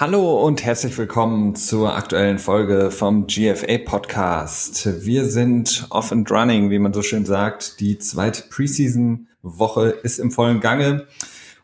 Hallo 0.00 0.46
und 0.46 0.64
herzlich 0.64 0.96
willkommen 0.96 1.54
zur 1.56 1.94
aktuellen 1.94 2.38
Folge 2.38 2.90
vom 2.90 3.26
GFA 3.26 3.76
Podcast. 3.84 5.04
Wir 5.04 5.26
sind 5.26 5.88
off 5.90 6.10
and 6.10 6.30
running, 6.30 6.70
wie 6.70 6.78
man 6.78 6.94
so 6.94 7.02
schön 7.02 7.26
sagt. 7.26 7.80
Die 7.80 7.98
zweite 7.98 8.44
Preseason-Woche 8.48 9.90
ist 10.02 10.18
im 10.18 10.30
vollen 10.30 10.60
Gange. 10.60 11.06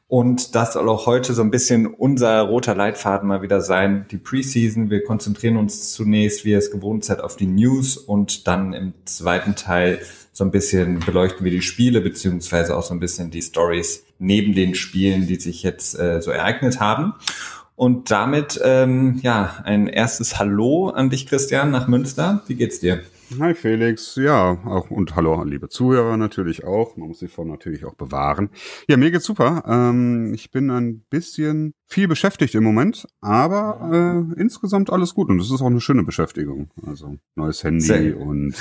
Und 0.07 0.54
das 0.54 0.75
soll 0.75 0.91
auch 0.91 1.07
heute 1.07 1.32
so 1.32 1.41
ein 1.41 1.50
bisschen 1.50 1.86
unser 1.86 2.43
roter 2.43 2.75
Leitfaden 2.75 3.27
mal 3.27 3.41
wieder 3.41 3.62
sein. 3.62 4.04
Die 4.11 4.18
Preseason. 4.18 4.91
Wir 4.91 5.03
konzentrieren 5.03 5.57
uns 5.57 5.95
zunächst, 5.95 6.45
wie 6.45 6.50
ihr 6.50 6.59
es 6.59 6.71
gewohnt 6.71 7.07
seid, 7.07 7.23
auf 7.23 7.37
die 7.37 7.46
News 7.46 7.96
und 7.96 8.46
dann 8.46 8.75
im 8.75 8.93
zweiten 9.07 9.57
Teil 9.57 9.98
so 10.32 10.45
ein 10.45 10.50
bisschen 10.50 11.00
beleuchten 11.00 11.43
wir 11.43 11.53
die 11.53 11.62
Spiele, 11.62 12.03
beziehungsweise 12.03 12.76
auch 12.76 12.82
so 12.82 12.93
ein 12.93 13.00
bisschen 13.00 13.31
die 13.31 13.40
Stories 13.40 14.04
neben 14.18 14.54
den 14.54 14.75
Spielen, 14.75 15.26
die 15.26 15.37
sich 15.37 15.62
jetzt 15.62 15.98
äh, 15.98 16.21
so 16.21 16.31
ereignet 16.31 16.81
haben. 16.81 17.14
Und 17.76 18.11
damit 18.11 18.58
ähm, 18.64 19.21
ja 19.22 19.62
ein 19.64 19.86
erstes 19.86 20.39
Hallo 20.39 20.89
an 20.89 21.11
dich, 21.11 21.26
Christian, 21.26 21.71
nach 21.71 21.89
Münster. 21.89 22.43
Wie 22.46 22.54
geht's 22.54 22.80
dir? 22.80 23.03
Hi 23.39 23.54
Felix, 23.54 24.14
ja, 24.14 24.57
auch 24.64 24.90
und 24.90 25.17
hallo 25.17 25.34
an 25.34 25.48
liebe 25.48 25.68
Zuhörer 25.68 26.17
natürlich 26.17 26.64
auch. 26.64 26.96
Man 26.96 27.08
muss 27.08 27.18
sich 27.18 27.31
vor 27.31 27.44
natürlich 27.44 27.84
auch 27.84 27.94
bewahren. 27.94 28.50
Ja, 28.89 28.96
mir 28.96 29.11
geht's 29.11 29.26
super. 29.26 29.64
Ähm, 29.67 30.32
ich 30.32 30.53
bin 30.53 30.70
ein 30.70 31.04
bisschen 31.11 31.75
viel 31.86 32.08
beschäftigt 32.08 32.55
im 32.55 32.64
Moment, 32.64 33.06
aber 33.20 34.31
äh, 34.36 34.41
insgesamt 34.41 34.91
alles 34.91 35.12
gut 35.12 35.28
und 35.28 35.41
es 35.41 35.50
ist 35.50 35.61
auch 35.61 35.67
eine 35.67 35.81
schöne 35.81 36.05
Beschäftigung. 36.05 36.70
Also 36.86 37.19
neues 37.34 37.62
Handy 37.62 38.12
und 38.12 38.55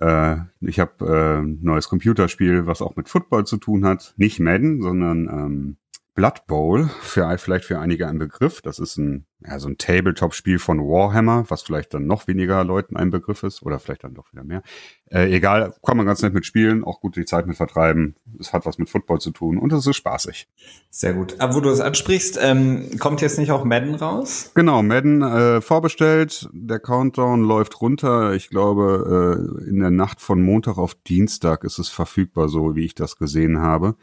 äh, 0.00 0.36
ich 0.60 0.80
habe 0.80 1.42
äh, 1.42 1.42
neues 1.42 1.88
Computerspiel, 1.88 2.66
was 2.66 2.80
auch 2.80 2.96
mit 2.96 3.08
Football 3.08 3.44
zu 3.46 3.58
tun 3.58 3.84
hat. 3.84 4.14
Nicht 4.16 4.40
Madden, 4.40 4.80
sondern 4.80 5.28
ähm, 5.28 5.76
Blood 6.14 6.46
Bowl, 6.46 6.90
für, 7.00 7.38
vielleicht 7.38 7.64
für 7.64 7.78
einige 7.78 8.06
ein 8.06 8.18
Begriff. 8.18 8.60
Das 8.60 8.78
ist 8.78 8.98
ein, 8.98 9.24
ja, 9.40 9.58
so 9.58 9.68
ein 9.68 9.78
Tabletop-Spiel 9.78 10.58
von 10.58 10.78
Warhammer, 10.78 11.46
was 11.48 11.62
vielleicht 11.62 11.94
dann 11.94 12.06
noch 12.06 12.26
weniger 12.28 12.64
Leuten 12.64 12.96
ein 12.96 13.08
Begriff 13.08 13.42
ist 13.44 13.62
oder 13.62 13.78
vielleicht 13.78 14.04
dann 14.04 14.12
doch 14.12 14.30
wieder 14.30 14.44
mehr. 14.44 14.62
Äh, 15.10 15.34
egal, 15.34 15.74
kann 15.82 15.96
man 15.96 16.04
ganz 16.04 16.20
nett 16.20 16.34
mit 16.34 16.44
spielen, 16.44 16.84
auch 16.84 17.00
gut 17.00 17.16
die 17.16 17.24
Zeit 17.24 17.46
mit 17.46 17.56
vertreiben. 17.56 18.14
Es 18.38 18.52
hat 18.52 18.66
was 18.66 18.76
mit 18.76 18.90
Football 18.90 19.20
zu 19.20 19.30
tun 19.30 19.56
und 19.56 19.72
es 19.72 19.86
ist 19.86 19.96
spaßig. 19.96 20.48
Sehr 20.90 21.14
gut. 21.14 21.40
Aber 21.40 21.54
wo 21.54 21.60
du 21.60 21.70
es 21.70 21.80
ansprichst, 21.80 22.38
ähm, 22.42 22.98
kommt 22.98 23.22
jetzt 23.22 23.38
nicht 23.38 23.50
auch 23.50 23.64
Madden 23.64 23.94
raus? 23.94 24.50
Genau, 24.54 24.82
Madden 24.82 25.22
äh, 25.22 25.60
vorbestellt. 25.62 26.50
Der 26.52 26.78
Countdown 26.78 27.42
läuft 27.42 27.80
runter. 27.80 28.34
Ich 28.34 28.50
glaube, 28.50 29.58
äh, 29.64 29.68
in 29.68 29.80
der 29.80 29.90
Nacht 29.90 30.20
von 30.20 30.42
Montag 30.42 30.76
auf 30.76 30.94
Dienstag 30.94 31.64
ist 31.64 31.78
es 31.78 31.88
verfügbar, 31.88 32.50
so 32.50 32.76
wie 32.76 32.84
ich 32.84 32.94
das 32.94 33.16
gesehen 33.16 33.60
habe. 33.60 33.96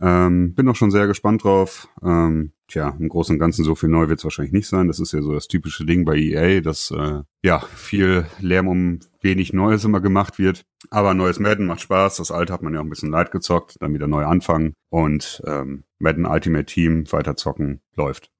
Ähm, 0.00 0.54
bin 0.54 0.68
auch 0.68 0.76
schon 0.76 0.90
sehr 0.90 1.06
gespannt 1.06 1.44
drauf. 1.44 1.88
Ähm, 2.02 2.52
tja, 2.68 2.94
im 2.98 3.08
Großen 3.08 3.34
und 3.34 3.38
Ganzen 3.38 3.64
so 3.64 3.74
viel 3.74 3.88
neu 3.88 4.08
wird 4.08 4.18
es 4.18 4.24
wahrscheinlich 4.24 4.52
nicht 4.52 4.68
sein. 4.68 4.86
Das 4.86 5.00
ist 5.00 5.12
ja 5.12 5.22
so 5.22 5.32
das 5.32 5.48
typische 5.48 5.84
Ding 5.84 6.04
bei 6.04 6.16
EA, 6.16 6.60
dass 6.60 6.90
äh, 6.90 7.22
ja 7.42 7.60
viel 7.60 8.26
Lärm 8.40 8.68
um 8.68 9.00
wenig 9.20 9.52
Neues 9.52 9.84
immer 9.84 10.00
gemacht 10.00 10.38
wird. 10.38 10.64
Aber 10.90 11.14
neues 11.14 11.40
Madden 11.40 11.66
macht 11.66 11.80
Spaß. 11.80 12.16
Das 12.16 12.30
alte 12.30 12.52
hat 12.52 12.62
man 12.62 12.74
ja 12.74 12.80
auch 12.80 12.84
ein 12.84 12.90
bisschen 12.90 13.10
leid 13.10 13.30
gezockt. 13.30 13.76
Dann 13.80 13.94
wieder 13.94 14.06
neu 14.06 14.24
anfangen 14.24 14.74
und 14.90 15.42
ähm, 15.46 15.84
Madden 15.98 16.26
Ultimate 16.26 16.66
Team 16.66 17.10
weiter 17.10 17.36
zocken 17.36 17.80
läuft. 17.96 18.30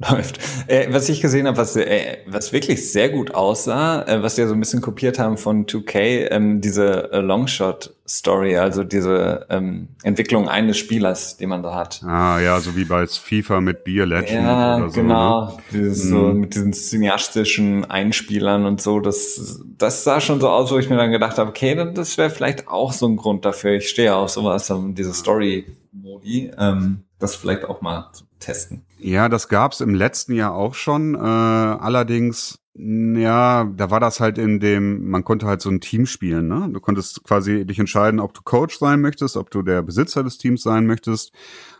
Läuft. 0.00 0.38
Äh, 0.68 0.92
was 0.92 1.08
ich 1.08 1.20
gesehen 1.20 1.48
habe, 1.48 1.56
was, 1.56 1.74
äh, 1.74 2.18
was 2.24 2.52
wirklich 2.52 2.92
sehr 2.92 3.08
gut 3.08 3.34
aussah, 3.34 4.02
äh, 4.06 4.22
was 4.22 4.36
wir 4.36 4.46
so 4.46 4.54
ein 4.54 4.60
bisschen 4.60 4.80
kopiert 4.80 5.18
haben 5.18 5.36
von 5.36 5.66
2K, 5.66 6.28
ähm, 6.30 6.60
diese 6.60 7.10
äh, 7.12 7.18
Longshot-Story, 7.18 8.56
also 8.58 8.84
diese 8.84 9.46
ähm, 9.50 9.88
Entwicklung 10.04 10.48
eines 10.48 10.78
Spielers, 10.78 11.36
den 11.36 11.48
man 11.48 11.64
da 11.64 11.74
hat. 11.74 12.00
Ah 12.04 12.38
ja, 12.38 12.60
so 12.60 12.76
wie 12.76 12.84
bei 12.84 13.08
FIFA 13.08 13.60
mit 13.60 13.82
Beer 13.82 14.06
Legend 14.06 14.30
ja, 14.44 14.76
oder 14.76 14.88
so. 14.90 15.00
genau. 15.00 15.46
Ne? 15.46 15.52
Dieses, 15.72 16.02
so 16.04 16.16
Mhm. 16.16 16.40
mit 16.42 16.54
diesen 16.54 16.72
cineastischen 16.72 17.84
Einspielern 17.84 18.66
und 18.66 18.80
so, 18.80 19.00
das, 19.00 19.64
das 19.76 20.04
sah 20.04 20.20
schon 20.20 20.40
so 20.40 20.48
aus, 20.48 20.70
wo 20.70 20.78
ich 20.78 20.88
mir 20.88 20.96
dann 20.96 21.10
gedacht 21.10 21.38
habe, 21.38 21.50
okay, 21.50 21.74
dann- 21.74 21.94
das 21.94 22.16
wäre 22.18 22.30
vielleicht 22.30 22.68
auch 22.68 22.92
so 22.92 23.08
ein 23.08 23.16
Grund 23.16 23.44
dafür. 23.44 23.72
Ich 23.72 23.88
stehe 23.88 24.14
auf 24.14 24.30
sowas, 24.30 24.70
um 24.70 24.94
diese 24.94 25.12
Story-Modi, 25.12 26.52
ähm, 26.56 27.02
das 27.18 27.34
vielleicht 27.34 27.64
auch 27.64 27.80
mal 27.80 28.10
zu 28.12 28.22
testen. 28.38 28.84
Ja, 29.00 29.28
das 29.28 29.48
gab's 29.48 29.80
im 29.80 29.94
letzten 29.94 30.34
Jahr 30.34 30.54
auch 30.54 30.74
schon. 30.74 31.14
Äh, 31.14 31.18
allerdings, 31.18 32.58
ja, 32.74 33.64
da 33.64 33.90
war 33.90 34.00
das 34.00 34.18
halt 34.20 34.38
in 34.38 34.58
dem, 34.58 35.08
man 35.08 35.24
konnte 35.24 35.46
halt 35.46 35.60
so 35.60 35.70
ein 35.70 35.80
Team 35.80 36.06
spielen. 36.06 36.48
Ne? 36.48 36.68
Du 36.72 36.80
konntest 36.80 37.22
quasi 37.22 37.64
dich 37.64 37.78
entscheiden, 37.78 38.18
ob 38.18 38.34
du 38.34 38.42
Coach 38.42 38.78
sein 38.78 39.00
möchtest, 39.00 39.36
ob 39.36 39.50
du 39.50 39.62
der 39.62 39.82
Besitzer 39.82 40.24
des 40.24 40.38
Teams 40.38 40.62
sein 40.62 40.86
möchtest 40.86 41.32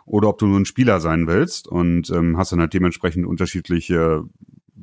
oder 0.07 0.29
ob 0.29 0.39
du 0.39 0.47
nur 0.47 0.61
ein 0.61 0.65
Spieler 0.65 1.01
sein 1.01 1.27
willst 1.27 1.67
und 1.67 2.09
ähm, 2.11 2.39
hast 2.39 2.53
dann 2.53 2.61
halt 2.61 2.73
dementsprechend 2.73 3.27
unterschiedliche 3.27 4.25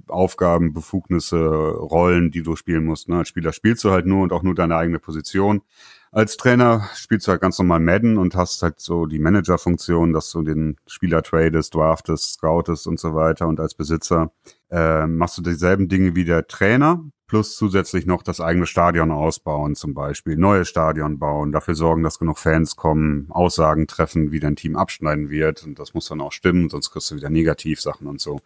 Aufgaben, 0.07 0.73
Befugnisse, 0.73 1.39
Rollen, 1.39 2.31
die 2.31 2.43
du 2.43 2.55
spielen 2.55 2.85
musst. 2.85 3.07
Ne? 3.09 3.17
Als 3.17 3.29
Spieler 3.29 3.53
spielst 3.53 3.83
du 3.83 3.91
halt 3.91 4.05
nur 4.05 4.23
und 4.23 4.33
auch 4.33 4.43
nur 4.43 4.55
deine 4.55 4.75
eigene 4.75 4.99
Position. 4.99 5.61
Als 6.15 6.37
Trainer 6.37 6.89
spielst 6.95 7.27
du 7.27 7.31
halt 7.31 7.41
ganz 7.41 7.59
normal 7.59 7.81
Madden 7.81 8.17
und 8.17 8.35
hast 8.35 8.63
halt 8.63 8.79
so 8.79 9.05
die 9.05 9.19
Managerfunktion, 9.19 10.13
dass 10.13 10.31
du 10.31 10.43
den 10.43 10.77
Spieler 10.87 11.21
tradest, 11.21 11.75
draftest, 11.75 12.35
scoutest 12.35 12.87
und 12.87 13.01
so 13.01 13.15
weiter. 13.15 13.49
Und 13.49 13.59
als 13.59 13.73
Besitzer 13.73 14.31
äh, 14.71 15.05
machst 15.07 15.37
du 15.37 15.41
dieselben 15.41 15.89
Dinge 15.89 16.15
wie 16.15 16.23
der 16.23 16.47
Trainer, 16.47 17.03
plus 17.27 17.55
zusätzlich 17.55 18.05
noch 18.05 18.23
das 18.23 18.39
eigene 18.39 18.65
Stadion 18.65 19.11
ausbauen 19.11 19.75
zum 19.75 19.93
Beispiel, 19.93 20.37
neues 20.37 20.67
Stadion 20.67 21.19
bauen, 21.19 21.51
dafür 21.51 21.75
sorgen, 21.75 22.03
dass 22.03 22.19
genug 22.19 22.37
Fans 22.37 22.75
kommen, 22.75 23.27
Aussagen 23.29 23.87
treffen, 23.87 24.31
wie 24.31 24.39
dein 24.39 24.55
Team 24.55 24.75
abschneiden 24.75 25.29
wird. 25.29 25.63
Und 25.63 25.79
das 25.79 25.93
muss 25.93 26.07
dann 26.07 26.21
auch 26.21 26.31
stimmen, 26.31 26.69
sonst 26.69 26.91
kriegst 26.91 27.11
du 27.11 27.15
wieder 27.15 27.29
Negativsachen 27.29 28.07
und 28.07 28.21
so. 28.21 28.39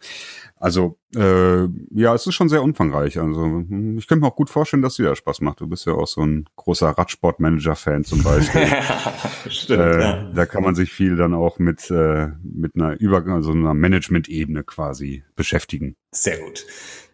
Also 0.56 0.98
äh, 1.14 1.64
ja, 1.90 2.14
es 2.14 2.26
ist 2.26 2.34
schon 2.34 2.48
sehr 2.48 2.62
umfangreich. 2.62 3.18
Also 3.18 3.64
ich 3.96 4.06
könnte 4.06 4.24
mir 4.24 4.28
auch 4.28 4.36
gut 4.36 4.50
vorstellen, 4.50 4.82
dass 4.82 4.96
dir 4.96 5.08
das 5.08 5.18
Spaß 5.18 5.40
macht. 5.40 5.60
Du 5.60 5.66
bist 5.66 5.86
ja 5.86 5.92
auch 5.92 6.06
so 6.06 6.22
ein 6.22 6.46
großer 6.56 6.90
Radsport-Manager-Fan 6.90 8.04
zum 8.04 8.22
Beispiel. 8.22 8.66
Stimmt, 9.48 9.80
äh, 9.80 10.00
ja. 10.00 10.32
Da 10.32 10.46
kann 10.46 10.62
man 10.62 10.74
sich 10.74 10.92
viel 10.92 11.16
dann 11.16 11.34
auch 11.34 11.58
mit 11.58 11.90
äh, 11.90 12.28
mit 12.42 12.76
einer 12.76 12.98
Über 13.00 13.26
also 13.26 13.52
einer 13.52 13.74
Management-Ebene 13.74 14.64
quasi 14.64 15.24
beschäftigen. 15.34 15.96
Sehr 16.12 16.38
gut. 16.38 16.64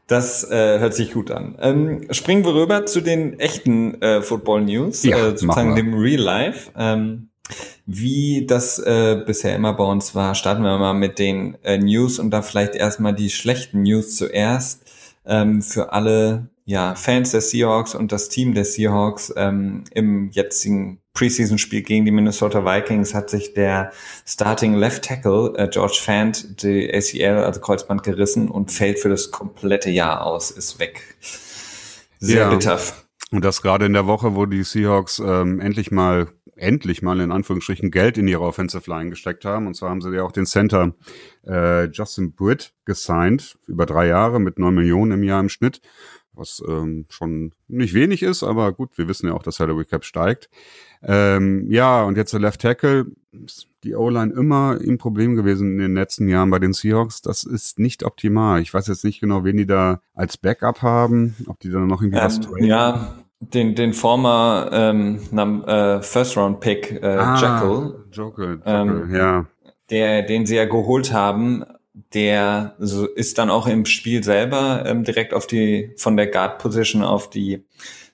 Das 0.06 0.48
äh, 0.48 0.78
hört 0.78 0.94
sich 0.94 1.12
gut 1.12 1.30
an. 1.30 1.56
Ähm, 1.60 2.06
springen 2.12 2.44
wir 2.44 2.54
rüber 2.54 2.86
zu 2.86 3.00
den 3.00 3.40
echten 3.40 4.00
äh, 4.00 4.22
Football 4.22 4.62
News, 4.62 5.02
Ja, 5.02 5.16
äh, 5.16 5.30
sozusagen 5.30 5.74
dem 5.74 5.94
Real 5.94 6.20
Life. 6.20 6.70
Ähm, 6.76 7.28
wie 7.86 8.46
das 8.46 8.78
äh, 8.78 9.22
bisher 9.24 9.54
immer 9.54 9.72
bei 9.72 9.84
uns 9.84 10.14
war, 10.14 10.34
starten 10.34 10.62
wir 10.62 10.78
mal 10.78 10.94
mit 10.94 11.18
den 11.18 11.56
äh, 11.62 11.78
News 11.78 12.18
und 12.18 12.30
da 12.30 12.42
vielleicht 12.42 12.74
erstmal 12.74 13.14
die 13.14 13.30
schlechten 13.30 13.82
News 13.82 14.16
zuerst. 14.16 14.82
Ähm, 15.24 15.60
für 15.62 15.92
alle 15.92 16.48
ja, 16.64 16.94
Fans 16.94 17.30
der 17.30 17.40
Seahawks 17.40 17.94
und 17.94 18.12
das 18.12 18.28
Team 18.28 18.54
der 18.54 18.64
Seahawks 18.64 19.32
ähm, 19.36 19.84
im 19.92 20.30
jetzigen 20.30 21.00
Preseason-Spiel 21.16 21.82
gegen 21.82 22.04
die 22.04 22.10
Minnesota 22.12 22.64
Vikings 22.64 23.14
hat 23.14 23.30
sich 23.30 23.54
der 23.54 23.90
Starting 24.26 24.74
Left 24.74 25.04
Tackle 25.04 25.54
äh, 25.56 25.68
George 25.68 25.98
Fant 26.00 26.62
die 26.62 26.92
ACL, 26.92 27.44
also 27.44 27.60
Kreuzband 27.60 28.02
gerissen 28.02 28.48
und 28.48 28.70
fällt 28.70 29.00
für 29.00 29.08
das 29.08 29.30
komplette 29.30 29.90
Jahr 29.90 30.24
aus, 30.24 30.50
ist 30.50 30.78
weg. 30.78 31.16
Sehr 32.18 32.42
Ja. 32.42 32.50
bitter. 32.50 32.78
Und 33.32 33.44
das 33.44 33.60
gerade 33.62 33.86
in 33.86 33.92
der 33.92 34.06
Woche, 34.06 34.36
wo 34.36 34.46
die 34.46 34.62
Seahawks 34.62 35.18
ähm, 35.18 35.58
endlich 35.58 35.90
mal, 35.90 36.28
endlich 36.54 37.02
mal 37.02 37.18
in 37.20 37.32
Anführungsstrichen 37.32 37.90
Geld 37.90 38.18
in 38.18 38.28
ihre 38.28 38.42
Offensive 38.42 38.88
Line 38.88 39.10
gesteckt 39.10 39.44
haben. 39.44 39.66
Und 39.66 39.74
zwar 39.74 39.90
haben 39.90 40.00
sie 40.00 40.14
ja 40.14 40.22
auch 40.22 40.32
den 40.32 40.46
Center 40.46 40.94
äh, 41.46 41.86
Justin 41.86 42.34
Britt 42.34 42.72
gesigned, 42.84 43.58
über 43.66 43.84
drei 43.84 44.06
Jahre 44.06 44.38
mit 44.38 44.58
neun 44.58 44.74
Millionen 44.74 45.12
im 45.12 45.22
Jahr 45.24 45.40
im 45.40 45.48
Schnitt, 45.48 45.80
was 46.34 46.62
ähm, 46.68 47.06
schon 47.08 47.52
nicht 47.66 47.94
wenig 47.94 48.22
ist, 48.22 48.42
aber 48.42 48.72
gut, 48.72 48.96
wir 48.96 49.08
wissen 49.08 49.26
ja 49.26 49.34
auch, 49.34 49.42
dass 49.42 49.56
Salary 49.56 49.86
Cap 49.86 50.04
steigt. 50.04 50.48
Ähm, 51.02 51.66
ja, 51.70 52.02
und 52.04 52.16
jetzt 52.16 52.32
der 52.32 52.40
Left 52.40 52.60
Tackle, 52.60 53.06
die 53.84 53.94
O-Line 53.94 54.32
immer 54.32 54.78
ein 54.80 54.98
Problem 54.98 55.36
gewesen 55.36 55.72
in 55.72 55.78
den 55.78 55.94
letzten 55.94 56.28
Jahren 56.28 56.50
bei 56.50 56.58
den 56.58 56.72
Seahawks. 56.72 57.22
Das 57.22 57.44
ist 57.44 57.78
nicht 57.78 58.02
optimal. 58.04 58.60
Ich 58.62 58.72
weiß 58.74 58.86
jetzt 58.88 59.04
nicht 59.04 59.20
genau, 59.20 59.44
wen 59.44 59.56
die 59.56 59.66
da 59.66 60.00
als 60.14 60.36
Backup 60.36 60.82
haben, 60.82 61.36
ob 61.46 61.60
die 61.60 61.70
da 61.70 61.78
noch 61.80 62.02
irgendwie 62.02 62.18
was 62.20 62.36
Ähm, 62.38 62.42
traden. 62.42 62.64
ja, 62.64 63.14
den, 63.40 63.74
den 63.74 63.92
former 63.92 64.70
ähm, 64.72 65.20
äh, 65.66 66.00
First-Round-Pick 66.00 67.02
äh, 67.02 67.06
Ah, 67.06 67.38
Jackal, 67.40 68.04
Jokel, 68.10 68.62
Ähm, 68.64 69.14
ja. 69.14 69.46
der, 69.90 70.22
den 70.22 70.46
sie 70.46 70.56
ja 70.56 70.64
geholt 70.64 71.12
haben, 71.12 71.62
der 72.14 72.74
so 72.78 73.06
ist 73.06 73.38
dann 73.38 73.50
auch 73.50 73.66
im 73.66 73.84
Spiel 73.84 74.24
selber 74.24 74.84
ähm, 74.86 75.04
direkt 75.04 75.32
auf 75.34 75.46
die, 75.46 75.92
von 75.96 76.16
der 76.16 76.26
Guard-Position 76.28 77.02
auf 77.02 77.28
die 77.30 77.64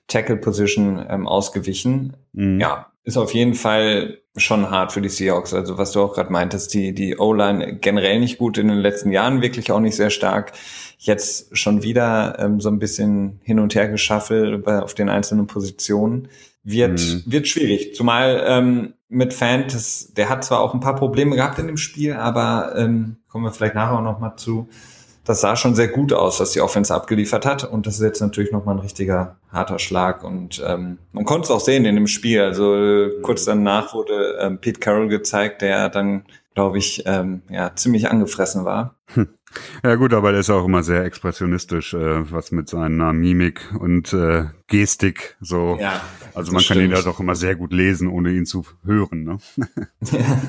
Tackle-Position 0.07 1.05
ähm, 1.09 1.27
ausgewichen. 1.27 2.15
Mhm. 2.33 2.59
Ja, 2.59 2.87
ist 3.03 3.17
auf 3.17 3.33
jeden 3.33 3.53
Fall 3.53 4.19
schon 4.35 4.69
hart 4.69 4.91
für 4.91 5.01
die 5.01 5.09
Seahawks. 5.09 5.53
Also 5.53 5.77
was 5.77 5.91
du 5.91 6.01
auch 6.01 6.13
gerade 6.15 6.31
meintest, 6.31 6.73
die, 6.73 6.93
die 6.93 7.17
O-Line 7.17 7.77
generell 7.77 8.19
nicht 8.19 8.37
gut 8.37 8.57
in 8.57 8.67
den 8.67 8.79
letzten 8.79 9.11
Jahren, 9.11 9.41
wirklich 9.41 9.71
auch 9.71 9.79
nicht 9.79 9.95
sehr 9.95 10.09
stark. 10.09 10.53
Jetzt 10.97 11.55
schon 11.57 11.83
wieder 11.83 12.37
ähm, 12.39 12.59
so 12.59 12.69
ein 12.69 12.79
bisschen 12.79 13.39
hin 13.43 13.59
und 13.59 13.75
her 13.75 13.89
geschaffelt 13.89 14.65
auf 14.67 14.93
den 14.93 15.09
einzelnen 15.09 15.47
Positionen. 15.47 16.29
Wird, 16.63 16.99
Mhm. 17.01 17.23
wird 17.25 17.47
schwierig. 17.49 17.93
Zumal 17.93 18.41
ähm, 18.47 18.93
mit 19.09 19.39
das, 19.41 20.13
der 20.15 20.29
hat 20.29 20.45
zwar 20.45 20.61
auch 20.61 20.73
ein 20.73 20.79
paar 20.79 20.95
Probleme 20.95 21.35
gehabt 21.35 21.59
in 21.59 21.67
dem 21.67 21.75
Spiel, 21.77 22.13
aber 22.13 22.73
ähm, 22.77 23.17
kommen 23.27 23.43
wir 23.43 23.51
vielleicht 23.51 23.75
nachher 23.75 23.97
auch 23.97 24.01
noch 24.03 24.19
mal 24.19 24.37
zu. 24.37 24.69
Das 25.25 25.41
sah 25.41 25.55
schon 25.55 25.75
sehr 25.75 25.87
gut 25.87 26.11
aus, 26.11 26.39
was 26.39 26.51
die 26.51 26.61
Offense 26.61 26.93
abgeliefert 26.93 27.45
hat. 27.45 27.63
Und 27.63 27.87
das 27.87 27.95
ist 27.95 28.01
jetzt 28.01 28.21
natürlich 28.21 28.51
nochmal 28.51 28.75
ein 28.75 28.81
richtiger 28.81 29.37
harter 29.51 29.79
Schlag. 29.79 30.23
Und 30.23 30.61
ähm, 30.65 30.97
man 31.13 31.25
konnte 31.25 31.45
es 31.45 31.51
auch 31.51 31.61
sehen 31.61 31.85
in 31.85 31.95
dem 31.95 32.07
Spiel. 32.07 32.41
Also 32.41 33.09
kurz 33.21 33.45
danach 33.45 33.93
wurde 33.93 34.37
ähm, 34.41 34.59
Pete 34.59 34.79
Carroll 34.79 35.07
gezeigt, 35.07 35.61
der 35.61 35.89
dann, 35.89 36.25
glaube 36.55 36.77
ich, 36.77 37.03
ähm, 37.05 37.41
ja, 37.49 37.73
ziemlich 37.75 38.09
angefressen 38.09 38.65
war. 38.65 38.95
Hm. 39.13 39.29
Ja 39.83 39.95
gut, 39.95 40.13
aber 40.13 40.33
er 40.33 40.39
ist 40.39 40.49
auch 40.49 40.65
immer 40.65 40.81
sehr 40.81 41.03
expressionistisch, 41.05 41.93
äh, 41.93 42.31
was 42.31 42.51
mit 42.51 42.69
seiner 42.69 43.13
Mimik 43.13 43.61
und 43.79 44.11
äh, 44.11 44.45
Gestik 44.67 45.37
so. 45.41 45.77
Ja, 45.79 46.01
also 46.33 46.51
man 46.51 46.63
kann 46.63 46.79
ihn 46.79 46.91
ja 46.91 47.01
doch 47.01 47.19
immer 47.19 47.35
sehr 47.35 47.55
gut 47.55 47.71
lesen, 47.71 48.07
ohne 48.07 48.31
ihn 48.31 48.45
zu 48.45 48.65
hören. 48.83 49.23
Ne? 49.23 49.37
ja. 50.11 50.41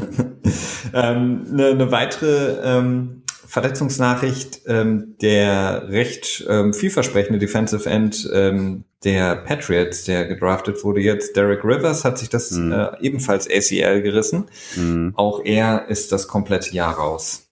ähm, 1.13 1.47
eine, 1.53 1.75
ne 1.75 1.91
weitere 1.91 2.57
ähm, 2.65 3.24
Verletzungsnachricht, 3.55 4.63
ähm, 4.67 5.15
der 5.23 5.89
recht 5.89 6.45
ähm, 6.49 6.75
vielversprechende 6.75 7.39
Defensive 7.39 7.89
End 7.89 8.29
ähm, 8.33 8.83
der 9.05 9.37
Patriots, 9.37 10.03
der 10.03 10.25
gedraftet 10.25 10.83
wurde 10.83 11.01
jetzt, 11.01 11.37
Derek 11.37 11.63
Rivers, 11.63 12.05
hat 12.05 12.19
sich 12.19 12.29
das 12.29 12.51
mhm. 12.51 12.73
äh, 12.73 13.01
ebenfalls 13.01 13.49
ACL 13.49 14.03
gerissen. 14.03 14.47
Mhm. 14.75 15.13
Auch 15.15 15.41
er 15.45 15.87
ist 15.87 16.11
das 16.11 16.27
komplette 16.27 16.75
Jahr 16.75 16.95
raus. 16.95 17.49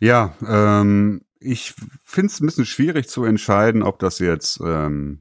Ja, 0.00 0.34
ähm, 0.48 1.20
ich 1.38 1.74
finde 2.02 2.32
es 2.32 2.40
ein 2.40 2.46
bisschen 2.46 2.64
schwierig 2.64 3.10
zu 3.10 3.24
entscheiden, 3.24 3.82
ob 3.82 3.98
das 3.98 4.20
jetzt, 4.20 4.58
ähm, 4.64 5.20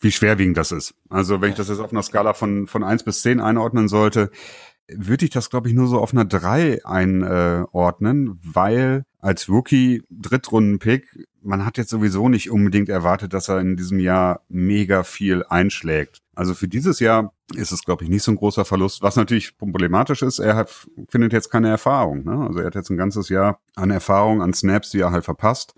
wie 0.00 0.12
schwerwiegend 0.12 0.58
das 0.58 0.70
ist. 0.70 0.94
Also 1.08 1.40
wenn 1.40 1.50
ich 1.50 1.56
das 1.56 1.70
jetzt 1.70 1.80
auf 1.80 1.90
einer 1.90 2.04
Skala 2.04 2.34
von, 2.34 2.68
von 2.68 2.84
eins 2.84 3.02
bis 3.02 3.22
zehn 3.22 3.40
einordnen 3.40 3.88
sollte, 3.88 4.30
würde 4.96 5.24
ich 5.24 5.30
das, 5.30 5.50
glaube 5.50 5.68
ich, 5.68 5.74
nur 5.74 5.86
so 5.86 5.98
auf 5.98 6.12
einer 6.12 6.24
3 6.24 6.84
einordnen, 6.84 8.38
weil 8.42 9.04
als 9.18 9.48
Rookie 9.48 10.02
Drittrunden-Pick, 10.10 11.26
man 11.42 11.64
hat 11.64 11.78
jetzt 11.78 11.90
sowieso 11.90 12.28
nicht 12.28 12.50
unbedingt 12.50 12.88
erwartet, 12.88 13.32
dass 13.32 13.48
er 13.48 13.60
in 13.60 13.76
diesem 13.76 13.98
Jahr 13.98 14.42
mega 14.48 15.02
viel 15.02 15.44
einschlägt. 15.48 16.22
Also 16.34 16.54
für 16.54 16.68
dieses 16.68 17.00
Jahr 17.00 17.32
ist 17.54 17.72
es, 17.72 17.82
glaube 17.82 18.04
ich, 18.04 18.10
nicht 18.10 18.22
so 18.22 18.32
ein 18.32 18.36
großer 18.36 18.64
Verlust. 18.64 19.02
Was 19.02 19.16
natürlich 19.16 19.58
problematisch 19.58 20.22
ist, 20.22 20.38
er 20.38 20.56
hat, 20.56 20.70
findet 21.08 21.32
jetzt 21.32 21.50
keine 21.50 21.68
Erfahrung. 21.68 22.24
Ne? 22.24 22.46
Also 22.46 22.60
er 22.60 22.66
hat 22.66 22.74
jetzt 22.74 22.90
ein 22.90 22.96
ganzes 22.96 23.28
Jahr 23.28 23.60
an 23.74 23.90
Erfahrung, 23.90 24.40
an 24.42 24.54
Snaps, 24.54 24.90
die 24.90 25.00
er 25.00 25.10
halt 25.12 25.24
verpasst. 25.24 25.74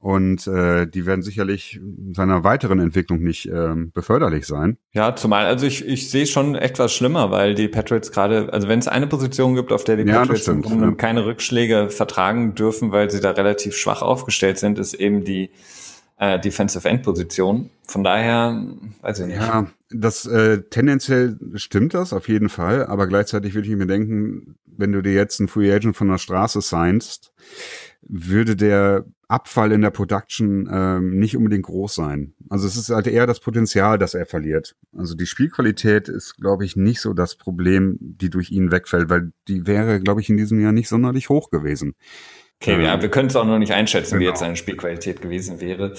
Und 0.00 0.46
äh, 0.46 0.86
die 0.86 1.04
werden 1.04 1.20
sicherlich 1.20 1.78
seiner 2.12 2.42
weiteren 2.42 2.80
Entwicklung 2.80 3.20
nicht 3.20 3.46
ähm, 3.46 3.92
beförderlich 3.92 4.46
sein. 4.46 4.78
Ja, 4.92 5.14
zumal, 5.14 5.44
also 5.44 5.66
ich, 5.66 5.86
ich 5.86 6.08
sehe 6.08 6.26
schon 6.26 6.54
etwas 6.54 6.94
schlimmer, 6.94 7.30
weil 7.30 7.54
die 7.54 7.68
Patriots 7.68 8.10
gerade, 8.10 8.50
also 8.50 8.66
wenn 8.66 8.78
es 8.78 8.88
eine 8.88 9.06
Position 9.06 9.54
gibt, 9.54 9.72
auf 9.72 9.84
der 9.84 9.98
die 9.98 10.10
ja, 10.10 10.20
Patriots 10.20 10.42
stimmt, 10.42 10.66
ja. 10.70 10.90
keine 10.92 11.26
Rückschläge 11.26 11.90
vertragen 11.90 12.54
dürfen, 12.54 12.92
weil 12.92 13.10
sie 13.10 13.20
da 13.20 13.32
relativ 13.32 13.76
schwach 13.76 14.00
aufgestellt 14.00 14.58
sind, 14.58 14.78
ist 14.78 14.94
eben 14.94 15.24
die 15.24 15.50
äh, 16.16 16.40
Defensive 16.40 16.88
End 16.88 17.02
Position. 17.02 17.68
Von 17.86 18.02
daher, 18.02 18.58
weiß 19.02 19.20
ich 19.20 19.26
nicht. 19.26 19.36
Ja, 19.36 19.66
das 19.90 20.24
äh, 20.24 20.62
tendenziell 20.70 21.38
stimmt 21.56 21.92
das 21.92 22.14
auf 22.14 22.26
jeden 22.26 22.48
Fall, 22.48 22.86
aber 22.86 23.06
gleichzeitig 23.06 23.54
würde 23.54 23.68
ich 23.68 23.76
mir 23.76 23.86
denken, 23.86 24.54
wenn 24.64 24.92
du 24.92 25.02
dir 25.02 25.12
jetzt 25.12 25.40
einen 25.40 25.48
Free 25.48 25.70
Agent 25.70 25.94
von 25.94 26.08
der 26.08 26.18
Straße 26.18 26.62
signst, 26.62 27.34
würde 28.00 28.56
der 28.56 29.04
Abfall 29.30 29.72
in 29.72 29.82
der 29.82 29.90
Production 29.90 30.68
ähm, 30.72 31.18
nicht 31.18 31.36
unbedingt 31.36 31.64
groß 31.64 31.94
sein. 31.94 32.34
Also 32.48 32.66
es 32.66 32.76
ist 32.76 32.90
halt 32.90 33.06
eher 33.06 33.26
das 33.26 33.40
Potenzial, 33.40 33.96
das 33.96 34.14
er 34.14 34.26
verliert. 34.26 34.74
Also 34.96 35.14
die 35.14 35.26
Spielqualität 35.26 36.08
ist, 36.08 36.36
glaube 36.36 36.64
ich, 36.64 36.74
nicht 36.76 37.00
so 37.00 37.14
das 37.14 37.36
Problem, 37.36 37.96
die 38.00 38.28
durch 38.28 38.50
ihn 38.50 38.72
wegfällt, 38.72 39.08
weil 39.08 39.32
die 39.46 39.66
wäre, 39.66 40.00
glaube 40.00 40.20
ich, 40.20 40.28
in 40.28 40.36
diesem 40.36 40.60
Jahr 40.60 40.72
nicht 40.72 40.88
sonderlich 40.88 41.28
hoch 41.28 41.50
gewesen. 41.50 41.94
Okay, 42.60 42.74
ähm, 42.74 42.82
ja, 42.82 43.00
wir 43.00 43.08
können 43.08 43.28
es 43.28 43.36
auch 43.36 43.44
noch 43.44 43.58
nicht 43.58 43.72
einschätzen, 43.72 44.14
genau. 44.14 44.20
wie 44.20 44.28
jetzt 44.30 44.40
seine 44.40 44.56
Spielqualität 44.56 45.22
gewesen 45.22 45.60
wäre. 45.60 45.94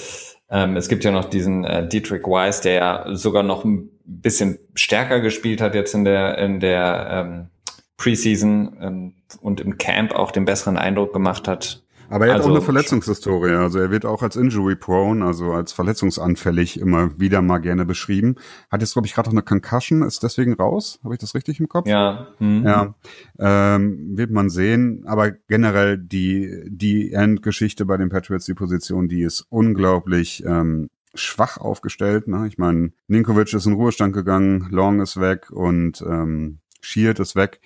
Ähm, 0.50 0.76
es 0.76 0.90
gibt 0.90 1.04
ja 1.06 1.12
noch 1.12 1.26
diesen 1.26 1.64
äh, 1.64 1.88
Dietrich 1.88 2.24
Weiss, 2.24 2.60
der 2.62 2.74
ja 2.74 3.16
sogar 3.16 3.44
noch 3.44 3.64
ein 3.64 3.90
bisschen 4.04 4.60
stärker 4.76 5.22
gespielt 5.22 5.62
hat 5.62 5.74
jetzt 5.74 5.96
in 5.96 6.04
der 6.04 6.38
in 6.38 6.60
der 6.60 7.08
ähm, 7.10 7.48
Preseason 7.96 8.78
ähm, 8.82 9.14
und 9.40 9.62
im 9.62 9.78
Camp 9.78 10.14
auch 10.14 10.32
den 10.32 10.44
besseren 10.44 10.78
Eindruck 10.78 11.14
gemacht 11.14 11.48
hat 11.48 11.84
aber 12.12 12.28
er 12.28 12.34
hat 12.34 12.42
also, 12.42 12.50
auch 12.50 12.56
eine 12.56 12.66
Verletzungshistorie. 12.66 13.54
Also 13.54 13.80
er 13.80 13.90
wird 13.90 14.06
auch 14.06 14.22
als 14.22 14.36
Injury 14.36 14.76
prone, 14.76 15.24
also 15.26 15.54
als 15.54 15.72
verletzungsanfällig 15.72 16.80
immer 16.80 17.18
wieder 17.20 17.42
mal 17.42 17.60
gerne 17.60 17.86
beschrieben. 17.86 18.36
Hat 18.70 18.82
jetzt, 18.82 18.94
glaube 18.94 19.08
ich, 19.08 19.14
gerade 19.14 19.30
auch 19.30 19.34
eine 19.34 19.44
Concussion, 19.44 20.02
ist 20.02 20.22
deswegen 20.22 20.54
raus. 20.54 21.00
Habe 21.04 21.14
ich 21.14 21.20
das 21.20 21.36
richtig 21.36 21.60
im 21.60 21.70
Kopf? 21.70 21.88
Ja. 21.88 22.28
Mhm. 22.40 22.66
Ja. 22.66 22.96
Ähm, 23.40 24.18
wird 24.18 24.32
man 24.32 24.50
sehen. 24.50 25.04
Aber 25.06 25.32
generell 25.32 25.98
die, 25.98 26.66
die 26.68 27.14
Endgeschichte 27.14 27.86
bei 27.86 27.96
den 27.96 28.10
Patriots, 28.10 28.46
die 28.46 28.54
Position, 28.56 29.08
die 29.08 29.22
ist 29.22 29.46
unglaublich 29.50 30.44
ähm, 30.46 30.90
schwach 31.14 31.58
aufgestellt. 31.58 32.28
Ne? 32.28 32.46
Ich 32.48 32.58
meine, 32.58 32.92
Ninkovic 33.08 33.54
ist 33.54 33.66
in 33.66 33.74
Ruhestand 33.74 34.14
gegangen, 34.14 34.68
Long 34.70 35.02
ist 35.02 35.20
weg 35.20 35.50
und 35.52 36.02
ähm, 36.02 36.60
Sheard 36.82 37.20
ist 37.20 37.36
weg 37.36 37.62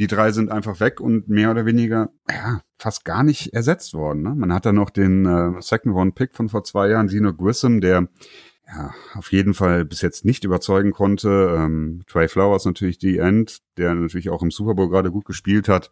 die 0.00 0.06
drei 0.06 0.32
sind 0.32 0.50
einfach 0.50 0.80
weg 0.80 0.98
und 0.98 1.28
mehr 1.28 1.50
oder 1.50 1.66
weniger 1.66 2.08
ja, 2.26 2.62
fast 2.78 3.04
gar 3.04 3.22
nicht 3.22 3.52
ersetzt 3.52 3.92
worden. 3.92 4.22
Ne? 4.22 4.34
Man 4.34 4.50
hat 4.50 4.64
da 4.64 4.72
noch 4.72 4.88
den 4.88 5.26
äh, 5.26 5.60
Second 5.60 5.94
One 5.94 6.12
Pick 6.12 6.34
von 6.34 6.48
vor 6.48 6.64
zwei 6.64 6.88
Jahren, 6.88 7.10
Gino 7.10 7.34
Grissom, 7.34 7.82
der 7.82 8.08
ja, 8.72 8.94
auf 9.14 9.32
jeden 9.32 9.54
Fall 9.54 9.84
bis 9.84 10.00
jetzt 10.00 10.24
nicht 10.24 10.44
überzeugen 10.44 10.92
konnte. 10.92 11.56
Ähm, 11.56 12.02
Trey 12.06 12.28
Flowers 12.28 12.64
natürlich 12.64 12.98
die 12.98 13.18
End, 13.18 13.58
der 13.76 13.94
natürlich 13.94 14.30
auch 14.30 14.42
im 14.42 14.50
Super 14.50 14.74
Bowl 14.74 14.88
gerade 14.88 15.10
gut 15.10 15.24
gespielt 15.24 15.68
hat. 15.68 15.90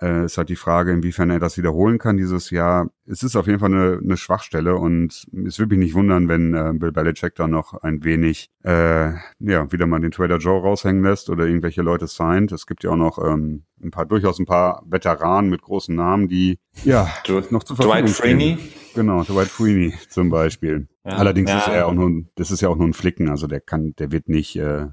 Äh, 0.00 0.24
ist 0.24 0.38
halt 0.38 0.48
die 0.48 0.56
Frage, 0.56 0.92
inwiefern 0.92 1.30
er 1.30 1.38
das 1.38 1.56
wiederholen 1.56 1.98
kann 1.98 2.16
dieses 2.16 2.50
Jahr. 2.50 2.88
Es 3.06 3.22
ist 3.22 3.36
auf 3.36 3.46
jeden 3.46 3.60
Fall 3.60 3.72
eine, 3.72 4.00
eine 4.02 4.16
Schwachstelle 4.16 4.76
und 4.76 5.26
es 5.46 5.58
würde 5.58 5.76
mich 5.76 5.86
nicht 5.86 5.94
wundern, 5.94 6.28
wenn 6.28 6.54
äh, 6.54 6.72
Bill 6.74 6.92
Belichick 6.92 7.34
da 7.34 7.46
noch 7.46 7.74
ein 7.74 8.02
wenig, 8.04 8.50
äh, 8.64 9.12
ja, 9.38 9.70
wieder 9.70 9.86
mal 9.86 10.00
den 10.00 10.10
Trader 10.10 10.38
Joe 10.38 10.60
raushängen 10.60 11.02
lässt 11.02 11.30
oder 11.30 11.46
irgendwelche 11.46 11.82
Leute 11.82 12.06
signed. 12.06 12.52
Es 12.52 12.66
gibt 12.66 12.82
ja 12.84 12.90
auch 12.90 12.96
noch 12.96 13.18
ähm, 13.18 13.64
ein 13.82 13.90
paar, 13.90 14.06
durchaus 14.06 14.38
ein 14.38 14.46
paar 14.46 14.82
Veteranen 14.86 15.50
mit 15.50 15.62
großen 15.62 15.94
Namen, 15.94 16.28
die, 16.28 16.58
ja, 16.84 17.08
noch 17.50 17.62
zu 17.62 17.76
Verfügung 17.76 17.98
Dwight 17.98 18.10
Freeney? 18.10 18.58
Genau, 18.94 19.22
Dwight 19.24 19.48
Freeney 19.48 19.94
zum 20.08 20.30
Beispiel. 20.30 20.88
Ja, 21.04 21.12
Allerdings 21.16 21.50
ja. 21.50 21.58
ist 21.58 21.68
er 21.68 21.86
auch 21.86 21.92
nur, 21.92 22.24
das 22.36 22.50
ist 22.50 22.62
ja 22.62 22.68
auch 22.68 22.76
nur 22.76 22.86
ein 22.86 22.94
Flicken, 22.94 23.28
also 23.28 23.46
der 23.46 23.60
kann, 23.60 23.94
der 23.98 24.10
wird 24.10 24.28
nicht, 24.28 24.56
äh, 24.56 24.86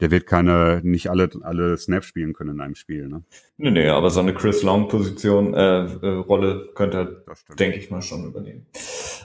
der 0.00 0.10
wird 0.10 0.26
keine, 0.26 0.80
nicht 0.82 1.10
alle, 1.10 1.28
alle 1.42 1.76
Snaps 1.76 2.06
spielen 2.06 2.32
können 2.32 2.54
in 2.54 2.60
einem 2.62 2.74
Spiel. 2.74 3.08
Ne? 3.08 3.24
Nee, 3.58 3.70
nee, 3.70 3.88
aber 3.88 4.08
so 4.08 4.20
eine 4.20 4.32
Chris 4.32 4.62
Long-Position, 4.62 5.52
äh, 5.52 5.84
äh, 5.84 6.08
Rolle 6.16 6.70
könnte 6.74 6.96
er, 7.28 7.56
denke 7.56 7.76
ich 7.76 7.90
mal, 7.90 8.00
schon 8.00 8.24
übernehmen. 8.24 8.66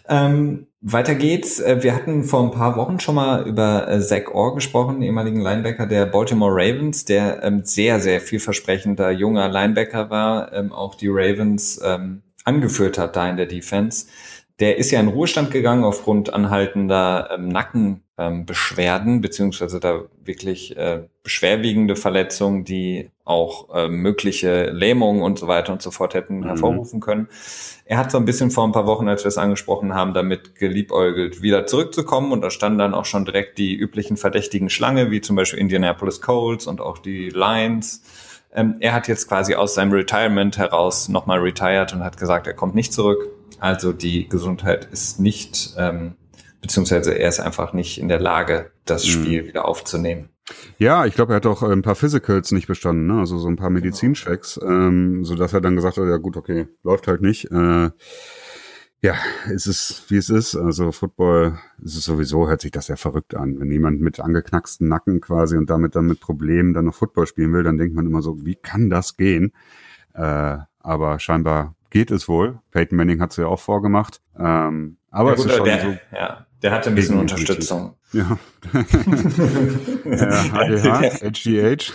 Ähm, 0.10 0.68
weiter 0.82 1.16
geht's. 1.16 1.62
Äh, 1.62 1.82
wir 1.82 1.96
hatten 1.96 2.26
vor 2.26 2.44
ein 2.44 2.52
paar 2.52 2.76
Wochen 2.76 3.00
schon 3.00 3.16
mal 3.16 3.48
über 3.48 3.88
äh, 3.88 4.02
Zach 4.02 4.28
Orr 4.34 4.56
gesprochen, 4.56 5.02
ehemaligen 5.02 5.40
Linebacker 5.40 5.88
der 5.88 6.06
Baltimore 6.06 6.52
Ravens, 6.54 7.06
der 7.06 7.44
ähm, 7.44 7.62
sehr, 7.64 8.02
sehr 8.02 8.20
vielversprechender 8.20 9.12
junger 9.12 9.48
Linebacker 9.48 10.10
war, 10.10 10.52
ähm, 10.52 10.74
auch 10.74 10.96
die 10.96 11.08
Ravens 11.08 11.80
ähm, 11.84 12.24
angeführt 12.46 12.98
hat 12.98 13.16
da 13.16 13.30
in 13.30 13.38
der 13.38 13.48
Defense. 13.48 14.08
Der 14.60 14.78
ist 14.78 14.92
ja 14.92 15.02
in 15.02 15.10
Ruhestand 15.10 15.52
gegangen 15.52 15.84
aufgrund 15.84 16.34
anhaltender 16.34 17.30
ähm, 17.34 17.50
Nackenbeschwerden, 17.50 19.16
ähm, 19.16 19.22
beziehungsweise 19.22 19.82
da 19.82 20.04
wirklich 20.24 20.78
äh, 20.78 21.02
beschwerwiegende 21.24 21.98
Verletzungen, 21.98 22.64
die 22.64 23.10
auch 23.26 23.76
äh, 23.76 23.90
mögliche 23.90 24.70
Lähmungen 24.70 25.24
und 25.24 25.38
so 25.40 25.50
weiter 25.50 25.74
und 25.74 25.82
so 25.82 25.92
fort 25.92 26.14
hätten 26.14 26.40
mhm. 26.40 26.46
hervorrufen 26.46 27.02
können. 27.02 27.28
Er 27.84 27.98
hat 27.98 28.12
so 28.12 28.18
ein 28.18 28.24
bisschen 28.24 28.50
vor 28.50 28.66
ein 28.66 28.72
paar 28.72 28.88
Wochen, 28.88 29.10
als 29.10 29.26
wir 29.26 29.30
es 29.30 29.38
angesprochen 29.38 29.94
haben, 29.94 30.14
damit 30.14 30.56
geliebäugelt, 30.56 31.42
wieder 31.42 31.66
zurückzukommen. 31.66 32.32
Und 32.32 32.42
da 32.42 32.50
standen 32.50 32.80
dann 32.80 32.94
auch 32.94 33.06
schon 33.06 33.26
direkt 33.26 33.58
die 33.58 33.76
üblichen 33.76 34.16
verdächtigen 34.16 34.70
Schlange, 34.70 35.12
wie 35.12 35.20
zum 35.20 35.36
Beispiel 35.36 35.60
Indianapolis 35.60 36.22
Colts 36.22 36.66
und 36.66 36.80
auch 36.80 36.98
die 36.98 37.30
Lions. 37.30 38.04
Ähm, 38.56 38.78
er 38.80 38.94
hat 38.94 39.08
jetzt 39.08 39.28
quasi 39.28 39.54
aus 39.56 39.76
seinem 39.76 39.92
Retirement 39.92 40.58
heraus 40.58 41.10
nochmal 41.10 41.40
retired 41.40 41.94
und 41.94 42.04
hat 42.04 42.18
gesagt, 42.18 42.48
er 42.48 42.54
kommt 42.54 42.74
nicht 42.74 42.94
zurück 42.94 43.20
also 43.60 43.94
die 43.94 44.28
Gesundheit 44.28 44.88
ist 44.92 45.20
nicht, 45.20 45.74
ähm, 45.78 46.16
beziehungsweise 46.62 47.18
er 47.18 47.30
ist 47.30 47.40
einfach 47.40 47.74
nicht 47.74 48.00
in 48.00 48.08
der 48.08 48.20
Lage, 48.20 48.72
das 48.86 49.06
mhm. 49.06 49.10
Spiel 49.10 49.44
mhm. 49.44 49.48
wieder 49.48 49.66
aufzunehmen. 49.66 50.30
Ja, 50.78 51.06
ich 51.06 51.16
glaube, 51.16 51.34
er 51.34 51.38
hat 51.38 51.48
auch 51.48 51.64
ein 51.64 51.82
paar 51.82 51.96
Physicals 51.96 52.52
nicht 52.52 52.68
bestanden, 52.68 53.08
ne? 53.08 53.20
also 53.20 53.40
so 53.40 53.48
ein 53.48 53.56
paar 53.56 53.70
genau. 53.70 53.80
Medizinchecks, 53.80 54.60
ähm, 54.62 55.26
so 55.26 55.36
dass 55.36 55.54
er 55.54 55.62
dann 55.62 55.76
gesagt 55.76 55.98
hat, 55.98 56.06
ja 56.06 56.18
gut, 56.18 56.38
okay, 56.38 56.68
läuft 56.84 57.08
halt 57.08 57.22
nicht. 57.22 57.46
Äh, 57.52 57.90
ja, 59.06 59.14
es 59.54 59.68
ist, 59.68 60.10
wie 60.10 60.18
es 60.18 60.30
ist. 60.30 60.56
Also 60.56 60.92
Football 60.92 61.60
ist 61.84 61.96
es 61.96 62.06
sowieso, 62.06 62.48
hört 62.48 62.62
sich 62.62 62.72
das 62.72 62.88
ja 62.88 62.96
verrückt 62.96 63.36
an. 63.36 63.60
Wenn 63.60 63.72
jemand 63.72 64.02
mit 64.02 64.20
angeknacksten 64.20 64.88
Nacken 64.88 65.22
quasi 65.22 65.58
und 65.58 65.70
damit 65.70 65.96
dann 65.96 66.08
mit 66.08 66.20
Problemen 66.20 66.74
dann 66.74 66.86
noch 66.86 66.96
Football 66.96 67.28
spielen 67.28 67.54
will, 67.54 67.62
dann 67.62 67.78
denkt 67.78 67.96
man 67.96 68.08
immer 68.08 68.24
so, 68.24 68.44
wie 68.46 68.56
kann 68.56 68.90
das 68.90 69.16
gehen? 69.16 69.54
Äh, 70.16 70.58
aber 70.80 71.20
scheinbar 71.20 71.76
geht 71.92 72.10
es 72.10 72.28
wohl. 72.28 72.60
Peyton 72.72 72.98
Manning 72.98 73.22
hat 73.22 73.30
es 73.32 73.38
ja 73.38 73.46
auch 73.46 73.60
vorgemacht. 73.60 74.22
Ähm, 74.40 74.98
aber 75.12 75.30
ja, 75.30 75.36
gut, 75.36 75.46
es 75.46 75.52
ist 75.52 75.58
schon 75.58 75.66
der, 75.66 75.82
so. 75.82 75.98
Ja, 76.12 76.46
der 76.64 76.72
hatte 76.72 76.90
ein 76.90 76.96
bisschen 76.96 77.20
Unterstützung. 77.20 77.94
Ja. 78.12 78.40
ja 78.74 78.84
HDH, 80.52 81.22
HGH. 81.22 81.94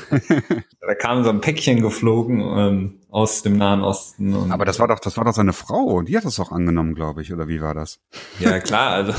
da 0.80 0.94
kam 0.94 1.24
so 1.24 1.30
ein 1.30 1.40
Päckchen 1.40 1.82
geflogen. 1.82 2.40
Ähm, 2.40 2.99
aus 3.10 3.42
dem 3.42 3.56
Nahen 3.56 3.82
Osten. 3.82 4.34
Und 4.34 4.52
Aber 4.52 4.64
das 4.64 4.78
war 4.78 4.88
doch, 4.88 5.00
das 5.00 5.16
war 5.16 5.24
doch 5.24 5.32
seine 5.32 5.52
Frau. 5.52 6.02
Die 6.02 6.16
hat 6.16 6.24
das 6.24 6.36
doch 6.36 6.52
angenommen, 6.52 6.94
glaube 6.94 7.22
ich, 7.22 7.32
oder 7.32 7.48
wie 7.48 7.60
war 7.60 7.74
das? 7.74 8.00
Ja 8.38 8.60
klar, 8.60 8.90
also 8.90 9.12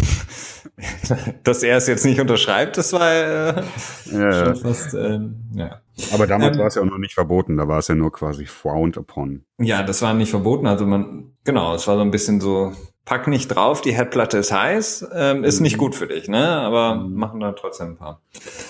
dass 1.43 1.63
er 1.63 1.77
es 1.77 1.87
jetzt 1.87 2.05
nicht 2.05 2.19
unterschreibt, 2.19 2.77
das 2.77 2.93
war 2.93 3.11
äh, 3.11 3.63
ja, 4.11 4.45
schon 4.45 4.55
fast, 4.55 4.93
äh, 4.93 5.19
ja. 5.53 5.81
Aber 6.13 6.25
damals 6.25 6.55
ähm, 6.55 6.59
war 6.59 6.67
es 6.67 6.75
ja 6.75 6.81
auch 6.81 6.85
noch 6.85 6.97
nicht 6.97 7.13
verboten, 7.13 7.57
da 7.57 7.67
war 7.67 7.79
es 7.79 7.87
ja 7.87 7.95
nur 7.95 8.11
quasi 8.11 8.45
frowned 8.45 8.97
upon. 8.97 9.43
Ja, 9.59 9.83
das 9.83 10.01
war 10.01 10.13
nicht 10.13 10.31
verboten, 10.31 10.67
also 10.67 10.85
man, 10.85 11.33
genau, 11.43 11.75
es 11.75 11.87
war 11.87 11.95
so 11.95 12.01
ein 12.01 12.11
bisschen 12.11 12.39
so, 12.39 12.73
pack 13.05 13.27
nicht 13.27 13.49
drauf, 13.49 13.81
die 13.81 13.93
Herdplatte 13.93 14.37
ist 14.37 14.51
heiß, 14.51 15.07
ähm, 15.13 15.43
ist 15.43 15.59
mhm. 15.59 15.63
nicht 15.63 15.77
gut 15.77 15.95
für 15.95 16.07
dich, 16.07 16.27
ne? 16.27 16.47
Aber 16.47 16.95
mhm. 16.95 17.15
machen 17.15 17.39
da 17.39 17.51
trotzdem 17.51 17.89
ein 17.89 17.97
paar. 17.97 18.21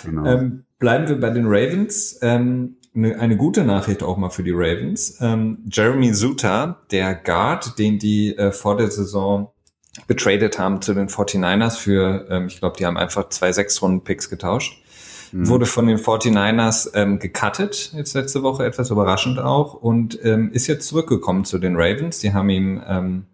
Genau. 0.03 0.25
Ähm, 0.25 0.65
bleiben 0.79 1.07
wir 1.07 1.19
bei 1.19 1.29
den 1.29 1.45
Ravens. 1.45 2.17
Ähm, 2.21 2.77
eine, 2.95 3.19
eine 3.19 3.38
gute 3.38 3.63
Nachricht 3.63 4.03
auch 4.03 4.17
mal 4.17 4.29
für 4.29 4.43
die 4.43 4.51
Ravens. 4.51 5.17
Ähm, 5.21 5.60
Jeremy 5.71 6.12
Zuta, 6.12 6.81
der 6.91 7.15
Guard, 7.15 7.77
den 7.79 8.00
die 8.00 8.36
äh, 8.38 8.51
vor 8.51 8.77
der 8.77 8.91
Saison 8.91 9.51
betradet 10.07 10.57
haben 10.57 10.81
zu 10.81 10.93
den 10.93 11.10
49ers 11.10 11.77
für, 11.77 12.27
ähm, 12.29 12.48
ich 12.48 12.60
glaube, 12.60 12.77
die 12.77 12.86
haben 12.86 12.98
einfach 12.98 13.29
zwei 13.29 13.51
Sechs-Runden-Picks 13.51 14.29
getauscht, 14.29 14.81
mhm. 15.31 15.48
wurde 15.48 15.65
von 15.65 15.88
den 15.88 15.98
49ers 15.98 16.91
ähm, 16.93 17.19
gecuttet, 17.19 17.91
jetzt 17.95 18.13
letzte 18.13 18.43
Woche, 18.43 18.65
etwas 18.65 18.89
überraschend 18.89 19.39
auch, 19.39 19.74
und 19.74 20.24
ähm, 20.24 20.51
ist 20.51 20.67
jetzt 20.67 20.88
zurückgekommen 20.88 21.45
zu 21.45 21.60
den 21.60 21.75
Ravens. 21.75 22.19
Die 22.19 22.33
haben 22.33 22.50
ihm 22.50 22.81
ähm, 22.88 23.25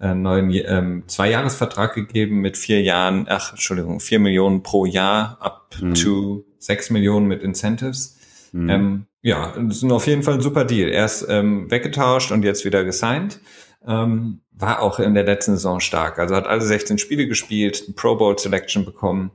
einen 0.00 0.22
neuen 0.22 0.50
ähm, 0.50 1.04
Zwei-Jahres-Vertrag 1.06 1.94
gegeben 1.94 2.40
mit 2.40 2.56
vier 2.56 2.82
Jahren, 2.82 3.26
ach, 3.28 3.52
Entschuldigung, 3.52 4.00
vier 4.00 4.18
Millionen 4.18 4.62
pro 4.62 4.86
Jahr, 4.86 5.38
up 5.40 5.76
mhm. 5.80 5.94
to 5.94 6.44
sechs 6.58 6.90
Millionen 6.90 7.26
mit 7.26 7.42
Incentives. 7.42 8.18
Mhm. 8.52 8.68
Ähm, 8.68 9.06
ja, 9.22 9.52
das 9.56 9.82
ist 9.82 9.90
auf 9.90 10.06
jeden 10.06 10.22
Fall 10.22 10.34
ein 10.34 10.40
super 10.40 10.64
Deal. 10.64 10.88
Er 10.88 11.04
ist 11.04 11.26
ähm, 11.28 11.70
weggetauscht 11.70 12.32
und 12.32 12.44
jetzt 12.44 12.64
wieder 12.64 12.84
gesigned. 12.84 13.40
Ähm, 13.86 14.40
war 14.52 14.80
auch 14.80 15.00
in 15.00 15.14
der 15.14 15.24
letzten 15.24 15.52
Saison 15.52 15.80
stark. 15.80 16.18
Also 16.18 16.36
hat 16.36 16.46
alle 16.46 16.60
16 16.60 16.98
Spiele 16.98 17.26
gespielt, 17.26 17.96
Pro 17.96 18.16
Bowl 18.16 18.38
Selection 18.38 18.84
bekommen. 18.84 19.32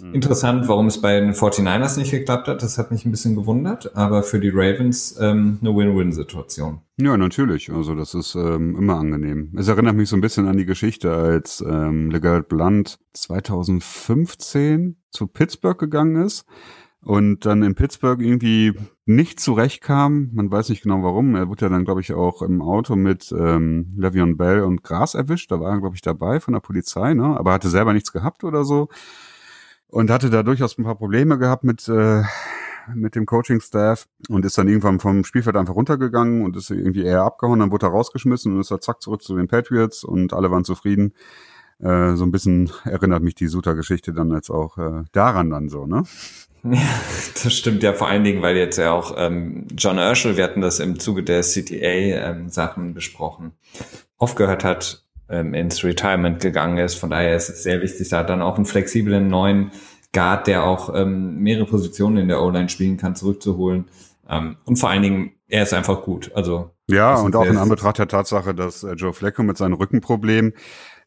Mhm. 0.00 0.14
Interessant, 0.14 0.68
warum 0.68 0.86
es 0.86 1.00
bei 1.00 1.20
den 1.20 1.32
49ers 1.32 1.98
nicht 1.98 2.10
geklappt 2.10 2.48
hat. 2.48 2.62
Das 2.62 2.78
hat 2.78 2.90
mich 2.90 3.04
ein 3.04 3.10
bisschen 3.10 3.34
gewundert, 3.34 3.94
aber 3.96 4.22
für 4.22 4.40
die 4.40 4.50
Ravens 4.50 5.18
ähm, 5.20 5.58
eine 5.60 5.74
Win-Win-Situation. 5.74 6.80
Ja, 6.98 7.16
natürlich. 7.16 7.70
Also 7.70 7.94
das 7.94 8.14
ist 8.14 8.34
ähm, 8.34 8.76
immer 8.76 8.96
angenehm. 8.98 9.52
Es 9.58 9.68
erinnert 9.68 9.96
mich 9.96 10.08
so 10.08 10.16
ein 10.16 10.22
bisschen 10.22 10.48
an 10.48 10.56
die 10.56 10.66
Geschichte, 10.66 11.12
als 11.12 11.62
ähm, 11.66 12.10
LeGarrette 12.10 12.48
Blunt 12.48 12.98
2015 13.14 14.96
zu 15.10 15.26
Pittsburgh 15.26 15.78
gegangen 15.78 16.24
ist 16.24 16.46
und 17.02 17.46
dann 17.46 17.62
in 17.62 17.74
Pittsburgh 17.74 18.20
irgendwie 18.20 18.74
nicht 19.06 19.40
zurechtkam. 19.40 20.30
Man 20.34 20.50
weiß 20.50 20.68
nicht 20.68 20.82
genau 20.82 21.02
warum. 21.02 21.34
Er 21.34 21.48
wurde 21.48 21.64
ja 21.64 21.68
dann, 21.70 21.84
glaube 21.84 22.02
ich, 22.02 22.12
auch 22.12 22.42
im 22.42 22.60
Auto 22.60 22.94
mit 22.94 23.32
ähm, 23.32 23.94
Le'Veon 23.98 24.36
Bell 24.36 24.62
und 24.62 24.82
Gras 24.82 25.14
erwischt. 25.14 25.50
Da 25.50 25.60
war 25.60 25.72
er, 25.72 25.80
glaube 25.80 25.96
ich, 25.96 26.02
dabei 26.02 26.40
von 26.40 26.52
der 26.52 26.60
Polizei, 26.60 27.14
ne? 27.14 27.38
aber 27.38 27.52
hatte 27.52 27.70
selber 27.70 27.94
nichts 27.94 28.12
gehabt 28.12 28.44
oder 28.44 28.64
so. 28.64 28.88
Und 29.88 30.10
hatte 30.10 30.30
da 30.30 30.42
durchaus 30.42 30.78
ein 30.78 30.84
paar 30.84 30.94
Probleme 30.94 31.38
gehabt 31.38 31.64
mit, 31.64 31.88
äh, 31.88 32.22
mit 32.94 33.14
dem 33.14 33.26
Coaching-Staff 33.26 34.06
und 34.28 34.44
ist 34.44 34.58
dann 34.58 34.68
irgendwann 34.68 35.00
vom 35.00 35.24
Spielfeld 35.24 35.56
einfach 35.56 35.74
runtergegangen 35.74 36.44
und 36.44 36.54
ist 36.56 36.70
irgendwie 36.70 37.02
eher 37.02 37.22
abgehauen. 37.22 37.60
Dann 37.60 37.72
wurde 37.72 37.86
er 37.86 37.92
rausgeschmissen 37.92 38.54
und 38.54 38.60
ist 38.60 38.70
er 38.70 38.80
zack 38.80 39.00
zurück 39.00 39.22
zu 39.22 39.36
den 39.36 39.48
Patriots 39.48 40.04
und 40.04 40.34
alle 40.34 40.50
waren 40.50 40.64
zufrieden. 40.64 41.14
Äh, 41.82 42.14
so 42.14 42.24
ein 42.24 42.30
bisschen 42.30 42.70
erinnert 42.84 43.22
mich 43.22 43.34
die 43.34 43.46
Suter-Geschichte 43.46 44.12
dann 44.12 44.30
jetzt 44.32 44.50
auch 44.50 44.76
äh, 44.78 45.04
daran 45.12 45.50
dann 45.50 45.68
so, 45.68 45.86
ne? 45.86 46.04
Ja, 46.62 46.78
das 47.42 47.54
stimmt 47.54 47.82
ja 47.82 47.94
vor 47.94 48.08
allen 48.08 48.22
Dingen, 48.22 48.42
weil 48.42 48.54
jetzt 48.54 48.76
ja 48.76 48.92
auch 48.92 49.14
ähm, 49.16 49.66
John 49.78 49.96
Urschel, 49.96 50.36
wir 50.36 50.44
hatten 50.44 50.60
das 50.60 50.78
im 50.78 50.98
Zuge 50.98 51.22
der 51.22 51.40
CTA-Sachen 51.40 52.88
ähm, 52.88 52.94
besprochen, 52.94 53.52
aufgehört 54.18 54.62
hat, 54.62 55.02
ähm, 55.30 55.54
ins 55.54 55.82
Retirement 55.82 56.40
gegangen 56.40 56.76
ist. 56.76 56.96
Von 56.96 57.08
daher 57.08 57.34
ist 57.34 57.48
es 57.48 57.62
sehr 57.62 57.80
wichtig, 57.80 58.10
da 58.10 58.24
dann 58.24 58.42
auch 58.42 58.56
einen 58.56 58.66
flexiblen 58.66 59.28
neuen 59.28 59.70
Guard, 60.12 60.48
der 60.48 60.64
auch 60.64 60.94
ähm, 60.94 61.38
mehrere 61.38 61.64
Positionen 61.64 62.18
in 62.18 62.28
der 62.28 62.42
O-Line 62.42 62.68
spielen 62.68 62.98
kann, 62.98 63.16
zurückzuholen. 63.16 63.86
Ähm, 64.28 64.56
und 64.64 64.76
vor 64.76 64.90
allen 64.90 65.02
Dingen, 65.02 65.32
er 65.48 65.62
ist 65.62 65.72
einfach 65.72 66.02
gut. 66.02 66.30
Also 66.34 66.72
ja, 66.88 67.14
und 67.14 67.36
auch 67.36 67.46
in 67.46 67.56
Anbetracht 67.56 67.98
der 67.98 68.08
Tatsache, 68.08 68.54
dass 68.54 68.82
äh, 68.82 68.94
Joe 68.94 69.12
Flacco 69.12 69.42
mit 69.42 69.56
seinem 69.56 69.74
Rückenproblem 69.74 70.52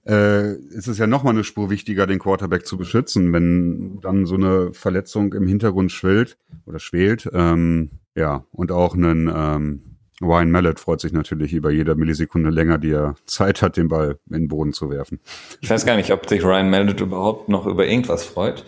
äh, 0.07 0.53
ist 0.53 0.88
es 0.88 0.98
ja 0.98 1.07
nochmal 1.07 1.33
eine 1.33 1.43
Spur 1.43 1.69
wichtiger, 1.69 2.07
den 2.07 2.19
Quarterback 2.19 2.65
zu 2.65 2.77
beschützen, 2.77 3.31
wenn 3.33 4.00
dann 4.01 4.25
so 4.25 4.36
eine 4.36 4.74
Verletzung 4.74 5.33
im 5.33 5.48
Hintergrund 5.48 5.91
schwillt 5.91 6.38
oder 6.65 6.79
schwelt. 6.79 7.29
Ähm, 7.33 7.91
ja, 8.15 8.45
und 8.51 8.72
auch 8.72 8.95
einen 8.95 9.31
ähm, 9.33 9.93
Ryan 10.22 10.51
Mallet 10.51 10.79
freut 10.79 11.01
sich 11.01 11.12
natürlich 11.12 11.53
über 11.53 11.72
jede 11.72 11.95
Millisekunde 11.95 12.50
länger, 12.50 12.77
die 12.77 12.91
er 12.91 13.15
Zeit 13.25 13.62
hat, 13.62 13.77
den 13.77 13.88
Ball 13.88 14.19
in 14.29 14.43
den 14.43 14.48
Boden 14.48 14.74
zu 14.74 14.89
werfen. 14.89 15.19
Ich 15.62 15.69
weiß 15.69 15.86
gar 15.86 15.95
nicht, 15.95 16.12
ob 16.12 16.27
sich 16.29 16.43
Ryan 16.43 16.69
Mallet 16.69 17.01
überhaupt 17.01 17.50
noch 17.50 17.65
über 17.65 17.88
irgendwas 17.88 18.24
freut. 18.24 18.63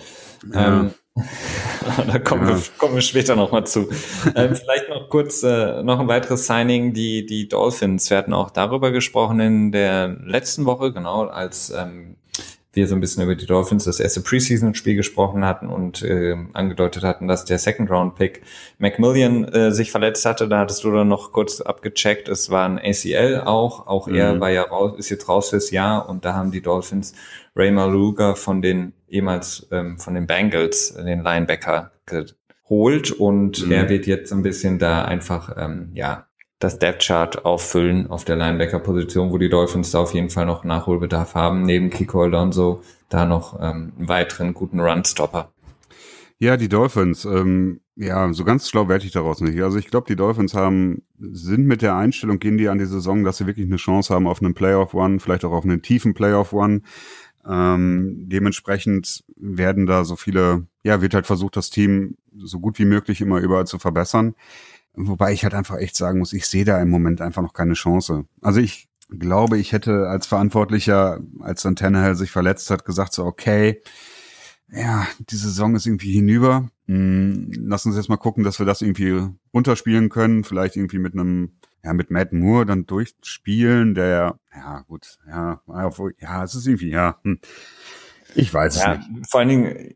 Ja. 0.51 0.81
Ähm, 0.81 0.91
da 2.07 2.19
kommen, 2.19 2.47
ja. 2.47 2.55
wir, 2.55 2.63
kommen 2.77 2.95
wir 2.95 3.01
später 3.01 3.35
nochmal 3.35 3.65
zu. 3.65 3.89
ähm, 4.35 4.55
vielleicht 4.55 4.89
noch 4.89 5.09
kurz 5.09 5.43
äh, 5.43 5.81
noch 5.81 5.99
ein 5.99 6.07
weiteres 6.07 6.45
Signing, 6.45 6.93
die, 6.93 7.25
die 7.25 7.47
Dolphins. 7.47 8.09
Wir 8.09 8.17
hatten 8.17 8.33
auch 8.33 8.51
darüber 8.51 8.91
gesprochen 8.91 9.39
in 9.39 9.71
der 9.71 10.09
letzten 10.25 10.65
Woche, 10.65 10.91
genau, 10.91 11.25
als 11.25 11.69
ähm, 11.69 12.17
wir 12.75 12.87
so 12.87 12.95
ein 12.95 13.01
bisschen 13.01 13.23
über 13.23 13.35
die 13.35 13.45
Dolphins 13.45 13.85
das 13.85 13.99
erste 13.99 14.21
Preseason-Spiel 14.21 14.95
gesprochen 14.95 15.45
hatten 15.45 15.67
und 15.67 16.01
äh, 16.03 16.35
angedeutet 16.53 17.03
hatten, 17.03 17.27
dass 17.27 17.45
der 17.45 17.57
Second-Round-Pick 17.57 18.41
Macmillan 18.77 19.45
äh, 19.45 19.71
sich 19.71 19.91
verletzt 19.91 20.25
hatte. 20.25 20.47
Da 20.47 20.59
hattest 20.59 20.83
du 20.83 20.91
dann 20.91 21.07
noch 21.07 21.31
kurz 21.31 21.61
abgecheckt. 21.61 22.27
Es 22.29 22.49
war 22.49 22.67
ein 22.67 22.79
ACL 22.79 23.43
auch. 23.45 23.87
Auch 23.87 24.07
mhm. 24.07 24.15
er 24.15 24.39
war 24.39 24.49
ja 24.49 24.63
raus, 24.63 24.93
ist 24.97 25.09
jetzt 25.09 25.29
raus 25.29 25.49
fürs 25.49 25.71
Jahr 25.71 26.09
und 26.09 26.25
da 26.25 26.33
haben 26.33 26.51
die 26.51 26.61
Dolphins 26.61 27.13
Ray 27.55 27.71
Maluga 27.71 28.35
von 28.35 28.61
den 28.61 28.93
ehemals 29.07 29.67
ähm, 29.71 29.97
von 29.97 30.15
den 30.15 30.27
Bengals, 30.27 30.93
den 30.93 31.23
Linebacker, 31.23 31.91
geholt 32.05 33.11
und 33.11 33.65
mhm. 33.65 33.71
er 33.71 33.89
wird 33.89 34.07
jetzt 34.07 34.31
ein 34.31 34.43
bisschen 34.43 34.79
da 34.79 35.05
einfach 35.05 35.55
ähm, 35.57 35.91
ja 35.93 36.27
das 36.65 36.79
Depth 36.79 37.03
Chart 37.05 37.45
auffüllen 37.45 38.09
auf 38.09 38.25
der 38.25 38.35
Linebacker-Position, 38.37 39.31
wo 39.31 39.37
die 39.37 39.49
Dolphins 39.49 39.91
da 39.91 39.99
auf 39.99 40.15
jeden 40.15 40.31
Fall 40.31 40.47
noch 40.47 40.63
Nachholbedarf 40.63 41.35
haben, 41.35 41.61
neben 41.61 41.91
Kiko 41.91 42.23
Alonso 42.23 42.81
da 43.07 43.25
noch 43.25 43.59
ähm, 43.61 43.93
einen 43.97 44.07
weiteren 44.07 44.55
guten 44.55 44.79
Run-Stopper. 44.79 45.51
Ja, 46.39 46.57
die 46.57 46.67
Dolphins, 46.67 47.23
ähm, 47.23 47.81
ja, 47.95 48.33
so 48.33 48.43
ganz 48.43 48.67
schlau 48.67 48.89
werde 48.89 49.05
ich 49.05 49.11
daraus 49.11 49.41
nicht. 49.41 49.61
Also 49.61 49.77
ich 49.77 49.91
glaube, 49.91 50.07
die 50.07 50.15
Dolphins 50.15 50.55
haben, 50.55 51.03
sind 51.19 51.67
mit 51.67 51.83
der 51.83 51.95
Einstellung, 51.95 52.39
gehen 52.39 52.57
die 52.57 52.67
an 52.67 52.79
die 52.79 52.85
Saison, 52.85 53.23
dass 53.23 53.37
sie 53.37 53.45
wirklich 53.45 53.67
eine 53.67 53.77
Chance 53.77 54.11
haben 54.11 54.27
auf 54.27 54.41
einen 54.41 54.55
Playoff-One, 54.55 55.19
vielleicht 55.19 55.45
auch 55.45 55.51
auf 55.51 55.65
einen 55.65 55.83
tiefen 55.83 56.15
Playoff-One. 56.15 56.81
Ähm, 57.47 58.23
dementsprechend 58.27 59.23
werden 59.35 59.85
da 59.85 60.03
so 60.03 60.15
viele, 60.15 60.65
ja, 60.83 61.01
wird 61.01 61.13
halt 61.13 61.27
versucht, 61.27 61.55
das 61.57 61.69
Team 61.69 62.17
so 62.35 62.59
gut 62.59 62.79
wie 62.79 62.85
möglich 62.85 63.21
immer 63.21 63.37
überall 63.39 63.67
zu 63.67 63.77
verbessern. 63.77 64.33
Wobei 64.95 65.33
ich 65.33 65.43
halt 65.43 65.53
einfach 65.53 65.77
echt 65.77 65.95
sagen 65.95 66.19
muss, 66.19 66.33
ich 66.33 66.47
sehe 66.47 66.65
da 66.65 66.81
im 66.81 66.89
Moment 66.89 67.21
einfach 67.21 67.41
noch 67.41 67.53
keine 67.53 67.73
Chance. 67.73 68.25
Also 68.41 68.59
ich 68.59 68.89
glaube, 69.09 69.57
ich 69.57 69.71
hätte 69.71 70.07
als 70.07 70.27
Verantwortlicher, 70.27 71.19
als 71.39 71.61
dann 71.61 71.75
Tannehill 71.75 72.15
sich 72.15 72.31
verletzt 72.31 72.69
hat, 72.69 72.85
gesagt 72.85 73.13
so, 73.13 73.25
okay, 73.25 73.81
ja, 74.71 75.07
die 75.19 75.35
Saison 75.35 75.75
ist 75.75 75.85
irgendwie 75.85 76.13
hinüber. 76.13 76.69
Hm, 76.87 77.51
lass 77.55 77.85
uns 77.85 77.95
jetzt 77.95 78.09
mal 78.09 78.17
gucken, 78.17 78.43
dass 78.43 78.59
wir 78.59 78.65
das 78.65 78.81
irgendwie 78.81 79.27
runterspielen 79.53 80.09
können. 80.09 80.43
Vielleicht 80.43 80.75
irgendwie 80.75 80.99
mit 80.99 81.13
einem 81.13 81.51
ja, 81.85 81.93
mit 81.93 82.09
Matt 82.09 82.33
Moore 82.33 82.65
dann 82.65 82.87
durchspielen, 82.87 83.93
der, 83.93 84.39
ja, 84.53 84.81
gut, 84.87 85.19
ja, 85.27 85.61
ja, 86.19 86.43
es 86.43 86.55
ist 86.55 86.65
irgendwie, 86.65 86.89
ja, 86.89 87.19
hm. 87.23 87.39
ich 88.33 88.51
weiß 88.51 88.77
ja, 88.77 88.93
es 88.93 89.07
nicht. 89.07 89.29
Vor 89.29 89.39
allen 89.39 89.49
Dingen, 89.49 89.93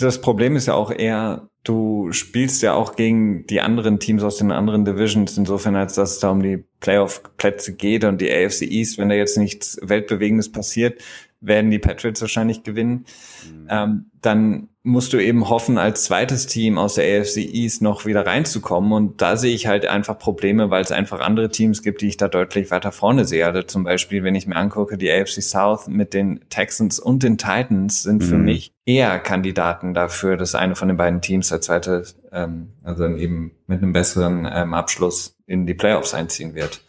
das 0.00 0.20
Problem 0.20 0.56
ist 0.56 0.66
ja 0.66 0.74
auch 0.74 0.90
eher, 0.90 1.48
du 1.62 2.12
spielst 2.12 2.62
ja 2.62 2.74
auch 2.74 2.96
gegen 2.96 3.46
die 3.46 3.60
anderen 3.60 3.98
Teams 3.98 4.22
aus 4.22 4.36
den 4.36 4.52
anderen 4.52 4.84
Divisions, 4.84 5.36
insofern 5.38 5.76
als 5.76 5.94
dass 5.94 6.12
es 6.12 6.18
da 6.18 6.30
um 6.30 6.42
die 6.42 6.64
Playoff-Plätze 6.80 7.74
geht 7.74 8.04
und 8.04 8.20
die 8.20 8.30
AFC 8.30 8.62
East, 8.62 8.98
wenn 8.98 9.08
da 9.08 9.14
jetzt 9.14 9.38
nichts 9.38 9.78
Weltbewegendes 9.82 10.52
passiert, 10.52 11.02
werden 11.46 11.70
die 11.70 11.78
Patriots 11.78 12.20
wahrscheinlich 12.20 12.62
gewinnen. 12.62 13.04
Mhm. 13.44 13.66
Ähm, 13.70 14.06
dann 14.20 14.68
musst 14.82 15.14
du 15.14 15.18
eben 15.18 15.48
hoffen, 15.48 15.78
als 15.78 16.04
zweites 16.04 16.46
Team 16.46 16.76
aus 16.76 16.94
der 16.94 17.20
AFC 17.20 17.38
East 17.38 17.80
noch 17.80 18.04
wieder 18.04 18.26
reinzukommen. 18.26 18.92
Und 18.92 19.22
da 19.22 19.36
sehe 19.36 19.54
ich 19.54 19.66
halt 19.66 19.86
einfach 19.86 20.18
Probleme, 20.18 20.68
weil 20.70 20.82
es 20.82 20.92
einfach 20.92 21.20
andere 21.20 21.48
Teams 21.48 21.82
gibt, 21.82 22.02
die 22.02 22.08
ich 22.08 22.18
da 22.18 22.28
deutlich 22.28 22.70
weiter 22.70 22.92
vorne 22.92 23.24
sehe. 23.24 23.46
Also 23.46 23.62
zum 23.62 23.84
Beispiel, 23.84 24.22
wenn 24.24 24.34
ich 24.34 24.46
mir 24.46 24.56
angucke, 24.56 24.98
die 24.98 25.10
AFC 25.10 25.42
South 25.42 25.88
mit 25.88 26.12
den 26.12 26.40
Texans 26.50 26.98
und 26.98 27.22
den 27.22 27.38
Titans 27.38 28.02
sind 28.02 28.22
mhm. 28.22 28.26
für 28.26 28.38
mich 28.38 28.74
eher 28.84 29.18
Kandidaten 29.18 29.94
dafür, 29.94 30.36
dass 30.36 30.54
eine 30.54 30.76
von 30.76 30.88
den 30.88 30.98
beiden 30.98 31.22
Teams 31.22 31.50
als 31.50 31.64
zweite, 31.66 32.04
ähm, 32.30 32.74
also 32.82 33.06
eben 33.06 33.52
mit 33.66 33.82
einem 33.82 33.94
besseren 33.94 34.46
ähm, 34.52 34.74
Abschluss 34.74 35.38
in 35.46 35.66
die 35.66 35.74
Playoffs 35.74 36.12
einziehen 36.12 36.54
wird. 36.54 36.83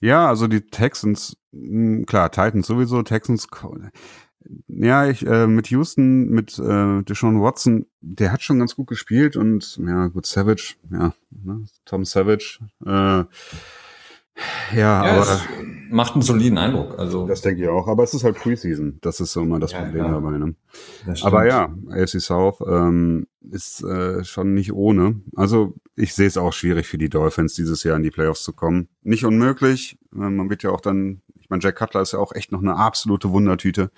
Ja, 0.00 0.28
also 0.28 0.48
die 0.48 0.62
Texans, 0.62 1.36
hm, 1.52 2.06
klar, 2.06 2.30
Titans 2.30 2.66
sowieso, 2.66 3.02
Texans 3.02 3.48
Ja, 4.68 5.06
ich 5.06 5.26
äh, 5.26 5.46
mit 5.46 5.66
Houston, 5.68 6.30
mit 6.30 6.58
äh, 6.58 7.02
Deshaun 7.02 7.42
Watson, 7.42 7.86
der 8.00 8.32
hat 8.32 8.42
schon 8.42 8.58
ganz 8.58 8.74
gut 8.74 8.86
gespielt 8.86 9.36
und 9.36 9.78
ja, 9.86 10.06
gut, 10.08 10.24
Savage, 10.26 10.76
ja, 10.90 11.12
ne, 11.30 11.66
Tom 11.84 12.06
Savage, 12.06 12.60
äh, 12.86 13.24
ja, 14.72 15.04
ja 15.04 15.12
aber 15.12 15.40
macht 15.90 16.14
einen 16.14 16.22
soliden 16.22 16.58
Eindruck. 16.58 16.98
Also 16.98 17.26
das 17.26 17.42
denke 17.42 17.62
ich 17.62 17.68
auch. 17.68 17.88
Aber 17.88 18.02
es 18.02 18.14
ist 18.14 18.24
halt 18.24 18.36
Preseason. 18.36 18.98
Das 19.00 19.20
ist 19.20 19.32
so 19.32 19.42
immer 19.42 19.58
das 19.58 19.72
ja, 19.72 19.82
Problem 19.82 20.04
ja. 20.06 20.12
dabei. 20.12 20.38
Ne? 20.38 20.54
Aber 21.22 21.46
ja, 21.46 21.74
AFC 21.90 22.20
South 22.20 22.60
ähm, 22.66 23.26
ist 23.50 23.82
äh, 23.82 24.24
schon 24.24 24.54
nicht 24.54 24.72
ohne. 24.72 25.20
Also 25.36 25.74
ich 25.96 26.14
sehe 26.14 26.26
es 26.26 26.36
auch 26.36 26.52
schwierig 26.52 26.86
für 26.86 26.98
die 26.98 27.08
Dolphins 27.08 27.54
dieses 27.54 27.82
Jahr 27.82 27.96
in 27.96 28.02
die 28.02 28.10
Playoffs 28.10 28.42
zu 28.42 28.52
kommen. 28.52 28.88
Nicht 29.02 29.24
unmöglich. 29.24 29.98
Äh, 30.14 30.30
man 30.30 30.48
wird 30.50 30.62
ja 30.62 30.70
auch 30.70 30.80
dann. 30.80 31.22
Ich 31.40 31.50
meine, 31.50 31.62
Jack 31.62 31.76
Cutler 31.76 32.02
ist 32.02 32.12
ja 32.12 32.20
auch 32.20 32.32
echt 32.32 32.52
noch 32.52 32.60
eine 32.60 32.76
absolute 32.76 33.30
Wundertüte. 33.30 33.90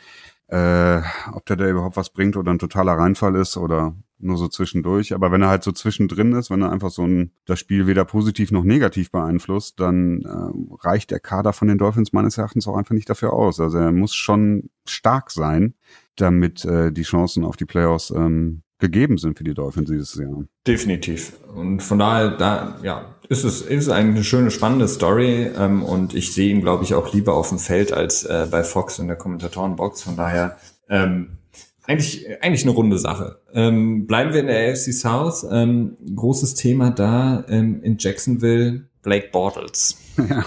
Äh, 0.53 1.01
ob 1.33 1.47
der 1.47 1.57
da 1.57 1.67
überhaupt 1.67 1.97
was 1.97 2.11
bringt 2.11 2.37
oder 2.37 2.51
ein 2.51 2.59
totaler 2.59 2.93
Reinfall 2.93 3.37
ist 3.37 3.57
oder 3.57 3.97
nur 4.19 4.37
so 4.37 4.49
zwischendurch. 4.49 5.15
Aber 5.15 5.33
wenn 5.33 5.41
er 5.41 5.49
halt 5.49 5.63
so 5.63 5.73
zwischendrin 5.73 6.33
ist, 6.35 6.51
wenn 6.51 6.61
er 6.61 6.71
einfach 6.71 6.91
so 6.91 7.05
ein, 7.07 7.33
das 7.47 7.59
Spiel 7.59 7.87
weder 7.87 8.05
positiv 8.05 8.53
noch 8.53 8.63
negativ 8.63 9.11
beeinflusst, 9.11 9.81
dann 9.81 10.21
äh, 10.21 10.77
reicht 10.87 11.11
der 11.11 11.21
Kader 11.21 11.55
von 11.55 11.69
den 11.69 11.79
Dolphins 11.79 12.13
meines 12.13 12.37
Erachtens 12.37 12.69
auch 12.69 12.77
einfach 12.77 12.95
nicht 12.95 13.09
dafür 13.09 13.33
aus. 13.33 13.61
Also 13.61 13.79
er 13.79 13.93
muss 13.93 14.15
schon 14.15 14.69
stark 14.87 15.31
sein, 15.31 15.73
damit 16.17 16.67
äh, 16.67 16.93
die 16.93 17.05
Chancen 17.05 17.47
auf 17.47 17.57
die 17.57 17.65
Playoffs 17.65 18.11
ähm, 18.11 18.62
gegeben 18.83 19.17
sind 19.17 19.39
für 19.39 19.45
die 19.45 19.55
Dolphins 19.55 19.89
dieses 19.89 20.15
Jahr. 20.17 20.45
Definitiv. 20.67 21.33
Und 21.55 21.83
von 21.83 21.99
daher, 21.99 22.37
da, 22.37 22.79
ja, 22.83 23.15
ist 23.29 23.45
es 23.45 23.63
ist 23.63 23.89
eigentlich 23.89 24.17
eine 24.17 24.25
schöne, 24.25 24.51
spannende 24.51 24.89
Story. 24.89 25.51
Ähm, 25.57 25.83
und 25.83 26.15
ich 26.15 26.35
sehe 26.35 26.51
ihn, 26.51 26.61
glaube 26.61 26.85
ich, 26.85 26.95
auch 26.95 27.15
lieber 27.15 27.35
auf 27.35 27.49
dem 27.49 27.59
Feld 27.59 27.93
als 27.93 28.25
äh, 28.25 28.47
bei 28.51 28.63
Fox 28.63 28.99
in 28.99 29.07
der 29.07 29.17
Kommentatorenbox. 29.17 30.03
Von 30.03 30.17
daher, 30.17 30.59
ähm, 30.91 31.39
eigentlich, 31.85 32.27
eigentlich 32.43 32.63
eine 32.63 32.73
runde 32.73 32.99
Sache. 32.99 33.41
Ähm, 33.55 34.07
bleiben 34.07 34.33
wir 34.35 34.41
in 34.41 34.49
der 34.49 34.71
AFC 34.71 34.93
South. 34.93 35.47
Ähm, 35.51 35.97
großes 36.15 36.55
Thema 36.55 36.91
da 36.91 37.45
ähm, 37.49 37.83
in 37.83 37.97
Jacksonville, 37.99 38.89
Blake 39.03 39.29
Bortles. 39.33 39.97
Ja. 40.29 40.45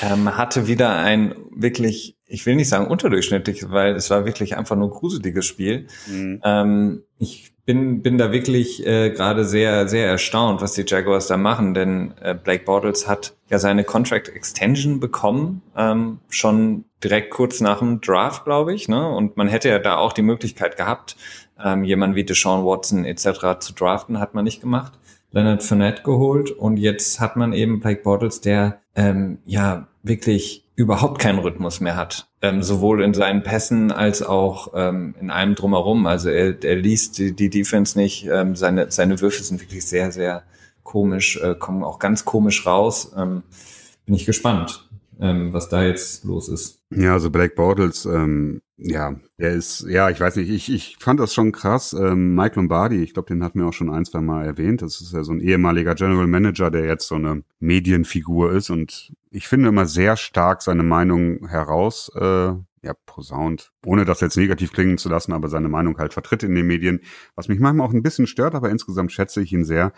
Ähm, 0.00 0.36
hatte 0.36 0.68
wieder 0.68 0.96
ein 0.96 1.34
wirklich, 1.50 2.16
ich 2.26 2.46
will 2.46 2.54
nicht 2.54 2.68
sagen 2.68 2.86
unterdurchschnittliches, 2.86 3.70
weil 3.70 3.94
es 3.94 4.10
war 4.10 4.24
wirklich 4.24 4.56
einfach 4.56 4.76
nur 4.76 4.90
gruseliges 4.90 5.44
Spiel. 5.44 5.88
Mhm. 6.08 6.40
Ähm, 6.44 7.02
ich 7.18 7.51
bin, 7.64 8.02
bin 8.02 8.18
da 8.18 8.32
wirklich 8.32 8.84
äh, 8.86 9.10
gerade 9.10 9.44
sehr, 9.44 9.88
sehr 9.88 10.06
erstaunt, 10.06 10.60
was 10.60 10.72
die 10.72 10.84
Jaguars 10.86 11.28
da 11.28 11.36
machen, 11.36 11.74
denn 11.74 12.14
äh, 12.20 12.34
Blake 12.34 12.64
Bortles 12.64 13.06
hat 13.06 13.34
ja 13.48 13.58
seine 13.58 13.84
Contract 13.84 14.28
Extension 14.28 14.98
bekommen, 14.98 15.62
ähm, 15.76 16.18
schon 16.28 16.84
direkt 17.04 17.30
kurz 17.30 17.60
nach 17.60 17.78
dem 17.78 18.00
Draft, 18.00 18.44
glaube 18.44 18.74
ich. 18.74 18.88
Ne? 18.88 19.08
Und 19.08 19.36
man 19.36 19.48
hätte 19.48 19.68
ja 19.68 19.78
da 19.78 19.96
auch 19.96 20.12
die 20.12 20.22
Möglichkeit 20.22 20.76
gehabt, 20.76 21.16
ähm, 21.62 21.84
jemanden 21.84 22.16
wie 22.16 22.24
Deshaun 22.24 22.64
Watson 22.64 23.04
etc. 23.04 23.60
zu 23.60 23.72
draften, 23.74 24.18
hat 24.18 24.34
man 24.34 24.44
nicht 24.44 24.60
gemacht. 24.60 24.92
Leonard 25.30 25.62
Fournette 25.62 26.02
geholt 26.02 26.50
und 26.50 26.76
jetzt 26.76 27.20
hat 27.20 27.36
man 27.36 27.52
eben 27.52 27.80
Blake 27.80 28.02
Bortles, 28.02 28.40
der 28.40 28.80
ähm, 28.94 29.38
ja 29.46 29.86
wirklich 30.02 30.61
überhaupt 30.74 31.18
keinen 31.20 31.38
Rhythmus 31.38 31.80
mehr 31.80 31.96
hat. 31.96 32.28
Ähm, 32.40 32.62
sowohl 32.62 33.02
in 33.02 33.14
seinen 33.14 33.42
Pässen 33.42 33.92
als 33.92 34.22
auch 34.22 34.72
ähm, 34.74 35.14
in 35.20 35.30
allem 35.30 35.54
drumherum. 35.54 36.06
Also 36.06 36.30
er, 36.30 36.62
er 36.64 36.76
liest 36.76 37.18
die, 37.18 37.34
die 37.34 37.50
Defense 37.50 37.98
nicht. 37.98 38.26
Ähm, 38.26 38.56
seine, 38.56 38.90
seine 38.90 39.20
Würfe 39.20 39.42
sind 39.42 39.60
wirklich 39.60 39.86
sehr, 39.86 40.12
sehr 40.12 40.42
komisch, 40.82 41.38
äh, 41.42 41.54
kommen 41.54 41.84
auch 41.84 41.98
ganz 41.98 42.24
komisch 42.24 42.66
raus. 42.66 43.12
Ähm, 43.16 43.42
bin 44.06 44.14
ich 44.14 44.26
gespannt, 44.26 44.88
ähm, 45.22 45.52
was 45.52 45.68
da 45.68 45.84
jetzt 45.84 46.24
los 46.24 46.48
ist. 46.48 46.82
Ja, 46.90 47.12
also 47.12 47.30
Black 47.30 47.54
Bortles, 47.54 48.04
ähm, 48.04 48.60
ja, 48.76 49.14
der 49.38 49.52
ist, 49.52 49.86
ja, 49.88 50.10
ich 50.10 50.18
weiß 50.18 50.36
nicht, 50.36 50.50
ich, 50.50 50.70
ich 50.70 50.96
fand 50.98 51.20
das 51.20 51.32
schon 51.32 51.52
krass. 51.52 51.92
Ähm, 51.92 52.34
Mike 52.34 52.56
Lombardi, 52.56 53.02
ich 53.02 53.14
glaube, 53.14 53.28
den 53.28 53.44
hatten 53.44 53.60
wir 53.60 53.66
auch 53.66 53.72
schon 53.72 53.88
ein, 53.88 54.04
zwei 54.04 54.20
Mal 54.20 54.44
erwähnt. 54.44 54.82
Das 54.82 55.00
ist 55.00 55.12
ja 55.12 55.22
so 55.22 55.32
ein 55.32 55.40
ehemaliger 55.40 55.94
General 55.94 56.26
Manager, 56.26 56.72
der 56.72 56.86
jetzt 56.86 57.06
so 57.06 57.14
eine 57.14 57.44
Medienfigur 57.60 58.52
ist 58.52 58.70
und 58.70 59.12
ich 59.30 59.46
finde 59.46 59.68
immer 59.68 59.86
sehr 59.86 60.16
stark 60.16 60.60
seine 60.60 60.82
Meinung 60.82 61.46
heraus, 61.48 62.10
äh, 62.16 62.52
ja, 62.82 62.94
posaunt, 63.06 63.72
ohne 63.86 64.04
das 64.04 64.20
jetzt 64.20 64.36
negativ 64.36 64.72
klingen 64.72 64.98
zu 64.98 65.08
lassen, 65.08 65.32
aber 65.32 65.48
seine 65.48 65.68
Meinung 65.68 65.98
halt 65.98 66.12
vertritt 66.12 66.42
in 66.42 66.54
den 66.54 66.66
Medien, 66.66 67.00
was 67.36 67.48
mich 67.48 67.60
manchmal 67.60 67.86
auch 67.86 67.92
ein 67.92 68.02
bisschen 68.02 68.26
stört, 68.26 68.54
aber 68.54 68.70
insgesamt 68.70 69.12
schätze 69.12 69.40
ich 69.40 69.52
ihn 69.52 69.64
sehr. 69.64 69.92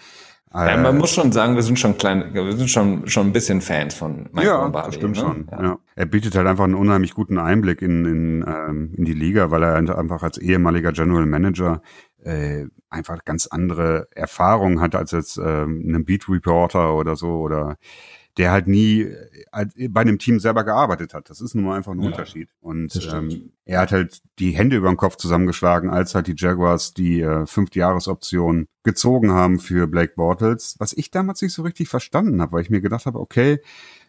Ja, 0.53 0.77
man 0.77 0.99
muss 0.99 1.11
schon 1.11 1.33
sagen, 1.33 1.57
wir 1.57 1.65
sind 1.65 1.81
schon 1.81 1.99
klein, 1.99 2.33
wir 2.33 2.57
sind 2.57 2.71
schon 2.71 3.09
schon 3.09 3.27
ein 3.27 3.33
bisschen 3.33 3.61
Fans 3.61 3.93
von 3.93 4.29
Mike 4.31 4.47
ja, 4.47 4.63
Lombardi. 4.63 4.87
Das 4.87 4.95
stimmt 4.95 5.17
ne? 5.17 5.21
schon. 5.21 5.49
Ja. 5.51 5.63
ja. 5.63 5.79
Er 5.97 6.07
bietet 6.07 6.37
halt 6.37 6.47
einfach 6.47 6.63
einen 6.63 6.77
unheimlich 6.77 7.13
guten 7.13 7.39
Einblick 7.39 7.83
in 7.83 8.05
in, 8.05 8.45
ähm, 8.47 8.95
in 8.97 9.05
die 9.05 9.15
Liga, 9.15 9.51
weil 9.51 9.65
er 9.65 9.75
einfach 9.75 10.23
als 10.23 10.39
ehemaliger 10.39 10.93
General 10.93 11.27
Manager 11.27 11.83
äh, 12.23 12.67
einfach 12.89 13.25
ganz 13.25 13.49
andere 13.49 14.07
Erfahrungen 14.15 14.81
hat 14.81 14.95
als 14.95 15.11
jetzt 15.11 15.39
ähm, 15.39 15.87
einem 15.89 16.05
Beat 16.05 16.29
Reporter 16.29 16.95
oder 16.95 17.17
so 17.17 17.41
oder 17.41 17.77
der 18.37 18.51
halt 18.51 18.67
nie 18.67 19.03
äh, 19.03 19.89
bei 19.89 20.01
einem 20.01 20.19
Team 20.19 20.41
selber 20.41 20.65
gearbeitet 20.65 21.15
hat. 21.15 21.31
Das 21.31 21.41
ist 21.41 21.55
nun 21.55 21.65
mal 21.65 21.77
einfach 21.77 21.93
ein 21.93 22.01
ja, 22.01 22.09
Unterschied. 22.09 22.49
Und 22.61 22.97
ähm, 23.13 23.53
er 23.65 23.81
hat 23.81 23.93
halt 23.93 24.23
die 24.39 24.51
Hände 24.51 24.77
über 24.77 24.89
den 24.89 24.97
Kopf 24.97 25.17
zusammengeschlagen, 25.17 25.91
als 25.91 26.15
halt 26.15 26.27
die 26.27 26.35
Jaguars 26.37 26.95
die 26.95 27.21
äh, 27.21 27.47
Fünftjahresoption 27.47 28.67
gezogen 28.83 29.31
haben 29.33 29.61
für 29.61 29.87
Blake 29.87 30.15
Bortles, 30.17 30.77
was 30.79 30.93
ich 30.93 31.11
damals 31.11 31.43
nicht 31.43 31.53
so 31.53 31.63
richtig 31.63 31.89
verstanden 31.89 32.41
habe, 32.41 32.53
weil 32.53 32.63
ich 32.63 32.71
mir 32.71 32.81
gedacht 32.81 33.07
habe, 33.07 33.21
okay, 33.21 33.61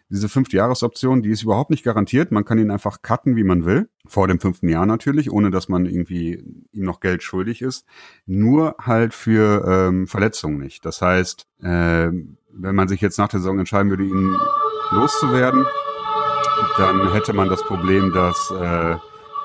diese 0.08 0.28
Fünftjahresoption, 0.28 1.22
die 1.22 1.30
ist 1.30 1.42
überhaupt 1.42 1.70
nicht 1.70 1.84
garantiert. 1.84 2.30
Man 2.30 2.44
kann 2.44 2.58
ihn 2.58 2.70
einfach 2.70 3.02
cutten, 3.02 3.36
wie 3.36 3.44
man 3.44 3.64
will. 3.64 3.88
Vor 4.06 4.28
dem 4.28 4.38
fünften 4.38 4.68
Jahr 4.68 4.86
natürlich, 4.86 5.32
ohne 5.32 5.50
dass 5.50 5.68
man 5.68 5.86
irgendwie 5.86 6.44
ihm 6.72 6.84
noch 6.84 7.00
Geld 7.00 7.22
schuldig 7.22 7.60
ist. 7.60 7.84
Nur 8.24 8.76
halt 8.80 9.14
für 9.14 9.64
ähm, 9.66 10.06
Verletzungen 10.06 10.58
nicht. 10.58 10.84
Das 10.84 11.02
heißt, 11.02 11.46
äh, 11.60 12.10
wenn 12.58 12.74
man 12.74 12.88
sich 12.88 13.00
jetzt 13.00 13.18
nach 13.18 13.28
der 13.28 13.40
Saison 13.40 13.58
entscheiden 13.58 13.90
würde, 13.90 14.04
ihn 14.04 14.36
loszuwerden, 14.92 15.66
dann 16.78 17.12
hätte 17.12 17.32
man 17.32 17.48
das 17.48 17.62
Problem, 17.64 18.12
dass 18.12 18.52
äh, 18.52 18.96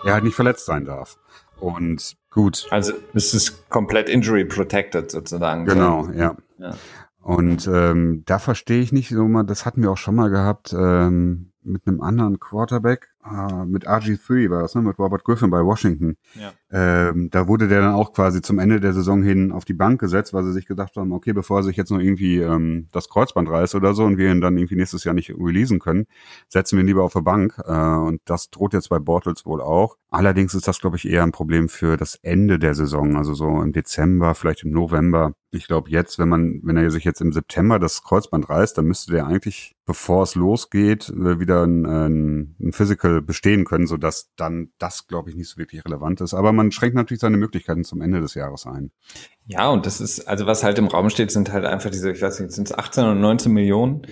er 0.04 0.14
halt 0.14 0.24
nicht 0.24 0.36
verletzt 0.36 0.66
sein 0.66 0.86
darf. 0.86 1.18
Und 1.60 2.16
gut. 2.30 2.68
Also 2.72 2.94
es 3.14 3.34
ist 3.34 3.70
komplett 3.70 4.10
injury 4.10 4.46
protected 4.46 5.12
sozusagen. 5.12 5.66
Genau, 5.66 6.08
ja. 6.14 6.36
ja. 6.58 6.76
Und 7.22 7.70
ähm, 7.72 8.24
da 8.26 8.40
verstehe 8.40 8.82
ich 8.82 8.92
nicht 8.92 9.10
so 9.10 9.28
mal, 9.28 9.44
das 9.44 9.66
hatten 9.66 9.84
wir 9.84 9.92
auch 9.92 9.98
schon 9.98 10.16
mal 10.16 10.30
gehabt 10.30 10.74
ähm, 10.74 11.52
mit 11.64 11.88
einem 11.88 12.02
anderen 12.02 12.40
Quarterback, 12.40 13.10
Ah, 13.24 13.66
mit 13.68 13.88
RG3 13.88 14.50
war 14.50 14.64
das, 14.64 14.74
ne? 14.74 14.82
mit 14.82 14.98
Robert 14.98 15.24
Griffin 15.24 15.52
bei 15.52 15.64
Washington. 15.64 16.18
Ja. 16.34 16.54
Ähm, 16.72 17.30
da 17.30 17.48
wurde 17.48 17.68
der 17.68 17.82
dann 17.82 17.94
auch 17.94 18.14
quasi 18.14 18.42
zum 18.42 18.58
Ende 18.58 18.80
der 18.80 18.94
Saison 18.94 19.22
hin 19.22 19.52
auf 19.52 19.64
die 19.64 19.74
Bank 19.74 20.00
gesetzt, 20.00 20.34
weil 20.34 20.44
sie 20.44 20.54
sich 20.54 20.66
gedacht 20.66 20.96
haben, 20.96 21.12
okay, 21.12 21.32
bevor 21.34 21.60
er 21.60 21.64
sich 21.64 21.78
jetzt 21.78 21.92
noch 21.92 22.00
irgendwie 22.00 22.40
ähm, 22.40 22.88
das 22.92 23.10
Kreuzband 23.10 23.50
reißt 23.50 23.76
oder 23.76 23.94
so 23.94 24.06
und 24.06 24.18
wir 24.18 24.32
ihn 24.32 24.42
dann 24.42 24.58
irgendwie 24.58 24.76
nächstes 24.76 25.04
Jahr 25.04 25.14
nicht 25.14 25.30
releasen 25.38 25.80
können, 25.80 26.08
setzen 26.48 26.78
wir 26.78 26.84
ihn 26.84 26.88
lieber 26.88 27.04
auf 27.04 27.14
der 27.14 27.22
Bank. 27.22 27.62
Äh, 27.64 27.72
und 27.72 28.22
das 28.26 28.50
droht 28.50 28.74
jetzt 28.74 28.90
bei 28.90 29.00
Bortles 29.00 29.46
wohl 29.46 29.62
auch. 29.62 29.98
Allerdings 30.10 30.54
ist 30.54 30.68
das, 30.68 30.80
glaube 30.80 30.98
ich, 30.98 31.08
eher 31.08 31.24
ein 31.24 31.32
Problem 31.32 31.70
für 31.70 31.98
das 31.98 32.16
Ende 32.16 32.60
der 32.60 32.74
Saison, 32.74 33.16
also 33.16 33.34
so 33.34 33.62
im 33.62 33.72
Dezember, 33.72 34.36
vielleicht 34.36 34.64
im 34.64 34.72
November. 34.72 35.34
Ich 35.52 35.68
glaube 35.68 35.90
jetzt, 35.90 36.20
wenn 36.20 36.30
man, 36.30 36.60
wenn 36.64 36.78
er 36.78 36.90
sich 36.92 37.04
jetzt 37.04 37.22
im 37.22 37.32
September 37.32 37.80
das 37.80 38.04
Kreuzband 38.04 38.50
reißt, 38.50 38.78
dann 38.78 38.86
müsste 38.86 39.12
der 39.12 39.28
eigentlich, 39.28 39.76
bevor 39.86 40.24
es 40.24 40.36
losgeht, 40.36 41.10
äh, 41.10 41.40
wieder 41.40 41.64
ein, 41.64 41.86
ein, 41.86 42.56
ein 42.60 42.72
Physical 43.12 43.22
bestehen 43.22 43.66
können, 43.66 43.88
sodass 43.88 44.30
dann 44.36 44.70
das, 44.78 45.08
glaube 45.08 45.30
ich, 45.30 45.36
nicht 45.36 45.50
so 45.50 45.58
wirklich 45.58 45.84
relevant 45.86 46.22
ist. 46.22 46.34
Aber 46.34 46.52
man 46.52 46.72
schränkt 46.72 46.96
natürlich 46.96 47.22
seine 47.22 47.38
Möglichkeiten 47.38 47.84
zum 47.84 48.02
Ende 48.02 48.22
des 48.22 48.36
Jahres 48.36 48.66
ein. 48.66 48.92
Ja, 49.46 49.70
und 49.70 49.86
das 49.86 50.00
ist, 50.00 50.28
also 50.28 50.46
was 50.46 50.64
halt 50.64 50.78
im 50.78 50.88
Raum 50.88 51.10
steht, 51.10 51.32
sind 51.32 51.52
halt 51.52 51.66
einfach 51.66 51.90
diese, 51.90 52.12
ich 52.12 52.22
weiß 52.22 52.40
nicht, 52.40 52.52
sind 52.52 52.70
es 52.70 52.78
18 52.78 53.04
oder 53.04 53.16
19 53.16 53.52
Millionen 53.52 54.04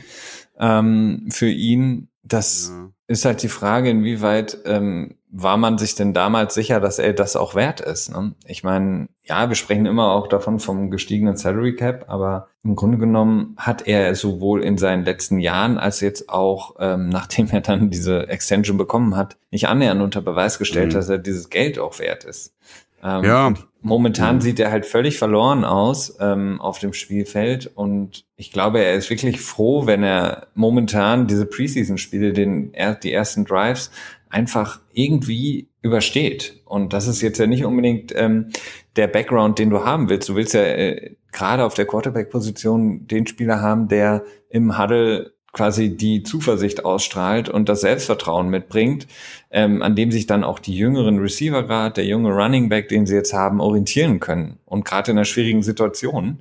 ähm, 0.59 1.27
für 1.29 1.49
ihn. 1.49 2.09
Das 2.23 2.71
ja. 2.73 2.89
ist 3.07 3.25
halt 3.25 3.43
die 3.43 3.49
Frage, 3.49 3.89
inwieweit 3.89 4.59
ähm, 4.65 5.15
war 5.31 5.57
man 5.57 5.77
sich 5.77 5.93
denn 5.93 6.13
damals 6.13 6.55
sicher, 6.55 6.79
dass 6.79 6.97
er 6.97 7.13
das 7.13 7.35
auch 7.35 7.53
wert 7.53 7.81
ist? 7.81 8.11
Ne? 8.11 8.33
Ich 8.45 8.63
meine, 8.63 9.09
ja, 9.23 9.47
wir 9.47 9.55
sprechen 9.55 9.85
immer 9.85 10.11
auch 10.11 10.27
davon 10.27 10.59
vom 10.59 10.89
gestiegenen 10.89 11.37
Salary 11.37 11.75
Cap, 11.75 12.05
aber 12.07 12.47
im 12.63 12.75
Grunde 12.75 12.97
genommen 12.97 13.55
hat 13.57 13.87
er 13.87 14.15
sowohl 14.15 14.63
in 14.63 14.79
seinen 14.79 15.05
letzten 15.05 15.37
Jahren 15.39 15.77
als 15.77 16.01
jetzt 16.01 16.29
auch, 16.29 16.75
ähm, 16.79 17.09
nachdem 17.09 17.49
er 17.51 17.61
dann 17.61 17.91
diese 17.91 18.27
Extension 18.27 18.77
bekommen 18.77 19.15
hat, 19.15 19.37
nicht 19.51 19.67
annähernd 19.67 20.01
unter 20.01 20.21
Beweis 20.21 20.57
gestellt, 20.57 20.89
mhm. 20.89 20.93
dass 20.93 21.09
er 21.09 21.19
dieses 21.19 21.49
Geld 21.49 21.77
auch 21.77 21.99
wert 21.99 22.23
ist. 22.23 22.55
Ähm, 23.03 23.23
ja. 23.23 23.53
Momentan 23.81 24.35
mhm. 24.35 24.41
sieht 24.41 24.59
er 24.59 24.71
halt 24.71 24.85
völlig 24.85 25.17
verloren 25.17 25.63
aus 25.63 26.17
ähm, 26.19 26.59
auf 26.59 26.79
dem 26.79 26.91
Spielfeld 26.91 27.71
und 27.73 28.25
ich 28.35 28.51
glaube, 28.51 28.83
er 28.83 28.95
ist 28.95 29.09
wirklich 29.09 29.39
froh, 29.39 29.85
wenn 29.85 30.03
er 30.03 30.47
momentan 30.53 31.27
diese 31.27 31.45
Preseason-Spiele, 31.45 32.33
den 32.33 32.73
er, 32.73 32.95
die 32.95 33.13
ersten 33.13 33.45
Drives 33.45 33.89
einfach 34.29 34.79
irgendwie 34.93 35.69
übersteht. 35.81 36.61
Und 36.65 36.93
das 36.93 37.07
ist 37.07 37.21
jetzt 37.21 37.39
ja 37.39 37.47
nicht 37.47 37.65
unbedingt 37.65 38.13
ähm, 38.15 38.49
der 38.95 39.07
Background, 39.07 39.59
den 39.59 39.69
du 39.69 39.85
haben 39.85 40.09
willst. 40.09 40.29
Du 40.29 40.35
willst 40.35 40.53
ja 40.53 40.61
äh, 40.61 41.15
gerade 41.31 41.63
auf 41.63 41.73
der 41.73 41.85
Quarterback-Position 41.85 43.07
den 43.07 43.27
Spieler 43.27 43.61
haben, 43.61 43.87
der 43.87 44.23
im 44.49 44.77
Huddle 44.77 45.33
quasi 45.51 45.95
die 45.95 46.21
Zuversicht 46.23 46.85
ausstrahlt 46.85 47.49
und 47.49 47.69
das 47.69 47.81
Selbstvertrauen 47.81 48.49
mitbringt, 48.49 49.07
ähm, 49.49 49.81
an 49.81 49.95
dem 49.95 50.11
sich 50.11 50.27
dann 50.27 50.43
auch 50.43 50.59
die 50.59 50.75
jüngeren 50.75 51.17
Receiver 51.19 51.63
gerade, 51.63 51.95
der 51.95 52.05
junge 52.05 52.31
Running 52.31 52.69
Back, 52.69 52.89
den 52.89 53.07
sie 53.07 53.15
jetzt 53.15 53.33
haben, 53.33 53.59
orientieren 53.59 54.19
können. 54.19 54.59
Und 54.65 54.85
gerade 54.85 55.11
in 55.11 55.17
einer 55.17 55.25
schwierigen 55.25 55.63
Situation. 55.63 56.39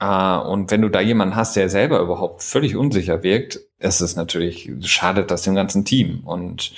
Äh, 0.00 0.36
und 0.38 0.70
wenn 0.70 0.82
du 0.82 0.88
da 0.88 1.00
jemanden 1.00 1.36
hast, 1.36 1.54
der 1.54 1.68
selber 1.68 2.00
überhaupt 2.00 2.42
völlig 2.42 2.74
unsicher 2.74 3.22
wirkt, 3.22 3.60
ist 3.78 4.00
es 4.00 4.16
natürlich, 4.16 4.70
schadet 4.82 5.30
das 5.30 5.42
dem 5.42 5.54
ganzen 5.54 5.84
Team. 5.84 6.20
Und 6.24 6.72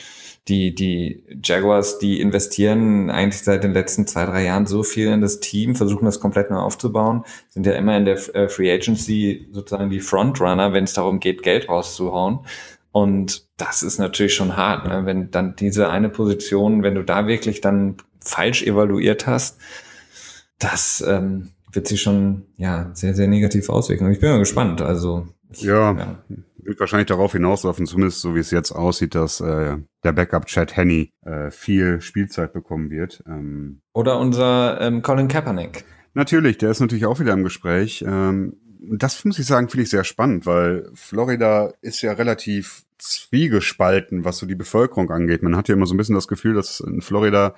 die, 0.49 0.75
die 0.75 1.25
Jaguars, 1.43 1.99
die 1.99 2.21
investieren 2.21 3.11
eigentlich 3.11 3.43
seit 3.43 3.63
den 3.63 3.73
letzten 3.73 4.07
zwei, 4.07 4.27
drei 4.27 4.45
Jahren 4.45 4.67
so 4.67 4.83
viel 4.83 5.09
in 5.09 5.21
das 5.21 5.39
Team, 5.41 5.77
versuchen 5.77 6.05
das 6.05 6.19
komplett 6.19 6.51
neu 6.51 6.59
aufzubauen, 6.59 7.25
sind 7.49 7.65
ja 7.65 7.73
immer 7.73 7.97
in 7.97 8.05
der 8.05 8.35
äh, 8.35 8.49
Free 8.49 8.73
Agency 8.73 9.49
sozusagen 9.53 9.91
die 9.91 10.01
Frontrunner, 10.01 10.73
wenn 10.73 10.85
es 10.85 10.95
darum 10.95 11.21
geht, 11.21 11.43
Geld 11.43 11.69
rauszuhauen. 11.69 12.41
Und 12.91 13.47
das 13.57 13.83
ist 13.83 13.99
natürlich 13.99 14.35
schon 14.35 14.57
hart, 14.57 14.87
ne? 14.87 15.07
wenn 15.07 15.31
dann 15.31 15.55
diese 15.57 15.89
eine 15.89 16.09
Position, 16.09 16.83
wenn 16.83 16.97
du 16.97 17.05
da 17.05 17.27
wirklich 17.27 17.61
dann 17.61 17.97
falsch 18.21 18.63
evaluiert 18.65 19.27
hast, 19.27 19.59
das 20.59 21.03
ähm, 21.07 21.51
wird 21.73 21.89
sich 21.89 22.03
schon 22.03 22.47
ja 22.57 22.91
sehr, 22.93 23.15
sehr 23.15 23.29
negativ 23.29 23.71
auswirken. 23.71 24.07
Und 24.07 24.13
ich 24.13 24.21
bin 24.21 24.31
mal 24.31 24.39
gespannt. 24.39 24.83
Also 24.83 25.27
ja, 25.55 25.93
ja, 25.93 26.19
wird 26.63 26.81
wahrscheinlich 26.81 27.09
darauf 27.09 27.33
hinauslaufen, 27.33 27.87
zumindest 27.87 28.21
so 28.21 28.35
wie 28.35 28.41
es 28.41 28.51
jetzt 28.51 28.73
aussieht, 28.73 29.15
dass 29.15 29.41
äh, 29.41 29.77
der 30.05 30.13
Backup 30.13 30.47
Chad 30.47 30.77
Henney 30.77 31.13
äh, 31.25 31.51
viel 31.51 32.01
Spielzeit 32.01 32.53
bekommen 32.53 32.91
wird. 32.91 33.23
Ähm, 33.27 33.81
Oder 33.93 34.19
unser 34.19 34.81
ähm, 34.81 35.03
Colin 35.03 35.29
Kaepernick. 35.29 35.85
Natürlich, 36.15 36.59
der 36.59 36.71
ist 36.71 36.81
natürlich 36.81 37.07
auch 37.07 37.21
wieder 37.21 37.33
im 37.33 37.45
Gespräch. 37.45 38.05
Ähm, 38.07 38.57
das 38.81 39.25
muss 39.25 39.39
ich 39.39 39.47
sagen, 39.47 39.69
finde 39.69 39.85
ich 39.85 39.91
sehr 39.91 40.05
spannend, 40.05 40.45
weil 40.45 40.91
Florida 40.95 41.73
ist 41.81 42.03
ja 42.03 42.13
relativ 42.13 42.85
zwiegespalten, 42.99 44.25
was 44.25 44.39
so 44.39 44.47
die 44.47 44.55
Bevölkerung 44.55 45.11
angeht. 45.11 45.43
Man 45.43 45.57
hat 45.57 45.69
ja 45.69 45.75
immer 45.75 45.87
so 45.87 45.95
ein 45.95 45.97
bisschen 45.97 46.15
das 46.15 46.29
Gefühl, 46.29 46.55
dass 46.55 46.81
in 46.81 47.01
Florida 47.01 47.55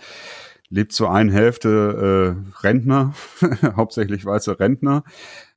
lebt 0.70 0.92
so 0.92 1.06
eine 1.06 1.32
Hälfte 1.32 2.36
äh, 2.36 2.62
Rentner, 2.66 3.14
hauptsächlich 3.76 4.24
weiße 4.24 4.58
Rentner, 4.58 5.04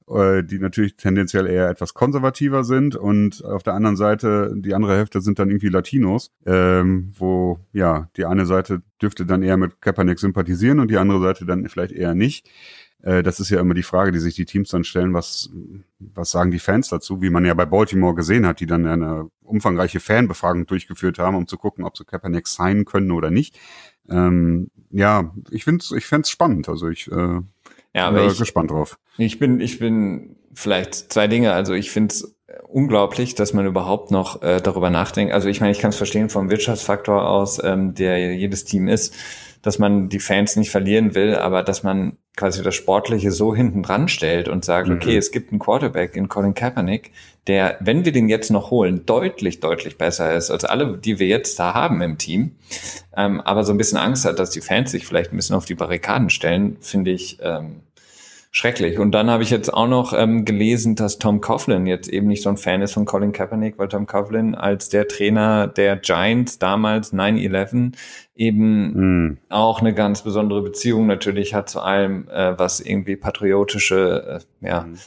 äh, 0.09 0.43
die 0.43 0.59
natürlich 0.59 0.95
tendenziell 0.95 1.47
eher 1.47 1.69
etwas 1.69 1.93
konservativer 1.93 2.63
sind 2.63 2.95
und 2.95 3.43
auf 3.43 3.63
der 3.63 3.73
anderen 3.73 3.97
Seite, 3.97 4.53
die 4.55 4.73
andere 4.73 4.95
Hälfte 4.95 5.21
sind 5.21 5.39
dann 5.39 5.49
irgendwie 5.49 5.69
Latinos, 5.69 6.31
ähm, 6.45 7.11
wo 7.17 7.59
ja, 7.73 8.09
die 8.15 8.25
eine 8.25 8.45
Seite 8.45 8.81
dürfte 9.01 9.25
dann 9.25 9.43
eher 9.43 9.57
mit 9.57 9.81
Kaepernick 9.81 10.19
sympathisieren 10.19 10.79
und 10.79 10.89
die 10.89 10.97
andere 10.97 11.21
Seite 11.21 11.45
dann 11.45 11.67
vielleicht 11.67 11.91
eher 11.91 12.15
nicht. 12.15 12.49
Äh, 13.01 13.23
das 13.23 13.39
ist 13.39 13.49
ja 13.49 13.59
immer 13.59 13.73
die 13.73 13.83
Frage, 13.83 14.11
die 14.11 14.19
sich 14.19 14.35
die 14.35 14.45
Teams 14.45 14.69
dann 14.69 14.83
stellen, 14.83 15.13
was, 15.13 15.49
was 15.99 16.31
sagen 16.31 16.51
die 16.51 16.59
Fans 16.59 16.89
dazu, 16.89 17.21
wie 17.21 17.29
man 17.29 17.45
ja 17.45 17.53
bei 17.53 17.65
Baltimore 17.65 18.15
gesehen 18.15 18.45
hat, 18.45 18.59
die 18.59 18.65
dann 18.65 18.85
eine 18.85 19.29
umfangreiche 19.43 19.99
Fanbefragung 19.99 20.65
durchgeführt 20.65 21.19
haben, 21.19 21.35
um 21.35 21.47
zu 21.47 21.57
gucken, 21.57 21.85
ob 21.85 21.97
sie 21.97 22.05
Kaepernick 22.05 22.47
signen 22.47 22.85
können 22.85 23.11
oder 23.11 23.31
nicht. 23.31 23.59
Ähm, 24.09 24.69
ja, 24.89 25.33
ich 25.51 25.63
finde 25.63 25.83
es 25.83 25.91
ich 25.91 26.05
fänd's 26.05 26.29
spannend. 26.29 26.69
Also 26.69 26.89
ich 26.89 27.11
äh, 27.11 27.41
ja, 27.97 28.07
aber 28.07 28.21
bin 28.21 28.31
ich, 28.31 28.37
gespannt 28.37 28.71
drauf. 28.71 28.97
Ich 29.17 29.39
bin, 29.39 29.59
ich 29.59 29.79
bin 29.79 30.37
vielleicht 30.53 31.11
zwei 31.11 31.27
Dinge. 31.27 31.53
Also 31.53 31.73
ich 31.73 31.91
finde 31.91 32.13
es 32.13 32.35
unglaublich, 32.67 33.35
dass 33.35 33.53
man 33.53 33.65
überhaupt 33.65 34.11
noch 34.11 34.41
äh, 34.41 34.61
darüber 34.61 34.89
nachdenkt. 34.89 35.33
Also 35.33 35.49
ich 35.49 35.61
meine, 35.61 35.71
ich 35.71 35.79
kann 35.79 35.89
es 35.89 35.97
verstehen 35.97 36.29
vom 36.29 36.49
Wirtschaftsfaktor 36.49 37.27
aus, 37.27 37.61
ähm, 37.63 37.93
der 37.93 38.35
jedes 38.35 38.65
Team 38.65 38.87
ist, 38.87 39.15
dass 39.61 39.79
man 39.79 40.09
die 40.09 40.19
Fans 40.19 40.55
nicht 40.55 40.69
verlieren 40.69 41.15
will, 41.15 41.35
aber 41.35 41.63
dass 41.63 41.83
man 41.83 42.17
quasi 42.35 42.61
das 42.63 42.75
Sportliche 42.75 43.31
so 43.31 43.55
hinten 43.55 43.83
dran 43.83 44.07
stellt 44.07 44.47
und 44.47 44.63
sagt, 44.63 44.87
mhm. 44.87 44.95
okay, 44.95 45.17
es 45.17 45.31
gibt 45.31 45.51
einen 45.51 45.59
Quarterback 45.59 46.15
in 46.15 46.29
Colin 46.29 46.53
Kaepernick, 46.53 47.11
der, 47.47 47.77
wenn 47.79 48.05
wir 48.05 48.11
den 48.11 48.29
jetzt 48.29 48.51
noch 48.51 48.71
holen, 48.71 49.05
deutlich, 49.05 49.59
deutlich 49.59 49.97
besser 49.97 50.35
ist 50.35 50.51
als 50.51 50.63
alle, 50.63 50.97
die 50.97 51.19
wir 51.19 51.27
jetzt 51.27 51.57
da 51.59 51.73
haben 51.73 52.01
im 52.01 52.17
Team, 52.17 52.55
ähm, 53.15 53.41
aber 53.41 53.63
so 53.63 53.73
ein 53.73 53.77
bisschen 53.77 53.97
Angst 53.97 54.25
hat, 54.25 54.39
dass 54.39 54.51
die 54.51 54.61
Fans 54.61 54.91
sich 54.91 55.05
vielleicht 55.05 55.33
ein 55.33 55.37
bisschen 55.37 55.55
auf 55.55 55.65
die 55.65 55.75
Barrikaden 55.75 56.29
stellen, 56.29 56.77
finde 56.79 57.11
ich 57.11 57.39
ähm, 57.41 57.81
schrecklich. 58.51 58.99
Und 58.99 59.11
dann 59.11 59.29
habe 59.29 59.43
ich 59.43 59.49
jetzt 59.49 59.73
auch 59.73 59.87
noch 59.87 60.13
ähm, 60.13 60.45
gelesen, 60.45 60.95
dass 60.95 61.19
Tom 61.19 61.41
Coughlin 61.41 61.85
jetzt 61.85 62.09
eben 62.09 62.27
nicht 62.27 62.41
so 62.41 62.49
ein 62.49 62.57
Fan 62.57 62.81
ist 62.81 62.93
von 62.93 63.05
Colin 63.05 63.31
Kaepernick, 63.31 63.77
weil 63.77 63.87
Tom 63.87 64.07
Coughlin 64.07 64.55
als 64.55 64.89
der 64.89 65.07
Trainer 65.07 65.67
der 65.67 65.97
Giants 65.97 66.59
damals 66.59 67.13
9-11 67.13 67.93
eben 68.35 69.29
mm. 69.29 69.37
auch 69.49 69.81
eine 69.81 69.93
ganz 69.93 70.21
besondere 70.21 70.61
Beziehung 70.61 71.07
natürlich 71.07 71.53
hat 71.53 71.69
zu 71.69 71.81
allem, 71.81 72.27
äh, 72.29 72.57
was 72.57 72.79
irgendwie 72.79 73.15
patriotische, 73.15 74.41
äh, 74.61 74.67
ja, 74.67 74.81
mm. 74.81 74.97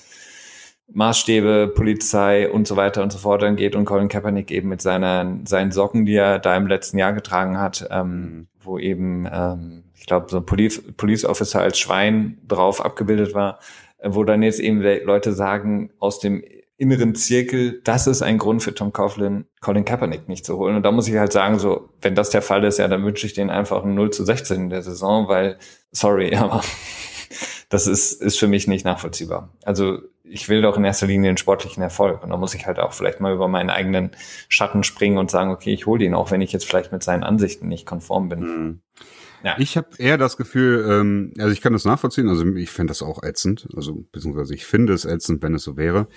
Maßstäbe, 0.92 1.72
Polizei 1.74 2.50
und 2.50 2.66
so 2.66 2.76
weiter 2.76 3.04
und 3.04 3.12
so 3.12 3.18
fort 3.18 3.44
angeht 3.44 3.76
und 3.76 3.84
Colin 3.84 4.08
Kaepernick 4.08 4.50
eben 4.50 4.68
mit 4.68 4.82
seiner, 4.82 5.38
seinen 5.44 5.70
Socken, 5.70 6.04
die 6.04 6.16
er 6.16 6.40
da 6.40 6.56
im 6.56 6.66
letzten 6.66 6.98
Jahr 6.98 7.12
getragen 7.12 7.58
hat, 7.58 7.86
ähm, 7.90 8.10
mm. 8.10 8.48
wo 8.60 8.78
eben 8.78 9.28
ähm, 9.32 9.84
ich 10.00 10.06
glaube, 10.06 10.26
so 10.30 10.38
ein 10.38 10.46
Police, 10.46 10.82
Police 10.96 11.26
Officer 11.26 11.60
als 11.60 11.78
Schwein 11.78 12.38
drauf 12.48 12.82
abgebildet 12.82 13.34
war, 13.34 13.60
äh, 13.98 14.08
wo 14.12 14.24
dann 14.24 14.42
jetzt 14.42 14.58
eben 14.58 14.80
Leute 14.80 15.34
sagen, 15.34 15.90
aus 15.98 16.18
dem 16.18 16.42
inneren 16.78 17.14
Zirkel, 17.14 17.82
das 17.84 18.06
ist 18.06 18.22
ein 18.22 18.38
Grund 18.38 18.62
für 18.62 18.74
Tom 18.74 18.94
Coughlin, 18.94 19.44
Colin 19.60 19.84
Kaepernick 19.84 20.26
nicht 20.28 20.46
zu 20.46 20.56
holen. 20.56 20.76
Und 20.76 20.82
da 20.82 20.90
muss 20.90 21.06
ich 21.06 21.16
halt 21.16 21.32
sagen, 21.32 21.58
so, 21.58 21.90
wenn 22.00 22.14
das 22.14 22.30
der 22.30 22.40
Fall 22.40 22.64
ist, 22.64 22.78
ja, 22.78 22.88
dann 22.88 23.04
wünsche 23.04 23.26
ich 23.26 23.34
denen 23.34 23.50
einfach 23.50 23.84
ein 23.84 23.94
0 23.94 24.10
zu 24.10 24.24
16 24.24 24.62
in 24.62 24.70
der 24.70 24.82
Saison, 24.82 25.28
weil, 25.28 25.58
sorry, 25.92 26.34
aber 26.36 26.62
das 27.68 27.86
ist, 27.86 28.22
ist 28.22 28.38
für 28.38 28.48
mich 28.48 28.66
nicht 28.66 28.86
nachvollziehbar. 28.86 29.50
Also 29.64 29.98
ich 30.24 30.48
will 30.48 30.62
doch 30.62 30.78
in 30.78 30.84
erster 30.84 31.06
Linie 31.06 31.30
den 31.30 31.36
sportlichen 31.36 31.82
Erfolg. 31.82 32.22
Und 32.22 32.30
da 32.30 32.38
muss 32.38 32.54
ich 32.54 32.66
halt 32.66 32.78
auch 32.78 32.94
vielleicht 32.94 33.20
mal 33.20 33.34
über 33.34 33.48
meinen 33.48 33.68
eigenen 33.68 34.12
Schatten 34.48 34.82
springen 34.82 35.18
und 35.18 35.30
sagen, 35.30 35.50
okay, 35.50 35.74
ich 35.74 35.84
hole 35.84 36.02
ihn, 36.02 36.14
auch 36.14 36.30
wenn 36.30 36.40
ich 36.40 36.52
jetzt 36.52 36.64
vielleicht 36.64 36.92
mit 36.92 37.02
seinen 37.02 37.24
Ansichten 37.24 37.68
nicht 37.68 37.84
konform 37.84 38.30
bin. 38.30 38.40
Mhm. 38.40 38.80
Ja. 39.42 39.56
Ich 39.58 39.76
habe 39.76 39.88
eher 39.98 40.18
das 40.18 40.36
Gefühl, 40.36 40.86
ähm, 40.88 41.32
also 41.38 41.50
ich 41.50 41.60
kann 41.60 41.72
das 41.72 41.84
nachvollziehen, 41.84 42.28
also 42.28 42.44
ich 42.54 42.70
finde 42.70 42.90
das 42.90 43.02
auch 43.02 43.22
ätzend, 43.22 43.68
also 43.74 44.04
beziehungsweise 44.12 44.54
ich 44.54 44.66
finde 44.66 44.92
es 44.92 45.04
ätzend, 45.04 45.42
wenn 45.42 45.54
es 45.54 45.62
so 45.62 45.76
wäre. 45.76 46.08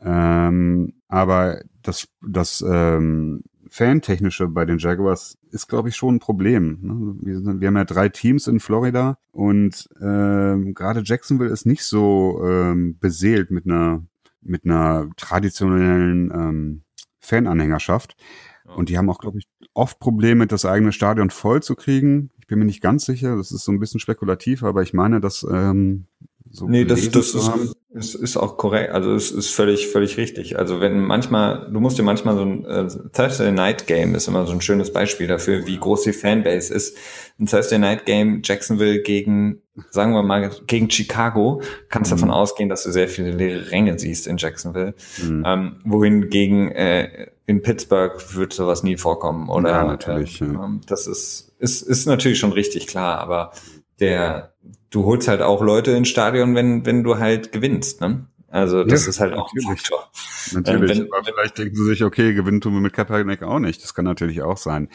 Ähm, 0.00 0.94
aber 1.08 1.62
das, 1.82 2.08
das 2.26 2.64
ähm, 2.66 3.42
Fantechnische 3.68 4.48
bei 4.48 4.64
den 4.64 4.78
Jaguars 4.78 5.38
ist, 5.50 5.68
glaube 5.68 5.88
ich, 5.88 5.96
schon 5.96 6.16
ein 6.16 6.20
Problem. 6.20 6.78
Ne? 6.82 7.14
Wir, 7.22 7.40
sind, 7.40 7.60
wir 7.60 7.68
haben 7.68 7.76
ja 7.76 7.84
drei 7.84 8.08
Teams 8.08 8.46
in 8.46 8.60
Florida 8.60 9.18
und 9.30 9.88
ähm, 10.00 10.74
gerade 10.74 11.02
Jacksonville 11.04 11.50
ist 11.50 11.66
nicht 11.66 11.84
so 11.84 12.42
ähm, 12.44 12.98
beseelt 12.98 13.50
mit 13.50 13.66
einer 13.66 14.04
mit 14.42 14.64
einer 14.64 15.08
traditionellen 15.16 16.30
ähm, 16.32 16.82
Fananhängerschaft. 17.20 18.16
Und 18.76 18.88
die 18.88 18.98
haben 18.98 19.08
auch, 19.10 19.18
glaube 19.18 19.38
ich, 19.38 19.44
oft 19.74 19.98
Probleme, 19.98 20.46
das 20.46 20.64
eigene 20.64 20.92
Stadion 20.92 21.30
voll 21.30 21.62
zu 21.62 21.74
kriegen 21.74 22.30
bin 22.52 22.58
mir 22.58 22.66
nicht 22.66 22.82
ganz 22.82 23.06
sicher, 23.06 23.34
das 23.34 23.50
ist 23.50 23.64
so 23.64 23.72
ein 23.72 23.78
bisschen 23.78 23.98
spekulativ, 23.98 24.62
aber 24.62 24.82
ich 24.82 24.92
meine, 24.92 25.22
dass 25.22 25.42
ähm, 25.50 26.04
so 26.50 26.68
nee, 26.68 26.84
das, 26.84 27.08
das 27.08 27.34
ist, 27.34 27.50
ist, 27.94 28.14
ist 28.14 28.36
auch 28.36 28.56
korrekt. 28.56 28.92
Also 28.92 29.14
es 29.14 29.30
ist 29.30 29.50
völlig, 29.50 29.88
völlig 29.88 30.16
richtig. 30.16 30.58
Also 30.58 30.80
wenn 30.80 31.00
manchmal, 31.00 31.68
du 31.70 31.80
musst 31.80 31.98
dir 31.98 32.02
manchmal 32.02 32.36
so 32.36 32.42
ein 32.42 32.64
äh, 32.64 32.88
Thursday 33.12 33.52
Night 33.52 33.86
Game 33.86 34.14
ist 34.14 34.28
immer 34.28 34.46
so 34.46 34.52
ein 34.52 34.60
schönes 34.60 34.92
Beispiel 34.92 35.26
dafür, 35.26 35.66
wie 35.66 35.78
groß 35.78 36.02
die 36.02 36.12
Fanbase 36.12 36.72
ist. 36.72 36.96
Ein 37.38 37.46
Thursday 37.46 37.78
Night 37.78 38.06
Game 38.06 38.40
Jacksonville 38.42 39.02
gegen, 39.02 39.62
sagen 39.90 40.14
wir 40.14 40.22
mal, 40.22 40.50
gegen 40.66 40.90
Chicago, 40.90 41.62
kannst 41.88 42.10
mhm. 42.10 42.16
davon 42.16 42.30
ausgehen, 42.30 42.68
dass 42.68 42.84
du 42.84 42.90
sehr 42.90 43.08
viele 43.08 43.32
leere 43.32 43.70
Ränge 43.70 43.98
siehst 43.98 44.26
in 44.26 44.36
Jacksonville. 44.36 44.94
Mhm. 45.22 45.44
Ähm, 45.46 45.76
wohin 45.84 46.30
gegen 46.30 46.70
äh, 46.72 47.28
in 47.46 47.62
Pittsburgh 47.62 48.34
wird 48.34 48.52
sowas 48.52 48.82
nie 48.82 48.96
vorkommen. 48.96 49.48
Oder 49.48 49.70
ja, 49.70 49.84
natürlich. 49.84 50.40
Äh, 50.40 50.46
ja. 50.46 50.70
Das 50.86 51.06
ist 51.06 51.52
ist, 51.62 51.82
ist 51.82 52.06
natürlich 52.06 52.40
schon 52.40 52.52
richtig 52.52 52.88
klar, 52.88 53.20
aber 53.20 53.52
der, 54.00 54.52
du 54.92 55.04
holst 55.04 55.26
halt 55.26 55.42
auch 55.42 55.62
Leute 55.62 55.90
ins 55.90 56.08
Stadion, 56.08 56.54
wenn, 56.54 56.86
wenn 56.86 57.02
du 57.02 57.18
halt 57.18 57.50
gewinnst, 57.50 58.00
ne? 58.00 58.26
Also 58.48 58.84
das 58.84 59.04
ja, 59.04 59.10
ist 59.10 59.20
halt 59.20 59.32
auch 59.32 59.50
natürlich. 59.54 59.66
ein 59.66 59.76
Faktor. 59.76 60.10
Natürlich, 60.52 60.90
äh, 60.90 61.00
wenn, 61.00 61.12
aber 61.12 61.24
vielleicht 61.24 61.58
denken 61.58 61.74
sie 61.74 61.84
sich, 61.84 62.04
okay, 62.04 62.34
gewinnen 62.34 62.60
tun 62.60 62.74
wir 62.74 62.80
mit 62.80 62.92
Kaepernick 62.92 63.42
auch 63.42 63.58
nicht. 63.58 63.82
Das 63.82 63.94
kann 63.94 64.04
natürlich 64.04 64.42
auch 64.42 64.58
sein. 64.58 64.88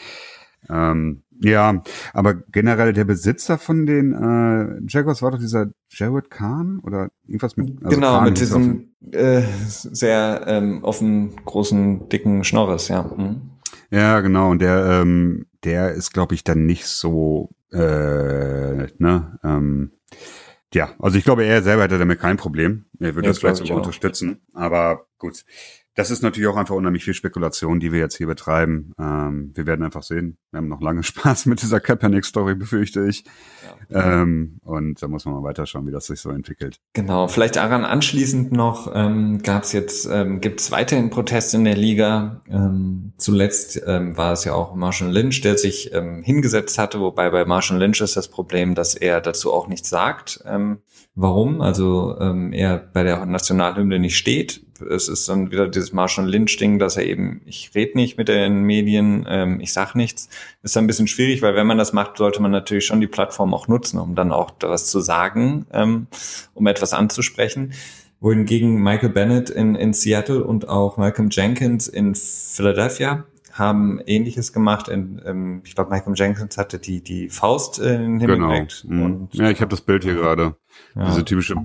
Ähm, 0.70 1.24
ja, 1.42 1.82
aber 2.14 2.36
generell 2.36 2.94
der 2.94 3.06
Besitzer 3.06 3.58
von 3.58 3.86
den 3.88 4.14
äh, 4.14 4.80
Jaguars 4.88 5.22
war 5.22 5.32
doch 5.32 5.40
dieser 5.40 5.68
Jared 5.90 6.30
Kahn 6.30 6.80
oder 6.84 7.10
irgendwas 7.26 7.58
mit. 7.58 7.84
Also 7.84 7.96
genau, 7.96 8.18
Kahn 8.18 8.24
mit 8.26 8.40
diesem 8.40 8.92
äh, 9.12 9.42
sehr 9.66 10.44
ähm, 10.48 10.84
offen 10.84 11.36
großen 11.44 12.10
dicken 12.10 12.44
Schnorres, 12.44 12.88
ja. 12.90 13.04
Mhm. 13.04 13.52
Ja, 13.90 14.20
genau. 14.20 14.52
Und 14.52 14.62
der, 14.62 15.02
ähm, 15.02 15.46
der 15.64 15.94
ist, 15.94 16.14
glaube 16.14 16.36
ich, 16.36 16.44
dann 16.44 16.66
nicht 16.66 16.86
so, 16.86 17.50
äh, 17.72 18.88
ne, 18.98 19.40
ähm, 19.44 19.92
ja, 20.74 20.94
also 21.00 21.18
ich 21.18 21.24
glaube, 21.24 21.46
er 21.46 21.64
selber 21.64 21.84
hätte 21.84 21.98
damit 21.98 22.20
kein 22.20 22.38
Problem. 22.38 22.86
Er 23.00 23.16
würde 23.16 23.28
ja, 23.28 23.32
das 23.32 23.40
vielleicht 23.40 23.58
sogar 23.58 23.78
unterstützen. 23.78 24.42
Aber 24.54 25.08
gut, 25.18 25.46
das 25.98 26.12
ist 26.12 26.22
natürlich 26.22 26.48
auch 26.48 26.58
einfach 26.58 26.76
unheimlich 26.76 27.04
viel 27.04 27.16
Spekulation, 27.16 27.80
die 27.80 27.92
wir 27.92 27.98
jetzt 27.98 28.16
hier 28.16 28.28
betreiben. 28.28 28.94
Ähm, 29.00 29.52
wir 29.56 29.66
werden 29.66 29.84
einfach 29.84 30.04
sehen. 30.04 30.38
Wir 30.52 30.60
haben 30.60 30.68
noch 30.68 30.80
lange 30.80 31.02
Spaß 31.04 31.48
mit 31.48 31.64
dieser 31.64 31.80
Kaepernick-Story, 31.80 32.54
befürchte 32.54 33.08
ich. 33.08 33.24
Ja. 33.90 34.22
Ähm, 34.22 34.60
und 34.64 35.02
da 35.02 35.08
muss 35.08 35.26
man 35.26 35.34
mal 35.34 35.42
weiterschauen, 35.44 35.88
wie 35.88 35.92
das 35.92 36.06
sich 36.06 36.20
so 36.20 36.30
entwickelt. 36.30 36.80
Genau, 36.94 37.28
vielleicht 37.28 37.56
daran 37.56 37.84
anschließend 37.84 38.52
noch, 38.52 38.92
ähm, 38.94 39.42
gab 39.42 39.64
es 39.64 39.72
jetzt, 39.72 40.06
ähm, 40.06 40.40
gibt 40.40 40.60
es 40.60 40.70
weiterhin 40.70 41.10
Proteste 41.10 41.58
in 41.58 41.64
der 41.64 41.76
Liga. 41.76 42.42
Ähm, 42.48 43.14
zuletzt 43.18 43.82
ähm, 43.88 44.16
war 44.16 44.34
es 44.34 44.44
ja 44.44 44.54
auch 44.54 44.76
Marshall 44.76 45.12
Lynch, 45.12 45.42
der 45.42 45.58
sich 45.58 45.92
ähm, 45.96 46.22
hingesetzt 46.22 46.78
hatte, 46.78 47.00
wobei 47.00 47.32
bei 47.32 47.44
Marshall 47.44 47.80
Lynch 47.80 48.02
ist 48.02 48.16
das 48.16 48.28
Problem, 48.28 48.76
dass 48.76 48.94
er 48.94 49.20
dazu 49.20 49.52
auch 49.52 49.68
nichts 49.68 49.90
sagt. 49.90 50.44
Ähm, 50.46 50.78
warum? 51.16 51.60
Also 51.60 52.16
ähm, 52.20 52.54
er 52.54 52.78
bei 52.78 53.02
der 53.02 53.26
Nationalhymne 53.26 53.98
nicht 53.98 54.16
steht 54.16 54.67
es 54.82 55.10
ist 55.10 55.28
dann 55.30 55.52
wieder 55.52 55.68
dieses 55.68 55.94
Marshall 55.94 56.30
Lynch-Ding, 56.30 56.80
dass 56.80 56.98
er 56.98 57.06
eben, 57.06 57.42
ich 57.46 57.72
rede 57.76 57.98
nicht 57.98 58.18
mit 58.18 58.28
den 58.28 58.64
Medien, 58.64 59.26
ähm, 59.30 59.60
ich 59.60 59.74
sag 59.74 59.96
nichts. 59.96 60.30
ist 60.64 60.76
dann 60.76 60.84
ein 60.84 60.88
bisschen 60.88 61.08
schwierig, 61.08 61.42
weil 61.42 61.56
wenn 61.56 61.68
man 61.68 61.78
das 61.78 61.94
macht, 61.94 62.18
sollte 62.18 62.42
man 62.42 62.52
natürlich 62.52 62.86
schon 62.86 63.02
die 63.02 63.08
Plattform 63.08 63.54
auch 63.54 63.68
nutzen, 63.68 64.00
um 64.00 64.16
dann 64.16 64.32
auch 64.32 64.52
was 64.62 64.88
zu 64.88 65.00
sagen, 65.00 65.66
ähm, 65.72 66.08
um 66.54 66.68
etwas 66.68 66.94
anzusprechen. 66.94 67.74
Wohingegen 68.20 68.82
Michael 68.82 69.10
Bennett 69.10 69.50
in, 69.50 69.76
in 69.76 69.94
Seattle 69.94 70.44
und 70.44 70.68
auch 70.70 70.98
Malcolm 70.98 71.30
Jenkins 71.30 71.88
in 71.88 72.16
Philadelphia 72.16 73.26
haben 73.58 74.00
Ähnliches 74.06 74.54
gemacht. 74.54 74.88
In, 74.88 75.22
ähm, 75.26 75.62
ich 75.66 75.76
glaube, 75.76 75.90
Michael 75.90 76.14
Jenkins 76.16 76.58
hatte 76.58 76.80
die 76.80 77.02
die 77.02 77.30
Faust 77.30 77.80
in 77.80 77.86
den 77.86 78.20
Himmel 78.20 78.38
genau. 78.38 78.68
Mhm. 78.84 79.02
Und, 79.02 79.34
ja, 79.34 79.50
ich 79.50 79.62
habe 79.62 79.70
das 79.70 79.82
Bild 79.82 80.04
hier 80.04 80.16
gerade. 80.16 80.56
Ja. 80.96 81.06
Diese 81.06 81.26
typische 81.26 81.56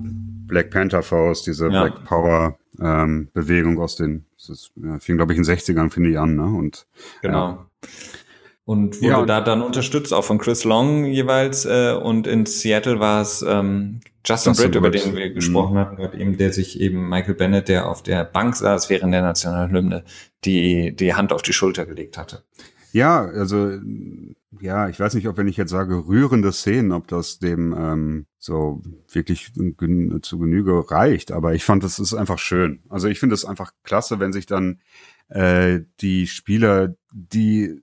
Black 0.47 0.71
Panther 0.71 1.03
Faust, 1.03 1.47
diese 1.47 1.69
ja. 1.69 1.83
Black 1.83 2.03
Power 2.05 2.57
ähm, 2.79 3.29
Bewegung 3.33 3.79
aus 3.79 3.95
den, 3.95 4.25
das 4.37 4.49
ist, 4.49 4.71
ja, 4.75 4.99
fing 4.99 5.17
glaube 5.17 5.33
ich 5.33 5.37
in 5.37 5.43
den 5.43 5.55
60ern, 5.55 5.89
finde 5.89 6.09
ich 6.11 6.19
an, 6.19 6.35
ne? 6.35 6.45
Und 6.45 6.87
genau. 7.21 7.49
Ja. 7.49 7.65
Und 8.65 9.01
wurde 9.01 9.07
ja. 9.11 9.25
da 9.25 9.41
dann 9.41 9.61
unterstützt, 9.61 10.13
auch 10.13 10.23
von 10.23 10.37
Chris 10.37 10.63
Long 10.63 11.05
jeweils. 11.05 11.65
Äh, 11.65 11.93
und 12.01 12.27
in 12.27 12.45
Seattle 12.45 12.99
war 12.99 13.21
es 13.21 13.41
ähm, 13.41 13.99
Justin, 14.25 14.51
Justin 14.51 14.71
Britt, 14.71 14.75
über 14.75 14.89
den 14.89 15.15
wir 15.15 15.33
gesprochen 15.33 15.73
mhm. 15.73 15.79
hatten, 15.79 16.19
eben, 16.19 16.37
der 16.37 16.53
sich 16.53 16.79
eben 16.79 17.09
Michael 17.09 17.33
Bennett, 17.33 17.67
der 17.67 17.89
auf 17.89 18.03
der 18.03 18.23
Bank 18.23 18.55
saß 18.55 18.89
während 18.89 19.13
der 19.13 19.21
Nationalhymne, 19.21 20.05
die 20.45 20.95
die 20.95 21.13
Hand 21.13 21.33
auf 21.33 21.41
die 21.41 21.51
Schulter 21.51 21.85
gelegt 21.85 22.17
hatte. 22.17 22.43
Ja, 22.93 23.25
also 23.25 23.79
ja, 24.61 24.87
ich 24.87 24.99
weiß 24.99 25.15
nicht, 25.15 25.27
ob 25.27 25.35
wenn 25.35 25.47
ich 25.47 25.57
jetzt 25.57 25.71
sage 25.71 26.07
rührende 26.07 26.53
Szenen, 26.53 26.93
ob 26.93 27.07
das 27.07 27.39
dem 27.39 27.75
ähm, 27.77 28.25
so 28.37 28.81
wirklich 29.11 29.51
gen 29.55 30.19
zu 30.21 30.39
Genüge 30.39 30.89
reicht. 30.89 31.31
Aber 31.31 31.53
ich 31.53 31.65
fand, 31.65 31.83
das 31.83 31.99
ist 31.99 32.13
einfach 32.13 32.39
schön. 32.39 32.81
Also 32.87 33.09
ich 33.09 33.19
finde 33.19 33.33
es 33.33 33.45
einfach 33.45 33.73
klasse, 33.83 34.19
wenn 34.19 34.31
sich 34.31 34.45
dann 34.45 34.79
äh, 35.27 35.81
die 35.99 36.27
Spieler, 36.27 36.95
die 37.11 37.81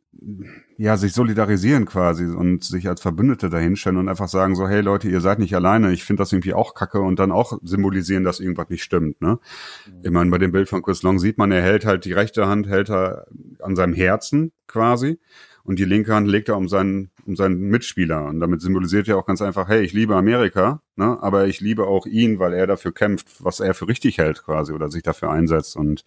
ja 0.80 0.96
sich 0.96 1.12
solidarisieren 1.12 1.84
quasi 1.84 2.24
und 2.24 2.64
sich 2.64 2.88
als 2.88 3.02
Verbündete 3.02 3.50
dahinstellen 3.50 3.98
und 3.98 4.08
einfach 4.08 4.28
sagen 4.28 4.56
so, 4.56 4.66
hey 4.66 4.80
Leute, 4.80 5.10
ihr 5.10 5.20
seid 5.20 5.38
nicht 5.38 5.54
alleine. 5.54 5.92
Ich 5.92 6.04
finde 6.04 6.22
das 6.22 6.32
irgendwie 6.32 6.54
auch 6.54 6.72
kacke 6.72 7.00
und 7.00 7.18
dann 7.18 7.32
auch 7.32 7.58
symbolisieren, 7.62 8.24
dass 8.24 8.40
irgendwas 8.40 8.70
nicht 8.70 8.82
stimmt. 8.82 9.20
Ne? 9.20 9.38
Mhm. 9.86 10.00
Ich 10.04 10.10
meine, 10.10 10.30
bei 10.30 10.38
dem 10.38 10.52
Bild 10.52 10.70
von 10.70 10.80
Chris 10.80 11.02
Long 11.02 11.18
sieht 11.18 11.36
man, 11.36 11.52
er 11.52 11.60
hält 11.60 11.84
halt 11.84 12.06
die 12.06 12.14
rechte 12.14 12.48
Hand 12.48 12.66
hält 12.66 12.88
er 12.88 13.26
an 13.60 13.76
seinem 13.76 13.92
Herzen 13.92 14.52
quasi 14.66 15.18
und 15.64 15.78
die 15.78 15.84
linke 15.84 16.14
Hand 16.14 16.28
legt 16.28 16.48
er 16.48 16.56
um 16.56 16.66
seinen, 16.66 17.10
um 17.26 17.36
seinen 17.36 17.60
Mitspieler. 17.60 18.24
Und 18.24 18.40
damit 18.40 18.62
symbolisiert 18.62 19.06
er 19.08 19.18
auch 19.18 19.26
ganz 19.26 19.42
einfach, 19.42 19.68
hey, 19.68 19.82
ich 19.82 19.92
liebe 19.92 20.16
Amerika, 20.16 20.80
ne, 20.96 21.18
aber 21.20 21.46
ich 21.46 21.60
liebe 21.60 21.86
auch 21.86 22.06
ihn, 22.06 22.38
weil 22.38 22.54
er 22.54 22.66
dafür 22.66 22.92
kämpft, 22.92 23.44
was 23.44 23.60
er 23.60 23.74
für 23.74 23.86
richtig 23.86 24.16
hält 24.16 24.42
quasi 24.42 24.72
oder 24.72 24.88
sich 24.88 25.02
dafür 25.02 25.30
einsetzt. 25.30 25.76
Und 25.76 26.04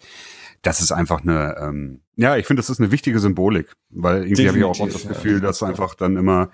das 0.64 0.82
ist 0.82 0.92
einfach 0.92 1.22
eine, 1.22 1.58
ähm, 1.60 2.02
ja, 2.16 2.38
ich 2.38 2.48
finde, 2.48 2.62
das 2.62 2.70
ist 2.70 2.80
eine 2.80 2.92
wichtige 2.92 3.20
Symbolik, 3.20 3.74
weil 3.90 4.24
irgendwie 4.24 4.48
habe 4.48 4.58
ich 4.58 4.64
auch 4.64 4.90
das 4.90 5.08
Gefühl, 5.08 5.42
dass 5.42 5.62
einfach 5.62 5.94
dann 5.94 6.18
immer 6.18 6.50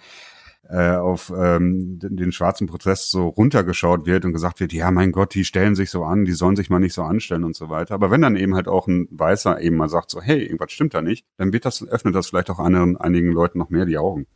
äh, 0.70 0.92
auf 0.92 1.34
ähm, 1.36 1.98
den, 2.00 2.16
den 2.16 2.32
schwarzen 2.32 2.68
Prozess 2.68 3.10
so 3.10 3.28
runtergeschaut 3.28 4.06
wird 4.06 4.24
und 4.24 4.34
gesagt 4.34 4.60
wird, 4.60 4.72
ja, 4.72 4.92
mein 4.92 5.12
Gott, 5.12 5.34
die 5.34 5.44
stellen 5.44 5.74
sich 5.74 5.90
so 5.90 6.04
an, 6.04 6.26
die 6.26 6.32
sollen 6.32 6.56
sich 6.56 6.70
mal 6.70 6.80
nicht 6.80 6.94
so 6.94 7.02
anstellen 7.02 7.44
und 7.44 7.56
so 7.56 7.70
weiter. 7.70 7.96
Aber 7.96 8.12
wenn 8.12 8.22
dann 8.22 8.36
eben 8.36 8.54
halt 8.54 8.68
auch 8.68 8.88
ein 8.88 9.08
Weißer 9.10 9.60
eben 9.62 9.78
mal 9.78 9.90
sagt, 9.90 10.12
so, 10.12 10.22
hey, 10.22 10.44
irgendwas 10.44 10.72
stimmt 10.72 10.94
da 10.94 11.02
nicht, 11.02 11.26
dann 11.38 11.52
wird 11.54 11.66
das, 11.66 11.88
öffnet 11.88 12.14
das 12.14 12.28
vielleicht 12.28 12.52
auch 12.52 12.60
anderen, 12.60 12.98
einigen 12.98 13.32
Leuten 13.32 13.58
noch 13.58 13.70
mehr 13.70 13.86
die 13.86 13.98
Augen. 13.98 14.28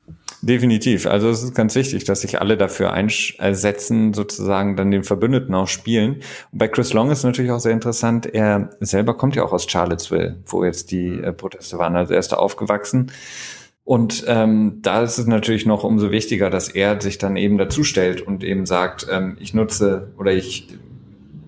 Definitiv. 0.41 1.05
Also 1.05 1.29
es 1.29 1.43
ist 1.43 1.53
ganz 1.53 1.75
wichtig, 1.75 2.03
dass 2.03 2.21
sich 2.21 2.41
alle 2.41 2.57
dafür 2.57 2.93
einsetzen, 2.93 4.13
sozusagen 4.13 4.75
dann 4.75 4.89
den 4.89 5.03
Verbündeten 5.03 5.53
auch 5.53 5.67
spielen. 5.67 6.15
Und 6.51 6.57
bei 6.57 6.67
Chris 6.67 6.93
Long 6.93 7.11
ist 7.11 7.23
natürlich 7.23 7.51
auch 7.51 7.59
sehr 7.59 7.73
interessant, 7.73 8.25
er 8.25 8.71
selber 8.79 9.15
kommt 9.15 9.35
ja 9.35 9.43
auch 9.43 9.53
aus 9.53 9.69
Charlottesville, 9.69 10.37
wo 10.47 10.65
jetzt 10.65 10.91
die 10.91 11.19
äh, 11.19 11.31
Proteste 11.31 11.77
waren. 11.77 11.95
Also 11.95 12.13
er 12.13 12.19
ist 12.19 12.31
da 12.31 12.37
aufgewachsen 12.37 13.11
und 13.85 14.23
ähm, 14.27 14.79
da 14.81 15.03
ist 15.03 15.17
es 15.17 15.27
natürlich 15.27 15.65
noch 15.65 15.83
umso 15.83 16.09
wichtiger, 16.09 16.49
dass 16.49 16.69
er 16.69 17.01
sich 17.01 17.17
dann 17.17 17.35
eben 17.35 17.57
dazustellt 17.57 18.21
und 18.21 18.43
eben 18.43 18.65
sagt, 18.65 19.07
ähm, 19.11 19.35
ich 19.39 19.53
nutze 19.53 20.13
oder 20.17 20.31
ich, 20.31 20.67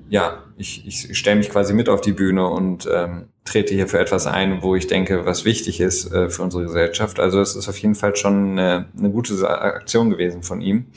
ja, 0.10 0.44
ich, 0.58 0.86
ich 0.86 1.18
stelle 1.18 1.38
mich 1.38 1.50
quasi 1.50 1.74
mit 1.74 1.88
auf 1.88 2.02
die 2.02 2.12
Bühne 2.12 2.48
und 2.48 2.90
ähm, 2.94 3.30
trete 3.46 3.74
hier 3.74 3.88
für 3.88 4.00
etwas 4.00 4.28
ein, 4.28 4.62
wo 4.62 4.76
ich 4.76 4.88
denke, 4.88 5.26
was 5.26 5.46
wichtig 5.46 5.80
ist 5.80 6.12
äh, 6.12 6.30
für 6.30 6.42
unsere 6.42 6.64
Gesellschaft. 6.64 7.22
Also 7.22 7.40
es 7.40 7.56
ist 7.56 7.70
auf 7.70 7.78
jeden 7.78 7.96
Fall 7.96 8.16
schon 8.18 8.52
eine, 8.52 8.90
eine 8.98 9.12
gute 9.12 9.50
Aktion 9.50 10.10
gewesen 10.10 10.44
von 10.44 10.60
ihm, 10.60 10.88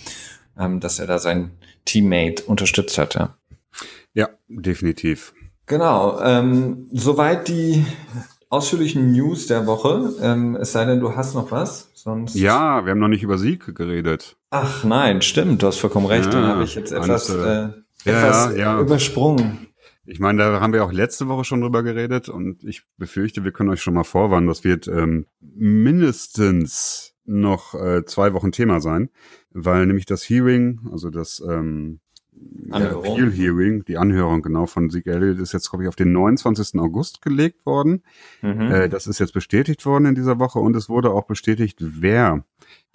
ähm, 0.58 0.80
dass 0.80 0.98
er 0.98 1.06
da 1.06 1.20
sein 1.20 1.52
Teammate 1.84 2.42
unterstützt 2.44 2.98
hat. 2.98 3.14
Ja, 3.14 3.36
ja 4.12 4.28
definitiv. 4.48 5.34
Genau. 5.66 6.20
Ähm, 6.20 6.88
soweit 6.92 7.46
die 7.46 7.84
ausführlichen 8.48 9.12
News 9.12 9.46
der 9.46 9.66
Woche. 9.66 10.12
Ähm, 10.20 10.56
es 10.56 10.72
sei 10.72 10.84
denn, 10.84 11.00
du 11.00 11.14
hast 11.14 11.34
noch 11.34 11.50
was. 11.50 11.90
Sonst. 11.94 12.34
Ja, 12.34 12.84
wir 12.84 12.92
haben 12.92 13.00
noch 13.00 13.08
nicht 13.08 13.22
über 13.22 13.38
Sieg 13.38 13.74
geredet. 13.74 14.36
Ach 14.50 14.84
nein, 14.84 15.20
stimmt, 15.20 15.62
du 15.62 15.66
hast 15.66 15.78
vollkommen 15.78 16.06
recht. 16.06 16.26
Ja, 16.26 16.40
Dann 16.40 16.46
habe 16.46 16.64
ich 16.64 16.74
jetzt 16.74 16.92
etwas, 16.92 17.28
äh, 17.28 17.68
etwas 18.04 18.56
ja, 18.56 18.80
übersprungen. 18.80 19.68
Ich 20.06 20.20
meine, 20.20 20.38
da 20.38 20.60
haben 20.60 20.72
wir 20.72 20.84
auch 20.84 20.92
letzte 20.92 21.28
Woche 21.28 21.44
schon 21.44 21.60
drüber 21.60 21.82
geredet 21.82 22.30
und 22.30 22.64
ich 22.64 22.84
befürchte, 22.96 23.44
wir 23.44 23.52
können 23.52 23.68
euch 23.68 23.82
schon 23.82 23.92
mal 23.92 24.04
vorwarnen, 24.04 24.46
das 24.46 24.64
wird 24.64 24.88
ähm, 24.88 25.26
mindestens 25.40 27.14
noch 27.26 27.74
äh, 27.74 28.06
zwei 28.06 28.32
Wochen 28.32 28.50
Thema 28.50 28.80
sein, 28.80 29.10
weil 29.50 29.84
nämlich 29.84 30.06
das 30.06 30.22
Hearing, 30.22 30.80
also 30.90 31.10
das 31.10 31.42
ähm, 31.46 32.00
Anhörung. 32.70 33.04
Appeal 33.04 33.30
Hearing, 33.30 33.84
die 33.84 33.96
Anhörung 33.96 34.42
genau 34.42 34.66
von 34.66 34.90
Sieg 34.90 35.06
Elliott 35.06 35.38
ist 35.38 35.52
jetzt, 35.52 35.70
glaube 35.70 35.84
ich, 35.84 35.88
auf 35.88 35.96
den 35.96 36.12
29. 36.12 36.78
August 36.80 37.22
gelegt 37.22 37.64
worden. 37.64 38.02
Mhm. 38.42 38.70
Äh, 38.70 38.88
das 38.88 39.06
ist 39.06 39.18
jetzt 39.18 39.32
bestätigt 39.32 39.84
worden 39.86 40.06
in 40.06 40.14
dieser 40.14 40.38
Woche 40.38 40.58
und 40.58 40.76
es 40.76 40.88
wurde 40.88 41.10
auch 41.10 41.24
bestätigt, 41.24 41.78
wer 41.80 42.44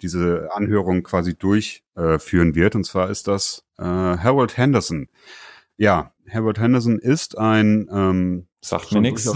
diese 0.02 0.48
Anhörung 0.52 1.02
quasi 1.02 1.34
durchführen 1.34 2.50
äh, 2.50 2.54
wird. 2.54 2.74
Und 2.74 2.84
zwar 2.84 3.10
ist 3.10 3.28
das 3.28 3.64
äh, 3.78 3.82
Harold 3.82 4.56
Henderson. 4.56 5.08
Ja, 5.76 6.12
Harold 6.30 6.58
Henderson 6.58 6.98
ist 6.98 7.36
ein 7.36 7.88
ähm, 7.90 8.46
Sagt 8.64 8.92
mir 8.92 9.02
nichts. 9.02 9.30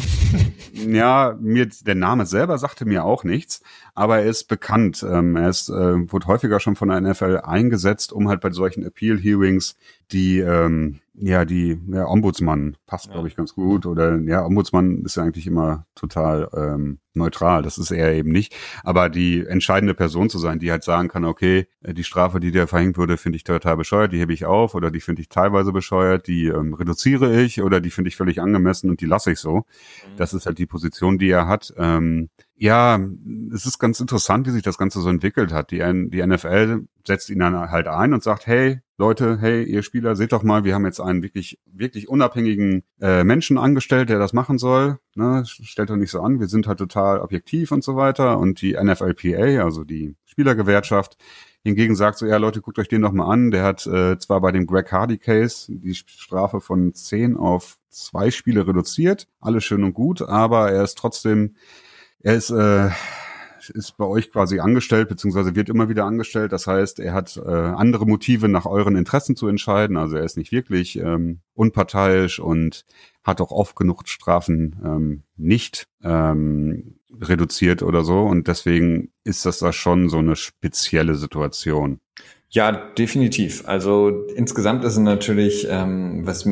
Ja, 0.73 1.37
mir 1.39 1.67
der 1.67 1.95
Name 1.95 2.25
selber 2.25 2.57
sagte 2.57 2.87
mir 2.87 3.05
auch 3.05 3.25
nichts, 3.25 3.63
aber 3.99 4.21
er 4.21 4.27
ist 4.27 4.45
bekannt. 4.45 5.05
Ähm, 5.09 5.35
er 5.35 5.49
ist, 5.49 5.69
äh, 5.71 6.13
wurde 6.13 6.29
häufiger 6.29 6.61
schon 6.61 6.77
von 6.77 6.89
der 6.89 7.01
NFL 7.01 7.41
eingesetzt, 7.43 8.13
um 8.13 8.29
halt 8.29 8.41
bei 8.41 8.51
solchen 8.53 8.85
Appeal 8.85 9.19
Hearings 9.19 9.77
die 10.13 10.39
ähm, 10.39 11.01
ja, 11.21 11.45
die 11.45 11.79
ja, 11.89 12.07
Ombudsmann 12.07 12.77
passt, 12.87 13.07
ja. 13.07 13.13
glaube 13.13 13.29
ich, 13.29 13.37
ganz 13.37 13.55
gut. 13.55 13.87
Oder 13.87 14.19
ja, 14.21 14.45
Ombudsmann 14.45 15.03
ist 15.05 15.17
ja 15.17 15.25
eigentlich 15.25 15.47
immer 15.47 15.85
total 15.95 16.49
ähm, 16.55 17.01
neutral. 17.15 17.63
Das 17.63 17.77
ist 17.77 17.91
er 17.91 18.15
eben 18.15 18.31
nicht. 18.31 18.55
Aber 18.85 19.09
die 19.09 19.45
entscheidende 19.45 19.95
Person 19.95 20.31
zu 20.31 20.39
sein, 20.39 20.61
die 20.61 20.71
halt 20.71 20.85
sagen 20.85 21.09
kann, 21.09 21.25
okay, 21.25 21.67
äh, 21.83 21.93
die 21.93 22.05
Strafe, 22.05 22.39
die 22.41 22.53
dir 22.53 22.69
verhängt 22.69 22.99
wurde, 22.99 23.17
finde 23.17 23.37
ich 23.37 23.45
total 23.45 23.77
bescheuert, 23.77 24.13
die 24.13 24.19
hebe 24.19 24.33
ich 24.33 24.47
auf 24.47 24.75
oder 24.75 24.91
die 24.91 25.01
finde 25.01 25.23
ich 25.23 25.29
teilweise 25.29 25.73
bescheuert, 25.73 26.29
die 26.29 26.47
ähm, 26.47 26.75
reduziere 26.75 27.41
ich 27.41 27.63
oder 27.63 27.81
die 27.81 27.91
finde 27.91 28.09
ich 28.09 28.17
völlig 28.17 28.41
angemessen 28.41 28.89
und 28.89 29.01
die 29.01 29.07
lasse 29.07 29.33
ich 29.33 29.41
so. 29.41 29.57
Mhm. 29.57 30.17
Das 30.17 30.35
ist 30.35 30.47
halt 30.47 30.59
die 30.59 30.67
Position, 30.67 31.19
die 31.19 31.31
er 31.31 31.49
hat. 31.49 31.75
Ähm, 31.77 32.29
ja, 32.61 32.99
es 33.55 33.67
ist 33.67 33.79
ganz 33.79 34.01
interessant, 34.01 34.47
wie 34.47 34.51
sich 34.51 34.63
das 34.63 34.79
Ganze 34.79 35.01
so 35.01 35.09
entwickelt 35.09 35.53
hat. 35.53 35.71
Die, 35.71 35.79
die 35.79 36.27
NFL 36.27 36.87
setzt 37.07 37.31
ihn 37.31 37.39
dann 37.39 37.71
halt 37.71 37.87
ein 37.87 38.13
und 38.13 38.23
sagt, 38.23 38.47
hey, 38.47 38.81
Leute, 38.97 39.39
hey, 39.41 39.63
ihr 39.63 39.85
Spieler, 39.85 40.17
seht 40.17 40.33
doch 40.33 40.43
mal, 40.43 40.65
wir 40.65 40.75
haben 40.75 40.85
jetzt 40.85 41.01
einen 41.01 41.23
wirklich, 41.23 41.61
wirklich 41.67 42.09
unabhängigen 42.09 42.83
äh, 43.01 43.23
Menschen 43.23 43.59
angestellt, 43.59 44.09
der 44.09 44.19
das 44.19 44.33
machen 44.33 44.59
soll. 44.59 44.99
Ne? 45.15 45.45
Stellt 45.47 45.91
doch 45.91 45.97
nicht 45.97 46.11
so 46.11 46.21
an, 46.21 46.41
wir 46.41 46.49
sind 46.49 46.67
halt 46.67 46.79
total 46.79 47.21
objektiv 47.21 47.71
und 47.71 47.85
so 47.85 47.95
weiter. 47.95 48.39
Und 48.39 48.61
die 48.61 48.73
NFLPA, 48.73 49.63
also 49.63 49.85
die 49.85 50.17
Spielergewerkschaft, 50.25 51.17
hingegen 51.63 51.95
sagt 51.95 52.19
so, 52.19 52.27
ja 52.27 52.39
Leute, 52.39 52.61
guckt 52.61 52.81
euch 52.81 52.89
den 52.89 53.03
doch 53.03 53.13
mal 53.13 53.31
an. 53.31 53.53
Der 53.53 53.63
hat 53.63 53.87
äh, 53.87 54.19
zwar 54.19 54.41
bei 54.41 54.51
dem 54.51 54.67
Greg 54.67 54.91
Hardy 54.91 55.19
Case 55.19 55.73
die 55.73 55.95
Strafe 55.95 56.61
von 56.61 56.93
zehn 56.93 57.37
auf 57.37 57.79
zwei 57.89 58.33
Spiele 58.33 58.67
reduziert, 58.67 59.29
alles 59.41 59.65
schön 59.65 59.85
und 59.85 59.95
gut, 59.95 60.23
aber 60.23 60.71
er 60.71 60.83
ist 60.83 60.99
trotzdem, 60.99 61.55
er 62.23 62.35
ist 62.35 62.51
äh, 62.51 62.91
ist 63.71 63.97
bei 63.97 64.05
euch 64.05 64.31
quasi 64.31 64.61
angestellt, 64.61 65.09
beziehungsweise 65.09 65.55
wird 65.55 65.69
immer 65.69 65.89
wieder 65.89 66.05
angestellt. 66.05 66.53
Das 66.53 66.67
heißt, 66.67 67.01
er 67.01 67.13
hat 67.13 67.37
äh, 67.37 67.51
andere 67.51 68.07
Motive, 68.07 68.49
nach 68.49 68.67
euren 68.67 68.97
Interessen 68.97 69.37
zu 69.37 69.49
entscheiden. 69.49 69.97
Also 69.97 70.17
er 70.17 70.25
ist 70.25 70.37
nicht 70.37 70.53
wirklich 70.53 70.99
ähm, 70.99 71.41
unparteiisch 71.55 72.41
und 72.41 72.85
hat 73.25 73.41
auch 73.41 73.51
oft 73.51 73.77
genug 73.77 74.09
Strafen 74.09 74.81
ähm, 74.85 75.23
nicht 75.37 75.89
ähm, 76.03 76.99
reduziert 77.21 77.83
oder 77.83 78.05
so. 78.05 78.23
Und 78.23 78.49
deswegen 78.49 79.11
ist 79.25 79.47
das 79.47 79.59
da 79.59 79.73
schon 79.73 80.09
so 80.09 80.19
eine 80.19 80.37
spezielle 80.37 81.15
Situation. 81.15 82.01
Ja, 82.51 82.73
definitiv. 82.73 83.69
Also 83.69 84.27
insgesamt 84.35 84.85
ist 84.85 84.93
es 84.93 84.99
natürlich, 84.99 85.67
ähm, 85.69 86.27
was 86.27 86.49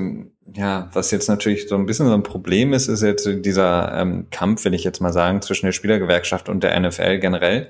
ja, 0.55 0.89
was 0.93 1.11
jetzt 1.11 1.29
natürlich 1.29 1.69
so 1.69 1.75
ein 1.75 1.87
bisschen 1.87 2.07
so 2.07 2.15
ein 2.15 2.23
Problem 2.23 2.73
ist, 2.73 2.89
ist 2.89 3.03
jetzt 3.03 3.29
dieser 3.45 3.93
ähm, 3.99 4.27
Kampf, 4.31 4.65
will 4.65 4.75
ich 4.75 4.85
jetzt 4.85 5.01
mal 5.01 5.13
sagen, 5.13 5.43
zwischen 5.43 5.67
der 5.67 5.73
Spielergewerkschaft 5.73 6.49
und 6.49 6.63
der 6.63 6.79
NFL 6.79 7.19
generell, 7.19 7.69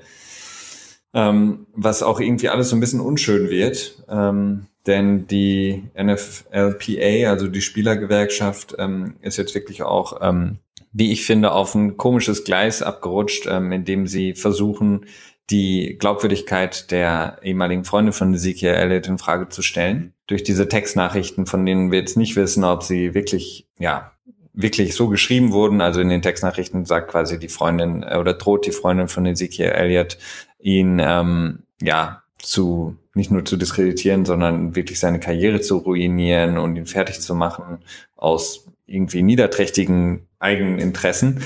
ähm, 1.13 1.67
was 1.73 2.03
auch 2.03 2.19
irgendwie 2.19 2.49
alles 2.49 2.69
so 2.69 2.75
ein 2.75 2.79
bisschen 2.79 2.99
unschön 2.99 3.49
wird, 3.49 4.03
ähm, 4.09 4.67
denn 4.85 5.27
die 5.27 5.83
NFLPA, 6.01 7.29
also 7.29 7.47
die 7.47 7.61
Spielergewerkschaft, 7.61 8.75
ähm, 8.77 9.15
ist 9.21 9.37
jetzt 9.37 9.55
wirklich 9.55 9.83
auch, 9.83 10.19
ähm, 10.21 10.59
wie 10.93 11.11
ich 11.11 11.25
finde, 11.25 11.51
auf 11.51 11.75
ein 11.75 11.97
komisches 11.97 12.43
Gleis 12.43 12.81
abgerutscht, 12.81 13.47
ähm, 13.49 13.71
indem 13.71 14.07
sie 14.07 14.33
versuchen, 14.33 15.05
die 15.49 15.97
Glaubwürdigkeit 15.99 16.91
der 16.91 17.39
ehemaligen 17.41 17.83
Freunde 17.85 18.11
von 18.11 18.33
Ezekiel 18.33 18.69
Elliott 18.69 19.07
in 19.07 19.17
Frage 19.17 19.49
zu 19.49 19.61
stellen. 19.61 20.13
Durch 20.27 20.43
diese 20.43 20.67
Textnachrichten, 20.67 21.45
von 21.45 21.65
denen 21.65 21.91
wir 21.91 21.99
jetzt 21.99 22.17
nicht 22.17 22.35
wissen, 22.35 22.63
ob 22.63 22.83
sie 22.83 23.13
wirklich, 23.13 23.67
ja, 23.79 24.11
wirklich 24.53 24.95
so 24.95 25.07
geschrieben 25.07 25.51
wurden. 25.51 25.81
Also 25.81 26.01
in 26.01 26.09
den 26.09 26.21
Textnachrichten 26.21 26.85
sagt 26.85 27.11
quasi 27.11 27.39
die 27.39 27.47
Freundin 27.47 28.03
äh, 28.03 28.17
oder 28.17 28.33
droht 28.33 28.65
die 28.65 28.71
Freundin 28.71 29.07
von 29.07 29.25
Ezekiel 29.25 29.67
Elliott 29.67 30.17
ihn, 30.59 30.99
ähm, 30.99 31.59
ja, 31.81 32.23
zu, 32.39 32.95
nicht 33.13 33.31
nur 33.31 33.45
zu 33.45 33.57
diskreditieren, 33.57 34.25
sondern 34.25 34.75
wirklich 34.75 34.99
seine 34.99 35.19
Karriere 35.19 35.61
zu 35.61 35.77
ruinieren 35.77 36.57
und 36.57 36.75
ihn 36.75 36.85
fertig 36.85 37.19
zu 37.19 37.35
machen 37.35 37.79
aus 38.15 38.67
irgendwie 38.85 39.21
niederträchtigen 39.21 40.27
eigenen 40.39 40.79
Interessen. 40.79 41.41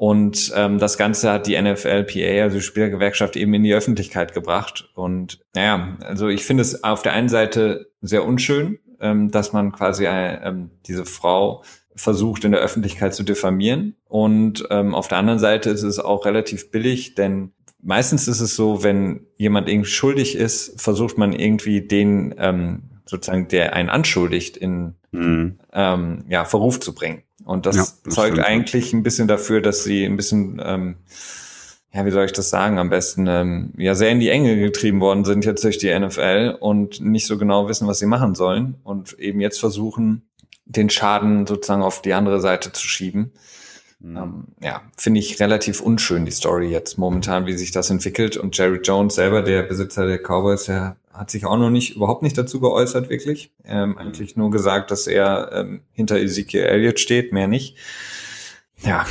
Und 0.00 0.50
ähm, 0.56 0.78
das 0.78 0.96
Ganze 0.96 1.30
hat 1.30 1.46
die 1.46 1.60
NFLPA, 1.60 2.42
also 2.44 2.56
die 2.56 2.62
Spielergewerkschaft, 2.62 3.36
eben 3.36 3.52
in 3.52 3.64
die 3.64 3.74
Öffentlichkeit 3.74 4.32
gebracht. 4.32 4.88
Und 4.94 5.40
naja, 5.54 5.98
also 6.00 6.28
ich 6.28 6.46
finde 6.46 6.62
es 6.62 6.82
auf 6.84 7.02
der 7.02 7.12
einen 7.12 7.28
Seite 7.28 7.90
sehr 8.00 8.24
unschön, 8.24 8.78
ähm, 8.98 9.30
dass 9.30 9.52
man 9.52 9.72
quasi 9.72 10.06
äh, 10.06 10.36
ähm, 10.42 10.70
diese 10.86 11.04
Frau 11.04 11.64
versucht 11.94 12.46
in 12.46 12.52
der 12.52 12.62
Öffentlichkeit 12.62 13.12
zu 13.12 13.24
diffamieren. 13.24 13.94
Und 14.08 14.66
ähm, 14.70 14.94
auf 14.94 15.08
der 15.08 15.18
anderen 15.18 15.38
Seite 15.38 15.68
ist 15.68 15.82
es 15.82 15.98
auch 15.98 16.24
relativ 16.24 16.70
billig, 16.70 17.14
denn 17.14 17.52
meistens 17.82 18.26
ist 18.26 18.40
es 18.40 18.56
so, 18.56 18.82
wenn 18.82 19.26
jemand 19.36 19.68
irgendwie 19.68 19.90
schuldig 19.90 20.34
ist, 20.34 20.80
versucht 20.80 21.18
man 21.18 21.34
irgendwie 21.34 21.82
den 21.82 22.34
ähm, 22.38 22.84
sozusagen, 23.04 23.48
der 23.48 23.74
einen 23.74 23.90
anschuldigt, 23.90 24.56
in 24.56 24.94
mhm. 25.12 25.58
ähm, 25.74 26.24
ja, 26.30 26.46
Verruf 26.46 26.80
zu 26.80 26.94
bringen. 26.94 27.22
Und 27.44 27.66
das, 27.66 27.76
ja, 27.76 27.86
das 28.04 28.14
zeugt 28.14 28.34
stimmt. 28.34 28.46
eigentlich 28.46 28.92
ein 28.92 29.02
bisschen 29.02 29.28
dafür, 29.28 29.60
dass 29.60 29.84
sie 29.84 30.04
ein 30.04 30.16
bisschen, 30.16 30.60
ähm, 30.64 30.96
ja, 31.92 32.04
wie 32.04 32.10
soll 32.10 32.24
ich 32.24 32.32
das 32.32 32.50
sagen, 32.50 32.78
am 32.78 32.90
besten, 32.90 33.26
ähm, 33.26 33.72
ja, 33.76 33.94
sehr 33.94 34.10
in 34.10 34.20
die 34.20 34.28
Enge 34.28 34.56
getrieben 34.56 35.00
worden 35.00 35.24
sind 35.24 35.44
jetzt 35.44 35.64
durch 35.64 35.78
die 35.78 35.96
NFL 35.98 36.56
und 36.60 37.00
nicht 37.00 37.26
so 37.26 37.38
genau 37.38 37.68
wissen, 37.68 37.88
was 37.88 37.98
sie 37.98 38.06
machen 38.06 38.34
sollen 38.34 38.76
und 38.84 39.18
eben 39.18 39.40
jetzt 39.40 39.58
versuchen, 39.58 40.22
den 40.66 40.90
Schaden 40.90 41.46
sozusagen 41.46 41.82
auf 41.82 42.02
die 42.02 42.14
andere 42.14 42.40
Seite 42.40 42.72
zu 42.72 42.86
schieben. 42.86 43.32
Mhm. 44.00 44.16
Ähm, 44.16 44.44
ja, 44.62 44.82
finde 44.96 45.20
ich 45.20 45.40
relativ 45.40 45.80
unschön, 45.80 46.24
die 46.24 46.32
Story 46.32 46.68
jetzt 46.68 46.98
momentan, 46.98 47.46
wie 47.46 47.56
sich 47.56 47.70
das 47.70 47.90
entwickelt. 47.90 48.36
Und 48.36 48.56
Jerry 48.56 48.80
Jones 48.82 49.14
selber, 49.14 49.42
der 49.42 49.62
Besitzer 49.62 50.06
der 50.06 50.18
Cowboys, 50.18 50.64
der 50.64 50.96
hat 51.12 51.30
sich 51.30 51.44
auch 51.44 51.58
noch 51.58 51.70
nicht, 51.70 51.96
überhaupt 51.96 52.22
nicht 52.22 52.38
dazu 52.38 52.60
geäußert, 52.60 53.10
wirklich. 53.10 53.52
Ähm, 53.64 53.90
mhm. 53.90 53.98
eigentlich 53.98 54.36
nur 54.36 54.50
gesagt, 54.50 54.90
dass 54.90 55.06
er 55.06 55.50
ähm, 55.52 55.80
hinter 55.92 56.16
Ezekiel 56.16 56.62
Elliott 56.62 56.98
steht, 56.98 57.32
mehr 57.32 57.46
nicht. 57.46 57.76
Ja, 58.78 59.06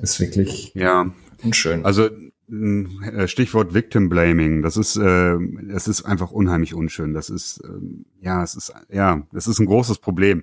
ist 0.00 0.20
wirklich 0.20 0.72
ja. 0.74 1.10
unschön. 1.42 1.84
Also 1.84 2.08
äh, 2.50 3.28
Stichwort 3.28 3.74
Victim 3.74 4.08
Blaming, 4.08 4.62
das 4.62 4.78
ist, 4.78 4.96
äh, 4.96 5.36
das 5.62 5.88
ist 5.88 6.04
einfach 6.04 6.30
unheimlich 6.30 6.72
unschön. 6.72 7.12
Das 7.12 7.28
ist, 7.28 7.58
äh, 7.58 8.24
ja, 8.24 8.42
es 8.42 8.54
ist, 8.54 8.72
ja, 8.88 9.22
das 9.32 9.46
ist 9.46 9.58
ein 9.58 9.66
großes 9.66 9.98
Problem 9.98 10.42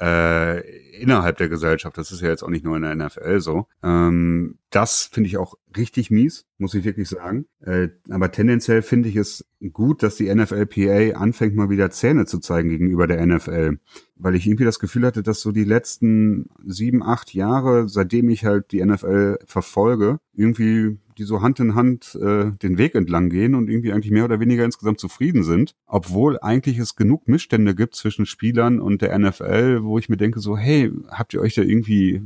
äh, 0.00 0.60
innerhalb 0.96 1.36
der 1.38 1.48
Gesellschaft. 1.48 1.96
Das 1.98 2.12
ist 2.12 2.20
ja 2.20 2.28
jetzt 2.28 2.42
auch 2.42 2.48
nicht 2.48 2.64
nur 2.64 2.76
in 2.76 2.82
der 2.82 2.94
NFL 2.94 3.40
so. 3.40 3.66
Ähm, 3.82 4.58
das 4.70 5.08
finde 5.12 5.28
ich 5.28 5.36
auch 5.36 5.54
richtig 5.76 6.10
mies, 6.10 6.46
muss 6.58 6.74
ich 6.74 6.84
wirklich 6.84 7.08
sagen. 7.08 7.46
Äh, 7.60 7.88
aber 8.10 8.30
tendenziell 8.32 8.82
finde 8.82 9.08
ich 9.08 9.16
es 9.16 9.44
gut, 9.72 10.02
dass 10.02 10.16
die 10.16 10.32
NFLPA 10.34 11.16
anfängt, 11.16 11.54
mal 11.54 11.70
wieder 11.70 11.90
Zähne 11.90 12.26
zu 12.26 12.38
zeigen 12.38 12.70
gegenüber 12.70 13.06
der 13.06 13.24
NFL. 13.24 13.78
Weil 14.16 14.34
ich 14.34 14.46
irgendwie 14.46 14.64
das 14.64 14.78
Gefühl 14.78 15.06
hatte, 15.06 15.22
dass 15.22 15.40
so 15.40 15.52
die 15.52 15.64
letzten 15.64 16.50
sieben, 16.64 17.02
acht 17.02 17.34
Jahre, 17.34 17.88
seitdem 17.88 18.28
ich 18.28 18.44
halt 18.44 18.72
die 18.72 18.84
NFL 18.84 19.38
verfolge, 19.46 20.18
irgendwie 20.32 20.98
die 21.18 21.24
so 21.24 21.42
Hand 21.42 21.60
in 21.60 21.74
Hand 21.74 22.14
äh, 22.20 22.50
den 22.50 22.78
Weg 22.78 22.94
entlang 22.94 23.30
gehen 23.30 23.54
und 23.54 23.68
irgendwie 23.68 23.92
eigentlich 23.92 24.12
mehr 24.12 24.24
oder 24.24 24.40
weniger 24.40 24.64
insgesamt 24.64 25.00
zufrieden 25.00 25.44
sind, 25.44 25.74
obwohl 25.86 26.38
eigentlich 26.40 26.78
es 26.78 26.96
genug 26.96 27.28
Missstände 27.28 27.74
gibt 27.74 27.94
zwischen 27.94 28.26
Spielern 28.26 28.80
und 28.80 29.02
der 29.02 29.18
NFL, 29.18 29.82
wo 29.82 29.98
ich 29.98 30.08
mir 30.08 30.16
denke 30.16 30.40
so, 30.40 30.56
hey, 30.56 30.90
habt 31.08 31.34
ihr 31.34 31.40
euch 31.40 31.54
da 31.54 31.62
irgendwie 31.62 32.22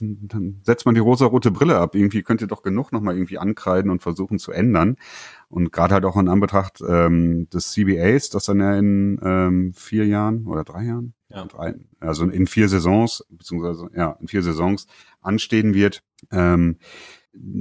dann 0.00 0.60
setzt 0.62 0.86
man 0.86 0.94
die 0.94 1.00
rosa-rote 1.00 1.50
Brille 1.50 1.78
ab. 1.78 1.94
Irgendwie 1.94 2.22
könnt 2.22 2.40
ihr 2.40 2.46
doch 2.46 2.62
genug 2.62 2.92
nochmal 2.92 3.14
irgendwie 3.16 3.38
ankreiden 3.38 3.90
und 3.90 4.02
versuchen 4.02 4.38
zu 4.38 4.52
ändern. 4.52 4.96
Und 5.48 5.72
gerade 5.72 5.94
halt 5.94 6.04
auch 6.04 6.16
in 6.16 6.28
Anbetracht 6.28 6.82
ähm, 6.86 7.48
des 7.50 7.72
CBAs, 7.72 8.30
das 8.30 8.46
dann 8.46 8.60
ja 8.60 8.76
in 8.76 9.20
ähm, 9.22 9.72
vier 9.74 10.06
Jahren 10.06 10.46
oder 10.46 10.64
drei 10.64 10.84
Jahren, 10.84 11.14
ja. 11.28 11.44
drei, 11.44 11.74
also 12.00 12.24
in 12.24 12.46
vier 12.46 12.68
Saisons, 12.68 13.24
beziehungsweise 13.30 13.88
ja, 13.94 14.16
in 14.20 14.28
vier 14.28 14.42
Saisons 14.42 14.86
anstehen 15.20 15.74
wird, 15.74 16.02
ähm, 16.30 16.78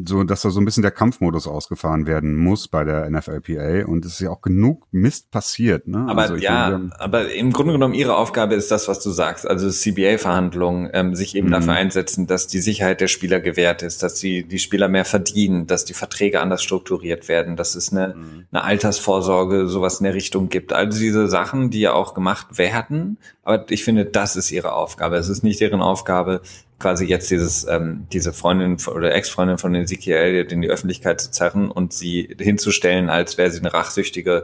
so, 0.05 0.23
dass 0.23 0.41
da 0.41 0.49
so 0.49 0.59
ein 0.59 0.65
bisschen 0.65 0.83
der 0.83 0.91
Kampfmodus 0.91 1.47
ausgefahren 1.47 2.07
werden 2.07 2.35
muss 2.35 2.67
bei 2.67 2.83
der 2.83 3.09
NFLPA 3.09 3.85
und 3.85 4.05
es 4.05 4.13
ist 4.13 4.19
ja 4.21 4.29
auch 4.29 4.41
genug 4.41 4.87
Mist 4.91 5.31
passiert. 5.31 5.87
Ne? 5.87 6.05
Aber 6.07 6.23
also 6.23 6.35
ja, 6.35 6.79
aber 6.97 7.33
im 7.33 7.51
Grunde 7.51 7.73
genommen 7.73 7.93
ihre 7.93 8.15
Aufgabe 8.15 8.55
ist 8.55 8.71
das, 8.71 8.87
was 8.87 9.01
du 9.01 9.11
sagst, 9.11 9.47
also 9.47 9.69
CBA-Verhandlungen, 9.69 10.89
ähm, 10.93 11.15
sich 11.15 11.35
eben 11.35 11.47
mhm. 11.47 11.53
dafür 11.53 11.73
einsetzen, 11.73 12.27
dass 12.27 12.47
die 12.47 12.59
Sicherheit 12.59 13.01
der 13.01 13.07
Spieler 13.07 13.39
gewährt 13.39 13.83
ist, 13.83 14.03
dass 14.03 14.15
die 14.15 14.43
die 14.43 14.59
Spieler 14.59 14.87
mehr 14.87 15.05
verdienen, 15.05 15.67
dass 15.67 15.85
die 15.85 15.93
Verträge 15.93 16.41
anders 16.41 16.63
strukturiert 16.63 17.27
werden, 17.27 17.55
dass 17.55 17.75
es 17.75 17.91
eine, 17.91 18.15
mhm. 18.15 18.45
eine 18.51 18.63
Altersvorsorge 18.63 19.67
sowas 19.67 19.99
in 19.99 20.05
der 20.05 20.13
Richtung 20.13 20.49
gibt. 20.49 20.73
Also 20.73 20.99
diese 20.99 21.27
Sachen, 21.27 21.69
die 21.69 21.81
ja 21.81 21.93
auch 21.93 22.13
gemacht 22.13 22.57
werden, 22.57 23.17
aber 23.43 23.65
ich 23.69 23.83
finde, 23.83 24.05
das 24.05 24.35
ist 24.35 24.51
ihre 24.51 24.73
Aufgabe. 24.73 25.17
Es 25.17 25.29
ist 25.29 25.43
nicht 25.43 25.61
deren 25.61 25.81
Aufgabe, 25.81 26.41
quasi 26.79 27.05
jetzt 27.05 27.31
dieses, 27.31 27.65
ähm, 27.67 28.07
diese 28.11 28.33
Freundin 28.33 28.77
oder 28.87 29.13
Ex-Freundin 29.13 29.57
von 29.57 29.73
Ezekiel 29.75 30.47
in 30.49 30.61
die 30.61 30.69
Öffentlichkeit 30.69 31.21
zu 31.21 31.31
zerren 31.31 31.71
und 31.71 31.93
sie 31.93 32.35
hinzustellen, 32.39 33.09
als 33.09 33.37
wäre 33.37 33.49
sie 33.51 33.59
eine 33.59 33.73
rachsüchtige, 33.73 34.43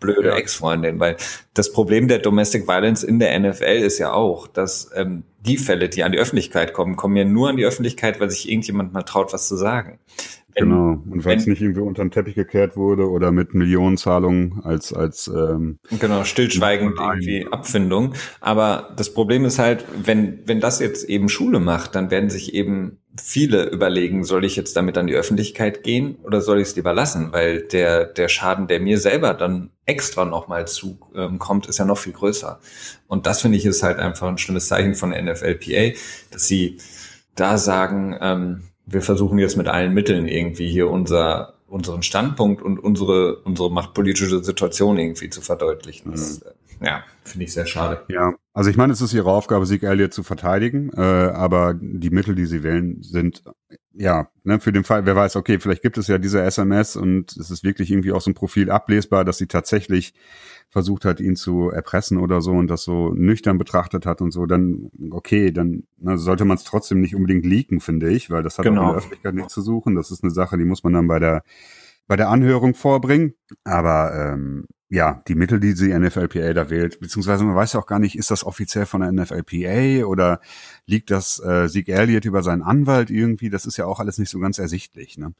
blöde 0.00 0.28
ja. 0.28 0.36
Ex-Freundin. 0.36 0.98
Weil 1.00 1.16
das 1.54 1.72
Problem 1.72 2.08
der 2.08 2.18
Domestic 2.18 2.66
Violence 2.66 3.02
in 3.02 3.18
der 3.18 3.38
NFL 3.38 3.82
ist 3.82 3.98
ja 3.98 4.12
auch, 4.12 4.46
dass 4.46 4.90
ähm, 4.94 5.24
die 5.40 5.58
Fälle, 5.58 5.88
die 5.88 6.02
an 6.02 6.12
die 6.12 6.18
Öffentlichkeit 6.18 6.72
kommen, 6.72 6.96
kommen 6.96 7.16
ja 7.16 7.24
nur 7.24 7.50
an 7.50 7.56
die 7.56 7.64
Öffentlichkeit, 7.64 8.20
weil 8.20 8.30
sich 8.30 8.48
irgendjemand 8.48 8.92
mal 8.92 9.02
traut, 9.02 9.32
was 9.32 9.46
zu 9.46 9.56
sagen. 9.56 9.98
Genau. 10.58 11.02
Und 11.10 11.24
weil 11.26 11.36
es 11.36 11.46
nicht 11.46 11.60
irgendwie 11.60 11.82
unter 11.82 12.02
den 12.02 12.10
Teppich 12.10 12.34
gekehrt 12.34 12.76
wurde 12.76 13.10
oder 13.10 13.30
mit 13.30 13.52
Millionenzahlungen 13.52 14.62
als 14.64 14.94
als 14.94 15.28
ähm, 15.28 15.78
genau 16.00 16.24
stillschweigend 16.24 16.98
irgendwie 16.98 17.46
Abfindung. 17.50 18.14
Aber 18.40 18.94
das 18.96 19.12
Problem 19.12 19.44
ist 19.44 19.58
halt, 19.58 19.84
wenn 20.02 20.40
wenn 20.46 20.60
das 20.60 20.80
jetzt 20.80 21.04
eben 21.10 21.28
Schule 21.28 21.60
macht, 21.60 21.94
dann 21.94 22.10
werden 22.10 22.30
sich 22.30 22.54
eben 22.54 22.98
viele 23.20 23.68
überlegen, 23.68 24.24
soll 24.24 24.46
ich 24.46 24.56
jetzt 24.56 24.74
damit 24.76 24.96
an 24.96 25.06
die 25.06 25.14
Öffentlichkeit 25.14 25.82
gehen 25.82 26.16
oder 26.24 26.40
soll 26.40 26.58
ich 26.58 26.68
es 26.68 26.76
lieber 26.76 26.94
lassen? 26.94 27.32
Weil 27.32 27.60
der 27.60 28.06
der 28.06 28.28
Schaden, 28.28 28.66
der 28.66 28.80
mir 28.80 28.96
selber 28.96 29.34
dann 29.34 29.72
extra 29.84 30.24
nochmal 30.24 30.66
zukommt, 30.66 31.66
ähm, 31.66 31.70
ist 31.70 31.78
ja 31.78 31.84
noch 31.84 31.98
viel 31.98 32.14
größer. 32.14 32.60
Und 33.06 33.26
das 33.26 33.42
finde 33.42 33.58
ich 33.58 33.66
ist 33.66 33.82
halt 33.82 33.98
einfach 33.98 34.26
ein 34.26 34.38
schlimmes 34.38 34.68
Zeichen 34.68 34.94
von 34.94 35.10
der 35.10 35.22
NFLPA, 35.22 35.98
dass 36.30 36.48
sie 36.48 36.78
da 37.34 37.58
sagen, 37.58 38.16
ähm, 38.22 38.62
wir 38.86 39.02
versuchen 39.02 39.38
jetzt 39.38 39.56
mit 39.56 39.68
allen 39.68 39.92
Mitteln 39.92 40.26
irgendwie 40.26 40.68
hier 40.68 40.88
unser, 40.88 41.54
unseren 41.66 42.02
Standpunkt 42.02 42.62
und 42.62 42.78
unsere, 42.78 43.40
unsere 43.40 43.70
machtpolitische 43.70 44.42
Situation 44.42 44.96
irgendwie 44.96 45.28
zu 45.28 45.40
verdeutlichen. 45.40 46.12
Das, 46.12 46.40
mhm. 46.40 46.86
ja, 46.86 47.04
finde 47.24 47.44
ich 47.44 47.52
sehr 47.52 47.66
schade. 47.66 48.02
Ja, 48.08 48.34
also 48.54 48.70
ich 48.70 48.76
meine, 48.76 48.92
es 48.92 49.00
ist 49.00 49.12
ihre 49.12 49.30
Aufgabe, 49.30 49.66
Sieg 49.66 49.82
Elliott 49.82 50.14
zu 50.14 50.22
verteidigen, 50.22 50.90
äh, 50.96 51.00
aber 51.00 51.74
die 51.74 52.10
Mittel, 52.10 52.36
die 52.36 52.46
sie 52.46 52.62
wählen, 52.62 53.02
sind 53.02 53.42
ja, 53.98 54.28
ne, 54.44 54.60
für 54.60 54.72
den 54.72 54.84
Fall, 54.84 55.06
wer 55.06 55.16
weiß, 55.16 55.36
okay, 55.36 55.58
vielleicht 55.58 55.82
gibt 55.82 55.96
es 55.96 56.06
ja 56.06 56.18
diese 56.18 56.42
SMS 56.42 56.96
und 56.96 57.36
es 57.36 57.50
ist 57.50 57.64
wirklich 57.64 57.90
irgendwie 57.90 58.12
aus 58.12 58.24
dem 58.24 58.34
Profil 58.34 58.70
ablesbar, 58.70 59.24
dass 59.24 59.38
sie 59.38 59.46
tatsächlich 59.46 60.14
versucht 60.68 61.04
hat, 61.04 61.20
ihn 61.20 61.36
zu 61.36 61.70
erpressen 61.70 62.18
oder 62.18 62.40
so 62.40 62.52
und 62.52 62.68
das 62.68 62.82
so 62.82 63.10
nüchtern 63.14 63.56
betrachtet 63.56 64.04
hat 64.04 64.20
und 64.20 64.32
so, 64.32 64.46
dann 64.46 64.90
okay, 65.10 65.50
dann 65.50 65.84
ne, 65.96 66.18
sollte 66.18 66.44
man 66.44 66.56
es 66.56 66.64
trotzdem 66.64 67.00
nicht 67.00 67.14
unbedingt 67.14 67.46
leaken, 67.46 67.80
finde 67.80 68.10
ich, 68.10 68.30
weil 68.30 68.42
das 68.42 68.58
hat 68.58 68.64
genau. 68.64 68.80
auch 68.80 68.84
in 68.84 68.88
der 68.90 68.98
Öffentlichkeit 68.98 69.34
nichts 69.34 69.54
zu 69.54 69.62
suchen. 69.62 69.94
Das 69.94 70.10
ist 70.10 70.22
eine 70.22 70.32
Sache, 70.32 70.58
die 70.58 70.64
muss 70.64 70.84
man 70.84 70.92
dann 70.92 71.08
bei 71.08 71.18
der 71.18 71.42
bei 72.06 72.16
der 72.16 72.28
Anhörung 72.28 72.74
vorbringen. 72.74 73.34
Aber 73.64 74.14
ähm, 74.14 74.66
ja, 74.88 75.20
die 75.26 75.34
Mittel, 75.34 75.58
die 75.58 75.74
die 75.74 75.92
NFLPA 75.92 76.52
da 76.52 76.70
wählt, 76.70 77.00
beziehungsweise 77.00 77.42
man 77.42 77.56
weiß 77.56 77.72
ja 77.72 77.80
auch 77.80 77.86
gar 77.86 77.98
nicht, 77.98 78.16
ist 78.16 78.30
das 78.30 78.44
offiziell 78.44 78.86
von 78.86 79.00
der 79.00 79.10
NFLPA 79.10 80.06
oder 80.06 80.40
liegt 80.86 81.10
das 81.10 81.42
äh, 81.44 81.68
Sieg 81.68 81.88
Elliott 81.88 82.24
über 82.24 82.44
seinen 82.44 82.62
Anwalt 82.62 83.10
irgendwie? 83.10 83.50
Das 83.50 83.66
ist 83.66 83.76
ja 83.76 83.86
auch 83.86 83.98
alles 83.98 84.18
nicht 84.18 84.30
so 84.30 84.38
ganz 84.38 84.58
ersichtlich. 84.58 85.18
Ne? 85.18 85.32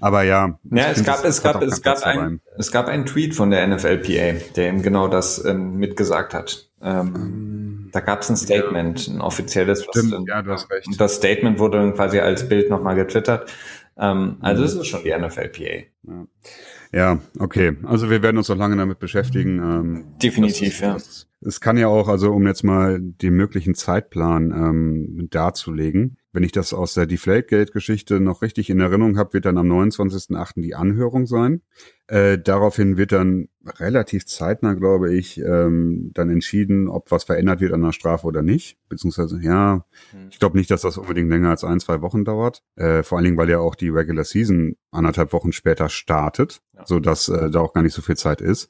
Aber 0.00 0.22
ja. 0.22 0.58
Ja, 0.70 0.90
es 0.90 1.04
gab, 1.04 1.22
es 1.24 1.42
gab, 1.42 1.60
es 1.62 1.82
gab, 1.82 2.02
ein, 2.02 2.40
es 2.56 2.72
gab 2.72 2.86
einen 2.86 3.04
Tweet 3.04 3.34
von 3.34 3.50
der 3.50 3.66
NFLPA, 3.66 4.40
der 4.56 4.68
eben 4.68 4.82
genau 4.82 5.08
das 5.08 5.44
ähm, 5.44 5.76
mitgesagt 5.76 6.32
hat. 6.32 6.70
Ähm, 6.80 7.14
ähm, 7.14 7.88
da 7.92 8.00
gab 8.00 8.22
es 8.22 8.30
ein 8.30 8.36
Statement, 8.36 9.06
ein 9.06 9.20
offizielles. 9.20 9.84
Stimmt, 9.84 10.12
was, 10.12 10.24
ja, 10.26 10.42
du 10.42 10.50
hast 10.50 10.70
recht. 10.70 10.86
Und 10.86 10.98
das 10.98 11.16
Statement 11.16 11.58
wurde 11.58 11.92
quasi 11.92 12.20
als 12.20 12.48
Bild 12.48 12.70
nochmal 12.70 12.94
getwittert. 12.94 13.52
Ähm, 13.98 14.38
also 14.40 14.62
mhm. 14.62 14.68
es 14.68 14.74
ist 14.74 14.86
schon 14.86 15.04
die 15.04 15.14
NFLPA. 15.14 15.84
Ja. 16.04 16.26
Ja, 16.94 17.18
okay. 17.40 17.76
Also 17.82 18.08
wir 18.08 18.22
werden 18.22 18.38
uns 18.38 18.48
noch 18.48 18.56
lange 18.56 18.76
damit 18.76 19.00
beschäftigen. 19.00 19.58
Ähm, 19.58 20.04
Definitiv, 20.22 20.80
ja. 20.80 20.96
Es 21.40 21.60
kann 21.60 21.76
ja 21.76 21.88
auch, 21.88 22.08
also 22.08 22.32
um 22.32 22.46
jetzt 22.46 22.62
mal 22.62 23.00
den 23.00 23.34
möglichen 23.34 23.74
Zeitplan 23.74 24.52
ähm, 24.52 25.28
darzulegen, 25.28 26.18
wenn 26.34 26.42
ich 26.42 26.50
das 26.50 26.74
aus 26.74 26.94
der 26.94 27.06
Deflategate-Geschichte 27.06 28.18
noch 28.18 28.42
richtig 28.42 28.68
in 28.68 28.80
Erinnerung 28.80 29.16
habe, 29.16 29.34
wird 29.34 29.44
dann 29.44 29.56
am 29.56 29.70
29.08. 29.70 30.60
die 30.60 30.74
Anhörung 30.74 31.26
sein. 31.26 31.62
Äh, 32.08 32.38
daraufhin 32.38 32.96
wird 32.96 33.12
dann 33.12 33.48
relativ 33.64 34.26
zeitnah, 34.26 34.74
glaube 34.74 35.14
ich, 35.14 35.38
ähm, 35.38 36.10
dann 36.12 36.30
entschieden, 36.30 36.88
ob 36.88 37.12
was 37.12 37.22
verändert 37.22 37.60
wird 37.60 37.72
an 37.72 37.82
der 37.82 37.92
Strafe 37.92 38.26
oder 38.26 38.42
nicht. 38.42 38.76
Beziehungsweise, 38.88 39.38
ja, 39.40 39.86
hm. 40.10 40.28
ich 40.28 40.40
glaube 40.40 40.58
nicht, 40.58 40.72
dass 40.72 40.82
das 40.82 40.98
unbedingt 40.98 41.30
länger 41.30 41.50
als 41.50 41.62
ein, 41.62 41.78
zwei 41.78 42.02
Wochen 42.02 42.24
dauert. 42.24 42.64
Äh, 42.74 43.04
vor 43.04 43.16
allen 43.16 43.24
Dingen, 43.26 43.36
weil 43.36 43.48
ja 43.48 43.60
auch 43.60 43.76
die 43.76 43.88
Regular 43.88 44.24
Season 44.24 44.74
anderthalb 44.90 45.32
Wochen 45.32 45.52
später 45.52 45.88
startet, 45.88 46.62
ja. 46.74 46.84
so 46.84 46.98
dass 46.98 47.28
äh, 47.28 47.48
da 47.48 47.60
auch 47.60 47.72
gar 47.72 47.82
nicht 47.82 47.94
so 47.94 48.02
viel 48.02 48.16
Zeit 48.16 48.40
ist. 48.40 48.68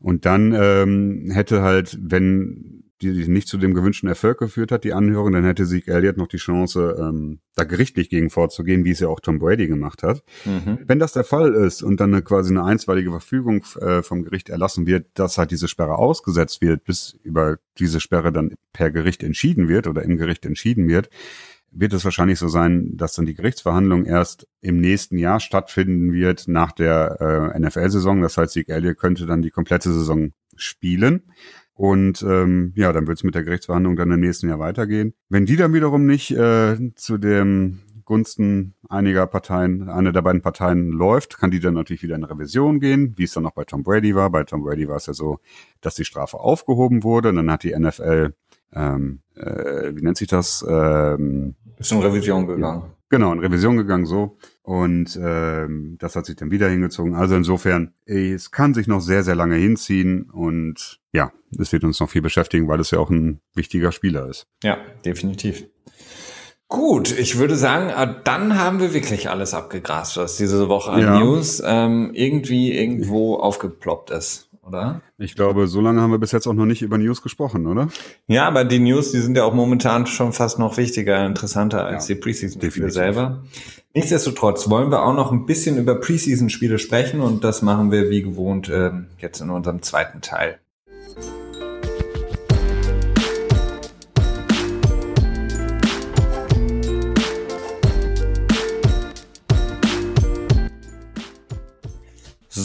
Und 0.00 0.26
dann 0.26 0.52
ähm, 0.52 1.30
hätte 1.30 1.62
halt, 1.62 1.96
wenn 2.02 2.73
die 3.02 3.28
nicht 3.28 3.48
zu 3.48 3.58
dem 3.58 3.74
gewünschten 3.74 4.08
Erfolg 4.08 4.38
geführt 4.38 4.70
hat, 4.72 4.84
die 4.84 4.92
Anhörung, 4.92 5.32
dann 5.32 5.44
hätte 5.44 5.66
Sieg 5.66 5.88
Elliott 5.88 6.16
noch 6.16 6.28
die 6.28 6.36
Chance, 6.36 6.96
ähm, 6.98 7.40
da 7.56 7.64
gerichtlich 7.64 8.08
gegen 8.08 8.30
vorzugehen, 8.30 8.84
wie 8.84 8.90
es 8.90 9.00
ja 9.00 9.08
auch 9.08 9.20
Tom 9.20 9.38
Brady 9.38 9.66
gemacht 9.66 10.02
hat. 10.02 10.22
Mhm. 10.44 10.78
Wenn 10.86 10.98
das 10.98 11.12
der 11.12 11.24
Fall 11.24 11.54
ist 11.54 11.82
und 11.82 12.00
dann 12.00 12.12
eine, 12.12 12.22
quasi 12.22 12.52
eine 12.52 12.64
einstweilige 12.64 13.10
Verfügung 13.10 13.64
äh, 13.80 14.02
vom 14.02 14.24
Gericht 14.24 14.48
erlassen 14.48 14.86
wird, 14.86 15.06
dass 15.14 15.38
halt 15.38 15.50
diese 15.50 15.68
Sperre 15.68 15.98
ausgesetzt 15.98 16.62
wird, 16.62 16.84
bis 16.84 17.18
über 17.22 17.58
diese 17.78 18.00
Sperre 18.00 18.32
dann 18.32 18.54
per 18.72 18.90
Gericht 18.90 19.22
entschieden 19.22 19.68
wird 19.68 19.86
oder 19.86 20.02
im 20.02 20.16
Gericht 20.16 20.46
entschieden 20.46 20.88
wird, 20.88 21.10
wird 21.74 21.92
es 21.92 22.04
wahrscheinlich 22.04 22.38
so 22.38 22.48
sein, 22.48 22.96
dass 22.96 23.14
dann 23.14 23.26
die 23.26 23.34
Gerichtsverhandlung 23.34 24.06
erst 24.06 24.46
im 24.60 24.80
nächsten 24.80 25.18
Jahr 25.18 25.40
stattfinden 25.40 26.12
wird 26.12 26.46
nach 26.46 26.72
der 26.72 27.52
äh, 27.54 27.58
NFL-Saison. 27.58 28.22
Das 28.22 28.36
heißt, 28.36 28.52
Sieg 28.52 28.68
Elliott 28.68 28.98
könnte 28.98 29.26
dann 29.26 29.42
die 29.42 29.50
komplette 29.50 29.92
Saison 29.92 30.32
spielen. 30.56 31.24
Und 31.74 32.22
ähm, 32.22 32.72
ja, 32.76 32.92
dann 32.92 33.06
wird 33.06 33.18
es 33.18 33.24
mit 33.24 33.34
der 33.34 33.42
Gerichtsverhandlung 33.42 33.96
dann 33.96 34.12
im 34.12 34.20
nächsten 34.20 34.48
Jahr 34.48 34.60
weitergehen. 34.60 35.12
Wenn 35.28 35.44
die 35.44 35.56
dann 35.56 35.74
wiederum 35.74 36.06
nicht 36.06 36.30
äh, 36.30 36.76
zu 36.94 37.18
dem 37.18 37.80
Gunsten 38.04 38.74
einiger 38.88 39.26
Parteien, 39.26 39.88
einer 39.88 40.12
der 40.12 40.22
beiden 40.22 40.42
Parteien 40.42 40.90
läuft, 40.90 41.38
kann 41.38 41.50
die 41.50 41.60
dann 41.60 41.74
natürlich 41.74 42.02
wieder 42.02 42.16
in 42.16 42.24
Revision 42.24 42.78
gehen, 42.78 43.14
wie 43.16 43.24
es 43.24 43.32
dann 43.32 43.46
auch 43.46 43.52
bei 43.52 43.64
Tom 43.64 43.82
Brady 43.82 44.14
war. 44.14 44.30
Bei 44.30 44.44
Tom 44.44 44.62
Brady 44.62 44.88
war 44.88 44.96
es 44.96 45.06
ja 45.06 45.14
so, 45.14 45.38
dass 45.80 45.94
die 45.94 46.04
Strafe 46.04 46.38
aufgehoben 46.38 47.02
wurde. 47.02 47.30
Und 47.30 47.36
dann 47.36 47.50
hat 47.50 47.64
die 47.64 47.76
NFL, 47.76 48.34
ähm, 48.72 49.20
äh, 49.34 49.92
wie 49.94 50.02
nennt 50.02 50.18
sich 50.18 50.28
das? 50.28 50.64
Ähm, 50.68 51.54
ist 51.78 51.90
in 51.90 52.00
Revision 52.00 52.46
gegangen. 52.46 52.84
Genau, 53.08 53.32
in 53.32 53.38
Revision 53.38 53.76
gegangen, 53.76 54.06
so. 54.06 54.36
Und 54.62 55.18
ähm, 55.22 55.96
das 55.98 56.16
hat 56.16 56.26
sich 56.26 56.36
dann 56.36 56.50
wieder 56.50 56.68
hingezogen. 56.68 57.14
Also 57.14 57.36
insofern, 57.36 57.94
es 58.06 58.50
kann 58.50 58.74
sich 58.74 58.86
noch 58.86 59.00
sehr, 59.00 59.22
sehr 59.22 59.34
lange 59.34 59.56
hinziehen 59.56 60.30
und 60.30 61.00
ja, 61.14 61.32
es 61.58 61.72
wird 61.72 61.84
uns 61.84 62.00
noch 62.00 62.10
viel 62.10 62.22
beschäftigen, 62.22 62.68
weil 62.68 62.80
es 62.80 62.90
ja 62.90 62.98
auch 62.98 63.08
ein 63.08 63.40
wichtiger 63.54 63.92
Spieler 63.92 64.28
ist. 64.28 64.46
Ja, 64.62 64.78
definitiv. 65.04 65.64
Gut, 66.68 67.16
ich 67.16 67.38
würde 67.38 67.56
sagen, 67.56 67.92
ah, 67.94 68.06
dann 68.06 68.58
haben 68.58 68.80
wir 68.80 68.92
wirklich 68.92 69.30
alles 69.30 69.54
abgegrast, 69.54 70.16
was 70.16 70.36
diese 70.36 70.68
Woche 70.68 70.90
an 70.90 71.00
ja. 71.00 71.18
News 71.20 71.62
ähm, 71.64 72.10
irgendwie 72.14 72.76
irgendwo 72.76 73.36
aufgeploppt 73.36 74.10
ist 74.10 74.50
oder? 74.66 75.02
Ich 75.18 75.34
glaube, 75.34 75.66
so 75.66 75.80
lange 75.80 76.00
haben 76.00 76.10
wir 76.10 76.18
bis 76.18 76.32
jetzt 76.32 76.46
auch 76.46 76.54
noch 76.54 76.66
nicht 76.66 76.82
über 76.82 76.98
News 76.98 77.22
gesprochen, 77.22 77.66
oder? 77.66 77.88
Ja, 78.26 78.46
aber 78.46 78.64
die 78.64 78.78
News, 78.78 79.12
die 79.12 79.20
sind 79.20 79.36
ja 79.36 79.44
auch 79.44 79.54
momentan 79.54 80.06
schon 80.06 80.32
fast 80.32 80.58
noch 80.58 80.76
wichtiger, 80.76 81.24
interessanter 81.26 81.84
als 81.84 82.08
ja, 82.08 82.14
die 82.14 82.20
Preseason-Spiele 82.20 82.90
selber. 82.90 83.42
Nichtsdestotrotz 83.94 84.68
wollen 84.68 84.90
wir 84.90 85.04
auch 85.04 85.14
noch 85.14 85.30
ein 85.30 85.46
bisschen 85.46 85.76
über 85.76 85.94
Preseason-Spiele 85.96 86.78
sprechen 86.78 87.20
und 87.20 87.44
das 87.44 87.62
machen 87.62 87.92
wir 87.92 88.10
wie 88.10 88.22
gewohnt 88.22 88.68
äh, 88.68 88.90
jetzt 89.18 89.40
in 89.40 89.50
unserem 89.50 89.82
zweiten 89.82 90.20
Teil. 90.20 90.58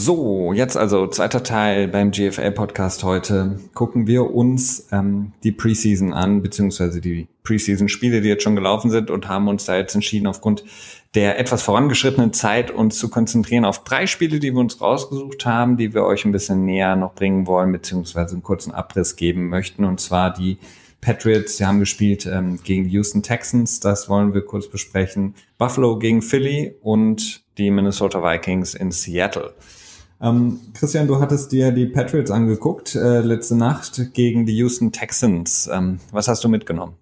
So, 0.02 0.54
jetzt 0.54 0.78
also 0.78 1.08
zweiter 1.08 1.42
Teil 1.42 1.86
beim 1.86 2.10
GFL-Podcast 2.10 3.04
heute. 3.04 3.60
Gucken 3.74 4.06
wir 4.06 4.34
uns 4.34 4.88
ähm, 4.92 5.32
die 5.44 5.52
Preseason 5.52 6.14
an, 6.14 6.40
beziehungsweise 6.40 7.02
die 7.02 7.28
Preseason-Spiele, 7.42 8.22
die 8.22 8.30
jetzt 8.30 8.42
schon 8.42 8.56
gelaufen 8.56 8.90
sind 8.90 9.10
und 9.10 9.28
haben 9.28 9.46
uns 9.46 9.66
da 9.66 9.76
jetzt 9.76 9.94
entschieden, 9.94 10.26
aufgrund 10.26 10.64
der 11.14 11.38
etwas 11.38 11.62
vorangeschrittenen 11.62 12.32
Zeit 12.32 12.70
uns 12.70 12.96
zu 12.96 13.10
konzentrieren 13.10 13.66
auf 13.66 13.84
drei 13.84 14.06
Spiele, 14.06 14.38
die 14.38 14.52
wir 14.52 14.60
uns 14.60 14.80
rausgesucht 14.80 15.44
haben, 15.44 15.76
die 15.76 15.92
wir 15.92 16.04
euch 16.04 16.24
ein 16.24 16.32
bisschen 16.32 16.64
näher 16.64 16.96
noch 16.96 17.12
bringen 17.12 17.46
wollen, 17.46 17.70
beziehungsweise 17.70 18.32
einen 18.32 18.42
kurzen 18.42 18.72
Abriss 18.72 19.16
geben 19.16 19.50
möchten. 19.50 19.84
Und 19.84 20.00
zwar 20.00 20.32
die 20.32 20.56
Patriots, 21.02 21.58
die 21.58 21.66
haben 21.66 21.78
gespielt 21.78 22.24
ähm, 22.24 22.58
gegen 22.64 22.84
die 22.84 22.90
Houston 22.92 23.22
Texans, 23.22 23.80
das 23.80 24.08
wollen 24.08 24.32
wir 24.32 24.46
kurz 24.46 24.66
besprechen. 24.66 25.34
Buffalo 25.58 25.98
gegen 25.98 26.22
Philly 26.22 26.74
und 26.80 27.42
die 27.58 27.70
Minnesota 27.70 28.22
Vikings 28.22 28.74
in 28.74 28.92
Seattle. 28.92 29.52
Ähm, 30.22 30.60
Christian, 30.74 31.06
du 31.06 31.20
hattest 31.20 31.52
dir 31.52 31.72
die 31.72 31.86
Patriots 31.86 32.30
angeguckt 32.30 32.94
äh, 32.94 33.20
letzte 33.20 33.56
Nacht 33.56 34.12
gegen 34.12 34.44
die 34.44 34.56
Houston 34.56 34.92
Texans. 34.92 35.68
Ähm, 35.72 35.98
was 36.12 36.28
hast 36.28 36.44
du 36.44 36.48
mitgenommen? 36.48 36.94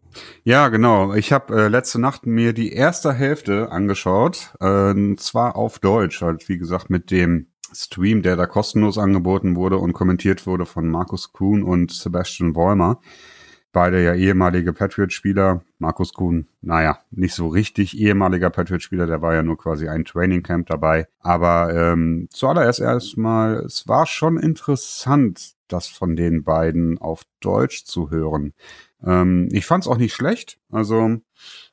Ja, 0.44 0.68
genau. 0.68 1.14
Ich 1.14 1.32
habe 1.32 1.64
äh, 1.64 1.68
letzte 1.68 2.00
Nacht 2.00 2.26
mir 2.26 2.52
die 2.52 2.72
erste 2.72 3.12
Hälfte 3.12 3.70
angeschaut, 3.72 4.54
äh, 4.60 5.16
zwar 5.16 5.56
auf 5.56 5.78
Deutsch, 5.78 6.22
halt 6.22 6.48
wie 6.48 6.58
gesagt 6.58 6.90
mit 6.90 7.10
dem 7.10 7.48
Stream, 7.72 8.22
der 8.22 8.36
da 8.36 8.46
kostenlos 8.46 8.98
angeboten 8.98 9.56
wurde 9.56 9.78
und 9.78 9.92
kommentiert 9.92 10.46
wurde 10.46 10.64
von 10.64 10.88
Markus 10.88 11.32
Kuhn 11.32 11.62
und 11.62 11.92
Sebastian 11.92 12.52
Bäumer. 12.52 13.00
Beide 13.72 14.02
ja 14.02 14.14
ehemalige 14.14 14.72
Patriot-Spieler. 14.72 15.62
Markus 15.78 16.12
Kuhn, 16.12 16.48
naja, 16.62 16.98
nicht 17.10 17.34
so 17.34 17.48
richtig 17.48 17.98
ehemaliger 17.98 18.50
Patriot-Spieler, 18.50 19.06
der 19.06 19.20
war 19.22 19.34
ja 19.34 19.42
nur 19.42 19.58
quasi 19.58 19.88
ein 19.88 20.04
Training 20.04 20.42
Camp 20.42 20.68
dabei. 20.68 21.06
Aber 21.20 21.74
ähm, 21.74 22.28
zuallererst 22.30 22.80
erstmal, 22.80 23.56
es 23.56 23.86
war 23.86 24.06
schon 24.06 24.38
interessant, 24.38 25.54
das 25.68 25.86
von 25.86 26.16
den 26.16 26.44
beiden 26.44 26.98
auf 26.98 27.22
Deutsch 27.40 27.84
zu 27.84 28.10
hören. 28.10 28.54
Ähm, 29.04 29.48
ich 29.52 29.66
fand 29.66 29.84
es 29.84 29.88
auch 29.88 29.98
nicht 29.98 30.14
schlecht. 30.14 30.58
Also 30.70 31.18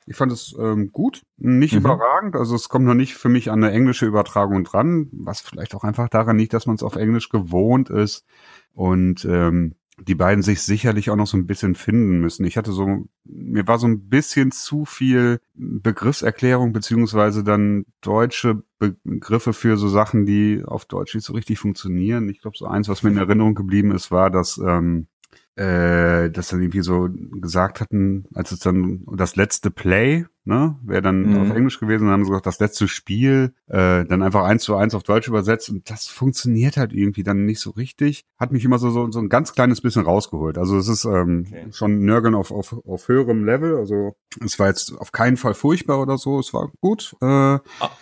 ich 0.06 0.16
fand 0.16 0.32
es 0.32 0.56
ähm, 0.60 0.92
gut, 0.92 1.24
nicht 1.38 1.74
mhm. 1.74 1.80
überragend. 1.80 2.36
Also 2.36 2.56
es 2.56 2.70
kommt 2.70 2.86
noch 2.86 2.94
nicht 2.94 3.16
für 3.16 3.30
mich 3.30 3.50
an 3.50 3.64
eine 3.64 3.74
englische 3.74 4.06
Übertragung 4.06 4.64
dran, 4.64 5.10
was 5.12 5.42
vielleicht 5.42 5.74
auch 5.76 5.84
einfach 5.84 6.10
daran 6.10 6.38
liegt, 6.38 6.54
dass 6.54 6.68
man 6.68 6.76
es 6.76 6.84
auf 6.84 6.96
Englisch 6.96 7.30
gewohnt 7.30 7.90
ist. 7.90 8.26
Und 8.74 9.26
ähm, 9.26 9.76
die 9.98 10.16
beiden 10.16 10.44
sich 10.44 10.62
sicherlich 10.62 11.10
auch 11.10 11.16
noch 11.16 11.28
so 11.28 11.38
ein 11.38 11.48
bisschen 11.48 11.76
finden 11.76 12.20
müssen. 12.20 12.46
Ich 12.46 12.58
hatte 12.58 12.72
so, 12.72 13.06
mir 13.24 13.68
war 13.68 13.80
so 13.80 13.88
ein 13.88 14.10
bisschen 14.10 14.52
zu 14.52 14.86
viel 14.86 15.40
Begriffserklärung 15.54 16.74
beziehungsweise 16.74 17.44
dann 17.44 17.86
deutsche 18.02 18.64
Begriffe 18.78 19.54
für 19.54 19.78
so 19.78 19.88
Sachen, 19.88 20.26
die 20.26 20.64
auf 20.66 20.86
Deutsch 20.86 21.16
nicht 21.16 21.26
so 21.26 21.34
richtig 21.34 21.60
funktionieren. 21.60 22.28
Ich 22.30 22.42
glaube, 22.42 22.58
so 22.58 22.66
eins, 22.66 22.90
was 22.90 23.04
mir 23.04 23.12
in 23.12 23.18
Erinnerung 23.18 23.56
geblieben 23.56 23.92
ist, 23.92 24.12
war, 24.12 24.30
dass 24.30 24.58
ähm, 24.58 25.08
äh, 25.56 26.30
dass 26.30 26.50
dann 26.50 26.62
irgendwie 26.62 26.82
so 26.82 27.08
gesagt 27.10 27.80
hatten, 27.80 28.26
als 28.34 28.52
es 28.52 28.60
dann 28.60 29.06
das 29.14 29.38
letzte 29.38 29.72
Play 29.72 30.26
ne? 30.46 30.76
Wäre 30.84 31.02
dann 31.02 31.24
mhm. 31.24 31.42
auf 31.42 31.56
Englisch 31.56 31.80
gewesen, 31.80 32.06
dann 32.06 32.14
haben 32.14 32.24
sie 32.24 32.30
gesagt, 32.30 32.46
das 32.46 32.60
letzte 32.60 32.88
Spiel, 32.88 33.54
äh, 33.68 34.06
dann 34.06 34.22
einfach 34.22 34.44
eins 34.44 34.64
zu 34.64 34.76
eins 34.76 34.96
auf 34.96 35.04
Deutsch 35.04 35.28
übersetzt 35.28 35.70
und 35.70 35.90
das 35.90 36.08
funktioniert 36.08 36.78
halt 36.78 36.94
irgendwie 36.94 37.24
dann 37.24 37.46
nicht 37.46 37.60
so 37.60 37.72
richtig. 37.72 38.26
Hat 38.38 38.52
mich 38.52 38.64
immer 38.64 38.80
so, 38.80 38.90
so, 38.90 39.12
so 39.12 39.20
ein 39.20 39.30
ganz 39.30 39.54
kleines 39.54 39.82
bisschen 39.82 40.04
rausgeholt. 40.04 40.58
Also 40.58 40.78
es 40.78 40.88
ist 40.88 41.06
ähm, 41.06 41.46
okay. 41.48 41.66
schon 41.72 42.06
Nörgeln 42.06 42.36
auf, 42.36 42.52
auf, 42.52 42.76
auf 42.86 43.08
höherem 43.08 43.46
Level. 43.46 43.78
Also 43.78 44.16
es 44.44 44.60
war 44.60 44.68
jetzt 44.68 44.98
auf 44.98 45.12
keinen 45.12 45.38
Fall 45.38 45.54
furchtbar 45.54 46.00
oder 46.02 46.18
so, 46.18 46.40
es 46.40 46.54
war 46.54 46.72
gut. 46.82 47.16
Äh, 47.22 47.26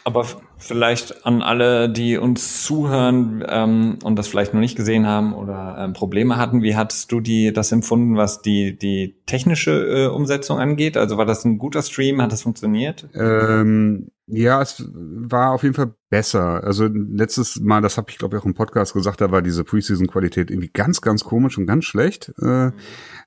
Aber 0.03 0.25
vielleicht 0.57 1.25
an 1.25 1.41
alle, 1.41 1.89
die 1.89 2.17
uns 2.17 2.63
zuhören 2.63 3.43
ähm, 3.47 3.99
und 4.03 4.17
das 4.17 4.27
vielleicht 4.27 4.53
noch 4.53 4.61
nicht 4.61 4.75
gesehen 4.75 5.07
haben 5.07 5.33
oder 5.33 5.75
ähm, 5.79 5.93
Probleme 5.93 6.37
hatten, 6.37 6.63
wie 6.63 6.75
hattest 6.75 7.11
du 7.11 7.19
die 7.19 7.53
das 7.53 7.71
empfunden, 7.71 8.17
was 8.17 8.41
die, 8.41 8.77
die 8.77 9.15
technische 9.25 9.71
äh, 9.71 10.07
Umsetzung 10.07 10.59
angeht? 10.59 10.97
Also 10.97 11.17
war 11.17 11.25
das 11.25 11.45
ein 11.45 11.57
guter 11.57 11.81
Stream? 11.81 12.21
Hat 12.21 12.32
das 12.33 12.41
funktioniert? 12.43 13.07
Ähm, 13.13 14.09
ja, 14.25 14.61
es 14.61 14.83
war 14.93 15.51
auf 15.51 15.63
jeden 15.63 15.75
Fall 15.75 15.93
besser. 16.09 16.63
Also 16.63 16.87
letztes 16.87 17.59
Mal, 17.59 17.81
das 17.81 17.97
habe 17.97 18.09
ich 18.09 18.17
glaube 18.17 18.35
ich 18.35 18.41
auch 18.41 18.45
im 18.45 18.53
Podcast 18.53 18.93
gesagt, 18.93 19.21
da 19.21 19.31
war 19.31 19.41
diese 19.41 19.63
Preseason-Qualität 19.63 20.49
irgendwie 20.49 20.71
ganz, 20.71 21.01
ganz 21.01 21.23
komisch 21.23 21.57
und 21.57 21.65
ganz 21.65 21.85
schlecht. 21.85 22.33
Äh, 22.41 22.71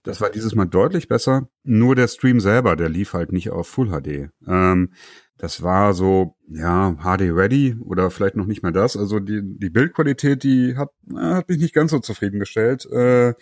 das 0.04 0.20
war 0.20 0.30
dieses 0.30 0.54
Mal 0.54 0.66
deutlich 0.66 1.09
besser. 1.09 1.48
Nur 1.64 1.94
der 1.94 2.09
Stream 2.09 2.40
selber, 2.40 2.76
der 2.76 2.88
lief 2.88 3.12
halt 3.12 3.32
nicht 3.32 3.50
auf 3.50 3.68
Full 3.68 3.90
HD. 3.90 4.30
Ähm, 4.46 4.92
das 5.38 5.62
war 5.62 5.92
so, 5.92 6.34
ja, 6.48 6.94
HD 7.02 7.30
ready 7.30 7.76
oder 7.80 8.11
vielleicht 8.11 8.36
noch 8.36 8.46
nicht 8.46 8.62
mal 8.62 8.72
das. 8.72 8.96
Also 8.96 9.20
die, 9.20 9.42
die 9.42 9.70
Bildqualität, 9.70 10.42
die 10.44 10.76
hat, 10.76 10.90
hat 11.14 11.48
mich 11.48 11.59
nicht 11.59 11.74
ganz 11.74 11.90
so 11.90 11.98
zufriedengestellt. 11.98 12.86
Äh, 12.86 13.34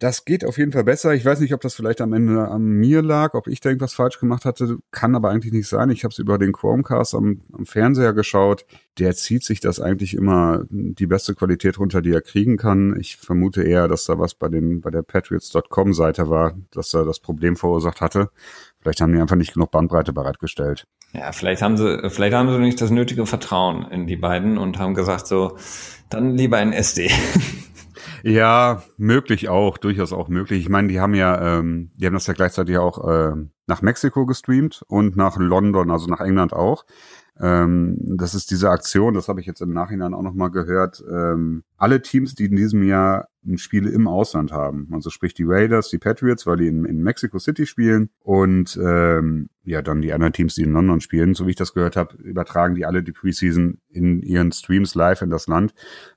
das 0.00 0.24
geht 0.24 0.46
auf 0.46 0.56
jeden 0.56 0.72
Fall 0.72 0.84
besser. 0.84 1.12
Ich 1.12 1.26
weiß 1.26 1.40
nicht, 1.40 1.52
ob 1.52 1.60
das 1.60 1.74
vielleicht 1.74 2.00
am 2.00 2.14
Ende 2.14 2.48
an 2.48 2.62
mir 2.64 3.02
lag, 3.02 3.34
ob 3.34 3.46
ich 3.46 3.60
da 3.60 3.68
irgendwas 3.68 3.92
falsch 3.92 4.18
gemacht 4.18 4.46
hatte. 4.46 4.78
Kann 4.90 5.14
aber 5.14 5.28
eigentlich 5.28 5.52
nicht 5.52 5.68
sein. 5.68 5.90
Ich 5.90 6.04
habe 6.04 6.12
es 6.12 6.18
über 6.18 6.38
den 6.38 6.52
Chromecast 6.52 7.14
am, 7.14 7.42
am, 7.52 7.66
Fernseher 7.66 8.14
geschaut. 8.14 8.64
Der 8.98 9.14
zieht 9.14 9.44
sich 9.44 9.60
das 9.60 9.78
eigentlich 9.78 10.14
immer 10.14 10.64
die 10.70 11.06
beste 11.06 11.34
Qualität 11.34 11.78
runter, 11.78 12.00
die 12.00 12.12
er 12.12 12.22
kriegen 12.22 12.56
kann. 12.56 12.98
Ich 12.98 13.18
vermute 13.18 13.62
eher, 13.62 13.88
dass 13.88 14.06
da 14.06 14.18
was 14.18 14.34
bei 14.34 14.48
den 14.48 14.80
bei 14.80 14.90
der 14.90 15.02
Patriots.com 15.02 15.92
Seite 15.92 16.30
war, 16.30 16.54
dass 16.70 16.94
er 16.94 17.04
das 17.04 17.20
Problem 17.20 17.56
verursacht 17.56 18.00
hatte. 18.00 18.30
Vielleicht 18.80 19.02
haben 19.02 19.12
die 19.12 19.20
einfach 19.20 19.36
nicht 19.36 19.52
genug 19.52 19.70
Bandbreite 19.70 20.14
bereitgestellt. 20.14 20.86
Ja, 21.12 21.32
vielleicht 21.32 21.60
haben 21.60 21.76
sie, 21.76 22.08
vielleicht 22.08 22.34
haben 22.34 22.50
sie 22.50 22.58
nicht 22.58 22.80
das 22.80 22.90
nötige 22.90 23.26
Vertrauen 23.26 23.84
in 23.90 24.06
die 24.06 24.16
beiden 24.16 24.56
und 24.56 24.78
haben 24.78 24.94
gesagt 24.94 25.26
so, 25.26 25.58
dann 26.08 26.38
lieber 26.38 26.56
ein 26.56 26.72
SD. 26.72 27.10
Ja, 28.22 28.82
möglich 28.96 29.48
auch, 29.48 29.78
durchaus 29.78 30.12
auch 30.12 30.28
möglich. 30.28 30.60
Ich 30.60 30.68
meine, 30.68 30.88
die 30.88 31.00
haben 31.00 31.14
ja, 31.14 31.58
ähm, 31.58 31.90
die 31.94 32.06
haben 32.06 32.14
das 32.14 32.26
ja 32.26 32.34
gleichzeitig 32.34 32.78
auch 32.78 33.06
äh, 33.08 33.32
nach 33.66 33.82
Mexiko 33.82 34.26
gestreamt 34.26 34.82
und 34.88 35.16
nach 35.16 35.36
London, 35.36 35.90
also 35.90 36.08
nach 36.08 36.20
England 36.20 36.52
auch. 36.52 36.84
Ähm, 37.40 37.96
das 38.00 38.34
ist 38.34 38.50
diese 38.50 38.70
Aktion, 38.70 39.14
das 39.14 39.28
habe 39.28 39.40
ich 39.40 39.46
jetzt 39.46 39.62
im 39.62 39.72
Nachhinein 39.72 40.14
auch 40.14 40.22
nochmal 40.22 40.50
gehört. 40.50 41.02
Ähm, 41.10 41.64
alle 41.80 42.02
Teams, 42.02 42.34
die 42.34 42.44
in 42.44 42.56
diesem 42.56 42.82
Jahr 42.82 43.28
Spiele 43.56 43.88
im 43.88 44.06
Ausland 44.06 44.52
haben, 44.52 44.88
also 44.92 45.08
sprich 45.08 45.32
die 45.32 45.46
Raiders, 45.46 45.88
die 45.88 45.96
Patriots, 45.96 46.46
weil 46.46 46.58
die 46.58 46.66
in, 46.66 46.84
in 46.84 47.02
Mexico 47.02 47.38
City 47.38 47.64
spielen. 47.64 48.10
Und 48.20 48.78
ähm, 48.82 49.48
ja 49.64 49.80
dann 49.80 50.02
die 50.02 50.12
anderen 50.12 50.34
Teams, 50.34 50.54
die 50.56 50.62
in 50.62 50.74
London 50.74 51.00
spielen, 51.00 51.32
so 51.32 51.46
wie 51.46 51.50
ich 51.50 51.56
das 51.56 51.72
gehört 51.72 51.96
habe, 51.96 52.16
übertragen 52.16 52.74
die 52.74 52.84
alle 52.84 53.02
die 53.02 53.12
Preseason 53.12 53.78
in 53.88 54.20
ihren 54.20 54.52
Streams 54.52 54.94
live 54.94 55.22
in 55.22 55.30
das 55.30 55.46
Land. 55.46 55.72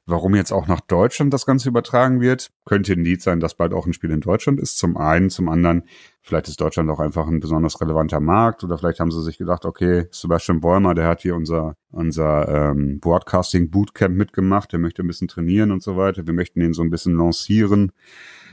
Warum 0.05 0.35
jetzt 0.35 0.51
auch 0.51 0.67
nach 0.67 0.81
Deutschland 0.81 1.33
das 1.33 1.45
Ganze 1.45 1.69
übertragen 1.69 2.19
wird, 2.19 2.51
könnte 2.65 2.91
ein 2.91 3.05
Lied 3.05 3.21
sein, 3.21 3.39
dass 3.39 3.55
bald 3.55 3.73
auch 3.73 3.85
ein 3.85 3.93
Spiel 3.93 4.11
in 4.11 4.21
Deutschland 4.21 4.59
ist. 4.59 4.77
Zum 4.77 4.97
einen, 4.97 5.29
zum 5.29 5.47
anderen 5.47 5.83
Vielleicht 6.25 6.47
ist 6.47 6.61
Deutschland 6.61 6.89
auch 6.89 7.01
einfach 7.01 7.27
ein 7.27 7.41
besonders 7.41 7.81
relevanter 7.81 8.21
Markt. 8.21 8.63
Oder 8.63 8.77
vielleicht 8.77 9.01
haben 9.01 9.11
sie 9.11 9.21
sich 9.21 9.37
gedacht, 9.37 9.65
okay, 9.65 10.05
Sebastian 10.09 10.61
Bäumer, 10.61 10.93
der 10.93 11.05
hat 11.05 11.21
hier 11.21 11.35
unser, 11.35 11.75
unser 11.91 12.47
ähm, 12.47 13.01
Broadcasting 13.01 13.69
Bootcamp 13.69 14.15
mitgemacht, 14.15 14.71
der 14.71 14.79
möchte 14.79 15.03
ein 15.03 15.07
bisschen 15.07 15.27
trainieren 15.27 15.52
und 15.61 15.83
so 15.83 15.97
weiter. 15.97 16.25
Wir 16.25 16.33
möchten 16.33 16.61
ihn 16.61 16.73
so 16.73 16.81
ein 16.81 16.89
bisschen 16.89 17.17
lancieren, 17.17 17.91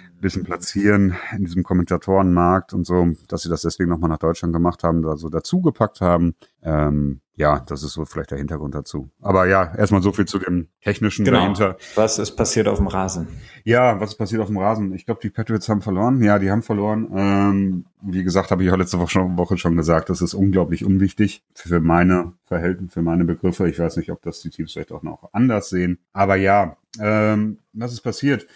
ein 0.09 0.21
bisschen 0.21 0.45
platzieren 0.45 1.17
in 1.37 1.45
diesem 1.45 1.63
Kommentatorenmarkt 1.63 2.75
und 2.75 2.87
so, 2.87 3.13
dass 3.29 3.43
sie 3.43 3.49
das 3.49 3.63
deswegen 3.63 3.91
nochmal 3.91 4.11
nach 4.11 4.19
Deutschland 4.19 4.53
gemacht 4.53 4.83
haben, 4.85 5.07
also 5.07 5.29
dazugepackt 5.29 6.01
haben. 6.01 6.35
Ähm, 6.63 7.21
ja, 7.41 7.59
das 7.67 7.83
ist 7.83 7.95
so 7.95 8.05
vielleicht 8.05 8.33
der 8.33 8.39
Hintergrund 8.39 8.75
dazu. 8.75 9.09
Aber 9.23 9.47
ja, 9.47 9.75
erstmal 9.75 10.03
so 10.03 10.13
viel 10.13 10.27
zu 10.27 10.39
dem 10.39 10.69
technischen 10.83 11.25
genau. 11.25 11.39
dahinter. 11.39 11.79
Was 11.95 12.19
ist 12.19 12.33
passiert 12.33 12.69
auf 12.69 12.77
dem 12.77 12.87
Rasen? 12.87 13.29
Ja, 13.65 13.99
was 13.99 14.11
ist 14.11 14.19
passiert 14.19 14.43
auf 14.43 14.49
dem 14.49 14.59
Rasen? 14.59 14.93
Ich 14.93 15.07
glaube, 15.07 15.23
die 15.23 15.31
Patriots 15.31 15.67
haben 15.71 15.81
verloren. 15.81 16.23
Ja, 16.23 16.39
die 16.39 16.51
haben 16.51 16.63
verloren. 16.63 17.09
Ähm, 17.15 17.87
wie 18.03 18.25
gesagt, 18.25 18.51
habe 18.51 18.63
ich 18.63 18.71
auch 18.71 18.77
letzte 18.77 18.99
Woche 18.99 19.57
schon 19.57 19.77
gesagt, 19.77 20.11
das 20.11 20.21
ist 20.21 20.35
unglaublich 20.35 20.85
unwichtig 20.85 21.43
für 21.55 21.81
meine 21.81 22.35
Verhältnisse, 22.45 22.93
für 22.93 23.03
meine 23.03 23.25
Begriffe. 23.25 23.71
Ich 23.71 23.79
weiß 23.79 23.97
nicht, 23.97 24.13
ob 24.13 24.21
das 24.21 24.43
die 24.43 24.51
Teams 24.51 24.73
vielleicht 24.73 24.93
auch 24.93 25.03
noch 25.03 25.31
anders 25.33 25.71
sehen. 25.71 25.99
Aber 26.13 26.37
ja, 26.37 26.77
ähm, 26.99 27.59
was 27.73 27.93
ist 27.93 28.01
passiert? 28.01 28.47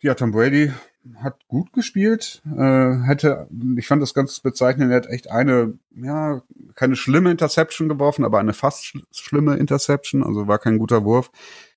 Ja, 0.00 0.14
Tom 0.14 0.32
Brady 0.32 0.72
hat 1.16 1.36
gut 1.48 1.72
gespielt. 1.72 2.42
Äh, 2.46 3.02
hätte, 3.04 3.48
ich 3.76 3.86
fand 3.86 4.02
das 4.02 4.14
ganz 4.14 4.40
bezeichnend, 4.40 4.90
er 4.90 4.96
hat 4.96 5.06
echt 5.06 5.30
eine, 5.30 5.78
ja, 5.94 6.42
keine 6.74 6.96
schlimme 6.96 7.30
Interception 7.30 7.88
geworfen, 7.88 8.24
aber 8.24 8.38
eine 8.38 8.52
fast 8.52 8.84
sch 8.84 8.98
schlimme 9.10 9.56
Interception, 9.56 10.22
also 10.22 10.46
war 10.46 10.58
kein 10.58 10.78
guter 10.78 11.04
Wurf, 11.04 11.30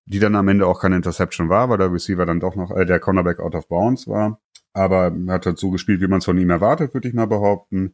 die 0.06 0.20
dann 0.20 0.36
am 0.36 0.48
Ende 0.48 0.68
auch 0.68 0.82
keine 0.82 0.98
Interception 0.98 1.50
war, 1.50 1.70
weil 1.70 1.78
der 1.78 1.92
Receiver 1.92 2.26
dann 2.26 2.40
doch 2.40 2.56
noch, 2.56 2.72
äh, 2.72 2.86
der 2.86 3.00
Cornerback 3.00 3.40
out 3.40 3.56
of 3.56 3.68
bounds 3.68 4.08
war. 4.08 4.40
Aber 4.74 5.14
er 5.28 5.34
hat 5.34 5.46
halt 5.46 5.60
so 5.60 5.70
gespielt, 5.70 6.02
wie 6.02 6.08
man 6.08 6.18
es 6.18 6.26
von 6.26 6.38
ihm 6.38 6.50
erwartet, 6.50 6.96
würde 6.96 7.08
ich 7.08 7.14
mal 7.14 7.28
behaupten. 7.28 7.94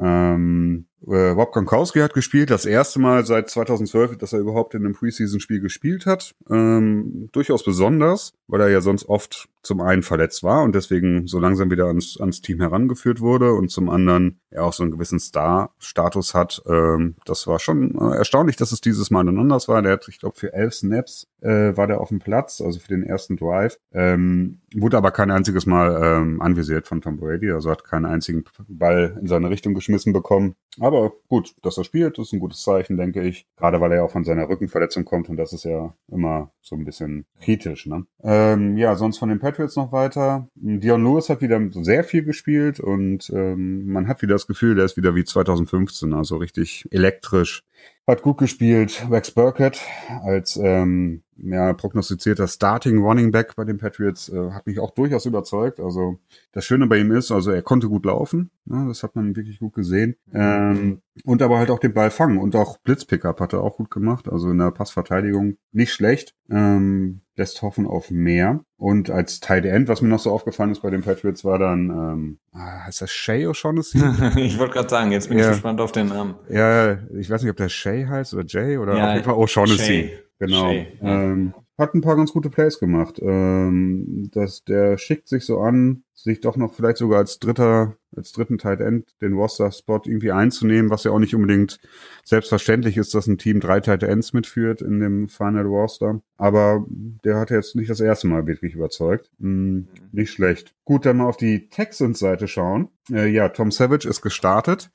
Ähm, 0.00 0.86
äh, 1.06 1.30
Rob 1.30 1.52
Gronkowski 1.52 2.00
hat 2.00 2.14
gespielt, 2.14 2.50
das 2.50 2.66
erste 2.66 3.00
Mal 3.00 3.24
seit 3.24 3.48
2012, 3.48 4.18
dass 4.18 4.32
er 4.32 4.40
überhaupt 4.40 4.74
in 4.74 4.84
einem 4.84 4.94
Preseason-Spiel 4.94 5.60
gespielt 5.60 6.06
hat. 6.06 6.34
Ähm, 6.50 7.28
durchaus 7.32 7.64
besonders, 7.64 8.32
weil 8.46 8.60
er 8.60 8.68
ja 8.68 8.80
sonst 8.80 9.08
oft 9.08 9.48
zum 9.62 9.80
einen 9.80 10.02
verletzt 10.02 10.42
war 10.42 10.62
und 10.62 10.74
deswegen 10.74 11.26
so 11.26 11.38
langsam 11.38 11.70
wieder 11.70 11.86
ans, 11.86 12.18
ans 12.18 12.40
Team 12.40 12.60
herangeführt 12.60 13.20
wurde 13.20 13.52
und 13.52 13.70
zum 13.70 13.90
anderen 13.90 14.40
er 14.50 14.64
auch 14.64 14.72
so 14.72 14.82
einen 14.82 14.92
gewissen 14.92 15.20
Star-Status 15.20 16.34
hat. 16.34 16.62
Ähm, 16.66 17.16
das 17.24 17.46
war 17.46 17.58
schon 17.58 17.94
äh, 17.94 18.16
erstaunlich, 18.16 18.56
dass 18.56 18.72
es 18.72 18.80
dieses 18.80 19.10
Mal 19.10 19.24
dann 19.24 19.38
anders 19.38 19.68
war. 19.68 19.82
Der 19.82 19.92
hat, 19.92 20.08
ich 20.08 20.18
glaube, 20.18 20.38
für 20.38 20.52
elf 20.52 20.74
Snaps 20.74 21.26
äh, 21.40 21.76
war 21.76 21.86
der 21.86 22.00
auf 22.00 22.08
dem 22.08 22.20
Platz, 22.20 22.60
also 22.60 22.80
für 22.80 22.88
den 22.88 23.02
ersten 23.02 23.36
Drive. 23.36 23.78
Ähm, 23.92 24.60
wurde 24.74 24.96
aber 24.96 25.10
kein 25.10 25.30
einziges 25.30 25.66
Mal 25.66 26.00
ähm, 26.02 26.40
anvisiert 26.40 26.86
von 26.86 27.00
Tom 27.00 27.16
Brady, 27.16 27.50
also 27.50 27.70
hat 27.70 27.84
keinen 27.84 28.06
einzigen 28.06 28.44
Ball 28.68 29.18
in 29.20 29.26
seine 29.26 29.50
Richtung 29.50 29.74
geschmissen 29.90 30.12
bekommen. 30.12 30.54
Aber 30.78 31.12
gut, 31.28 31.54
dass 31.62 31.76
er 31.78 31.84
spielt, 31.84 32.18
ist 32.18 32.32
ein 32.32 32.38
gutes 32.38 32.62
Zeichen, 32.62 32.96
denke 32.96 33.22
ich. 33.22 33.46
Gerade 33.56 33.80
weil 33.80 33.90
er 33.90 33.98
ja 33.98 34.02
auch 34.04 34.10
von 34.10 34.24
seiner 34.24 34.48
Rückenverletzung 34.48 35.04
kommt 35.04 35.28
und 35.28 35.36
das 35.36 35.52
ist 35.52 35.64
ja 35.64 35.94
immer 36.08 36.52
so 36.60 36.76
ein 36.76 36.84
bisschen 36.84 37.26
kritisch. 37.40 37.86
Ne? 37.86 38.06
Ähm, 38.22 38.76
ja, 38.76 38.94
sonst 38.94 39.18
von 39.18 39.28
den 39.28 39.40
Patriots 39.40 39.76
noch 39.76 39.90
weiter. 39.90 40.48
Dion 40.54 41.02
Lewis 41.02 41.28
hat 41.28 41.42
wieder 41.42 41.60
sehr 41.72 42.04
viel 42.04 42.22
gespielt 42.22 42.78
und 42.78 43.30
ähm, 43.30 43.86
man 43.86 44.06
hat 44.06 44.22
wieder 44.22 44.34
das 44.34 44.46
Gefühl, 44.46 44.76
der 44.76 44.84
ist 44.84 44.96
wieder 44.96 45.14
wie 45.14 45.24
2015, 45.24 46.14
also 46.14 46.36
richtig 46.36 46.86
elektrisch. 46.90 47.64
Hat 48.06 48.22
gut 48.22 48.38
gespielt. 48.38 49.06
Rex 49.10 49.30
Burkett 49.30 49.80
als 50.24 50.56
ähm, 50.56 51.22
ja, 51.36 51.72
prognostizierter 51.72 52.48
Starting 52.48 52.98
Running 52.98 53.30
Back 53.30 53.54
bei 53.56 53.64
den 53.64 53.78
Patriots 53.78 54.28
äh, 54.28 54.50
hat 54.50 54.66
mich 54.66 54.78
auch 54.80 54.90
durchaus 54.90 55.26
überzeugt. 55.26 55.80
Also 55.80 56.18
das 56.52 56.64
Schöne 56.64 56.86
bei 56.86 56.98
ihm 56.98 57.12
ist, 57.12 57.30
also 57.30 57.50
er 57.50 57.62
konnte 57.62 57.88
gut 57.88 58.04
laufen, 58.04 58.50
ne, 58.64 58.86
das 58.88 59.02
hat 59.02 59.16
man 59.16 59.36
wirklich 59.36 59.58
gut 59.58 59.74
gesehen. 59.74 60.16
Ähm, 60.32 61.02
und 61.24 61.42
aber 61.42 61.58
halt 61.58 61.70
auch 61.70 61.78
den 61.78 61.94
Ball 61.94 62.10
fangen 62.10 62.38
und 62.38 62.56
auch 62.56 62.78
Blitzpickup 62.78 63.40
hat 63.40 63.52
er 63.52 63.62
auch 63.62 63.76
gut 63.76 63.90
gemacht. 63.90 64.28
Also 64.28 64.50
in 64.50 64.58
der 64.58 64.70
Passverteidigung 64.70 65.56
nicht 65.72 65.92
schlecht. 65.92 66.34
Ähm, 66.50 67.20
lässt 67.40 67.62
hoffen 67.62 67.86
auf 67.86 68.10
mehr. 68.10 68.60
Und 68.76 69.10
als 69.10 69.40
Tight 69.40 69.64
End, 69.64 69.88
was 69.88 70.02
mir 70.02 70.08
noch 70.08 70.18
so 70.18 70.30
aufgefallen 70.30 70.70
ist 70.70 70.82
bei 70.82 70.90
den 70.90 71.02
Patriots, 71.02 71.44
war 71.44 71.58
dann, 71.58 71.88
ähm, 71.88 72.38
ah, 72.52 72.84
heißt 72.84 73.00
das 73.00 73.10
Shay 73.10 73.46
O'Shaughnessy? 73.46 74.36
ich 74.38 74.58
wollte 74.58 74.74
gerade 74.74 74.88
sagen, 74.88 75.10
jetzt 75.10 75.28
bin 75.28 75.38
ja. 75.38 75.46
ich 75.46 75.50
gespannt 75.52 75.80
auf 75.80 75.90
den 75.90 76.08
Namen. 76.08 76.34
Ja, 76.48 76.98
ich 77.18 77.30
weiß 77.30 77.42
nicht, 77.42 77.50
ob 77.50 77.56
der 77.56 77.70
Shay 77.70 78.04
heißt 78.04 78.34
oder 78.34 78.44
Jay 78.46 78.76
oder 78.76 78.96
ja, 78.96 79.08
auf 79.08 79.14
jeden 79.14 79.24
Fall 79.24 79.34
O'Shaughnessy. 79.34 80.10
Genau. 80.38 80.68
Shay, 80.68 80.86
ähm, 81.02 81.54
hat 81.80 81.94
ein 81.94 82.02
paar 82.02 82.16
ganz 82.16 82.32
gute 82.32 82.50
Plays 82.50 82.78
gemacht. 82.78 83.18
Ähm, 83.22 84.30
dass 84.32 84.64
der 84.64 84.98
schickt 84.98 85.28
sich 85.28 85.44
so 85.46 85.60
an, 85.60 86.04
sich 86.14 86.40
doch 86.40 86.56
noch 86.56 86.74
vielleicht 86.74 86.98
sogar 86.98 87.18
als 87.18 87.38
dritter, 87.38 87.96
als 88.14 88.32
dritten 88.32 88.58
Tight 88.58 88.80
End 88.80 89.08
den 89.22 89.32
Roster-Spot 89.32 90.02
irgendwie 90.04 90.30
einzunehmen, 90.30 90.90
was 90.90 91.04
ja 91.04 91.10
auch 91.10 91.18
nicht 91.18 91.34
unbedingt 91.34 91.80
selbstverständlich 92.22 92.98
ist, 92.98 93.14
dass 93.14 93.26
ein 93.26 93.38
Team 93.38 93.60
drei 93.60 93.80
Tight 93.80 94.02
Ends 94.02 94.34
mitführt 94.34 94.82
in 94.82 95.00
dem 95.00 95.28
Final 95.28 95.64
Roster. 95.64 96.20
Aber 96.36 96.84
der 97.24 97.38
hat 97.38 97.50
jetzt 97.50 97.74
nicht 97.74 97.88
das 97.88 98.00
erste 98.00 98.26
Mal 98.26 98.46
wirklich 98.46 98.74
überzeugt. 98.74 99.30
Hm, 99.40 99.88
nicht 100.12 100.30
schlecht. 100.30 100.74
Gut, 100.84 101.06
dann 101.06 101.16
mal 101.16 101.28
auf 101.28 101.38
die 101.38 101.70
Texans-Seite 101.70 102.46
schauen. 102.46 102.88
Äh, 103.10 103.28
ja, 103.28 103.48
Tom 103.48 103.70
Savage 103.70 104.06
ist 104.06 104.20
gestartet. 104.20 104.90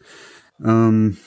Ähm, 0.64 1.18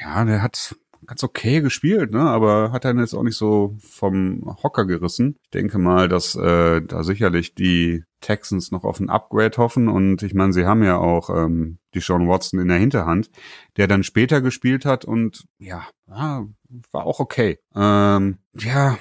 ja, 0.00 0.24
der 0.24 0.42
hat 0.42 0.74
ganz 1.06 1.24
okay 1.24 1.60
gespielt, 1.60 2.12
ne? 2.12 2.20
aber 2.20 2.72
hat 2.72 2.84
dann 2.84 2.98
jetzt 2.98 3.14
auch 3.14 3.22
nicht 3.22 3.36
so 3.36 3.76
vom 3.80 4.56
Hocker 4.62 4.84
gerissen. 4.84 5.36
Ich 5.44 5.50
denke 5.50 5.78
mal, 5.78 6.08
dass 6.08 6.34
äh, 6.34 6.80
da 6.82 7.02
sicherlich 7.02 7.54
die 7.54 8.04
Texans 8.20 8.70
noch 8.70 8.84
auf 8.84 9.00
ein 9.00 9.10
Upgrade 9.10 9.56
hoffen 9.56 9.88
und 9.88 10.22
ich 10.22 10.34
meine, 10.34 10.52
sie 10.52 10.64
haben 10.64 10.82
ja 10.82 10.98
auch 10.98 11.28
ähm, 11.30 11.78
die 11.94 12.00
Sean 12.00 12.28
Watson 12.28 12.60
in 12.60 12.68
der 12.68 12.78
Hinterhand, 12.78 13.30
der 13.76 13.88
dann 13.88 14.04
später 14.04 14.40
gespielt 14.40 14.84
hat 14.84 15.04
und 15.04 15.44
ja, 15.58 15.82
ja 16.08 16.46
war 16.92 17.06
auch 17.06 17.20
okay. 17.20 17.58
Ähm, 17.74 18.38
ja, 18.54 18.98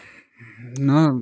na, 0.77 1.19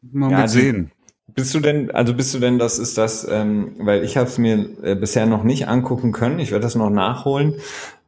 mal 0.00 0.30
ja, 0.30 0.48
sehen. 0.48 0.92
Bist 1.26 1.54
du 1.54 1.60
denn, 1.60 1.90
also 1.90 2.14
bist 2.14 2.34
du 2.34 2.38
denn, 2.38 2.58
das 2.58 2.78
ist 2.78 2.98
das, 2.98 3.26
ähm, 3.28 3.74
weil 3.78 4.04
ich 4.04 4.16
habe 4.16 4.28
es 4.28 4.38
mir 4.38 4.68
äh, 4.82 4.94
bisher 4.94 5.26
noch 5.26 5.44
nicht 5.44 5.68
angucken 5.68 6.12
können, 6.12 6.38
ich 6.38 6.50
werde 6.50 6.62
das 6.62 6.74
noch 6.74 6.90
nachholen. 6.90 7.54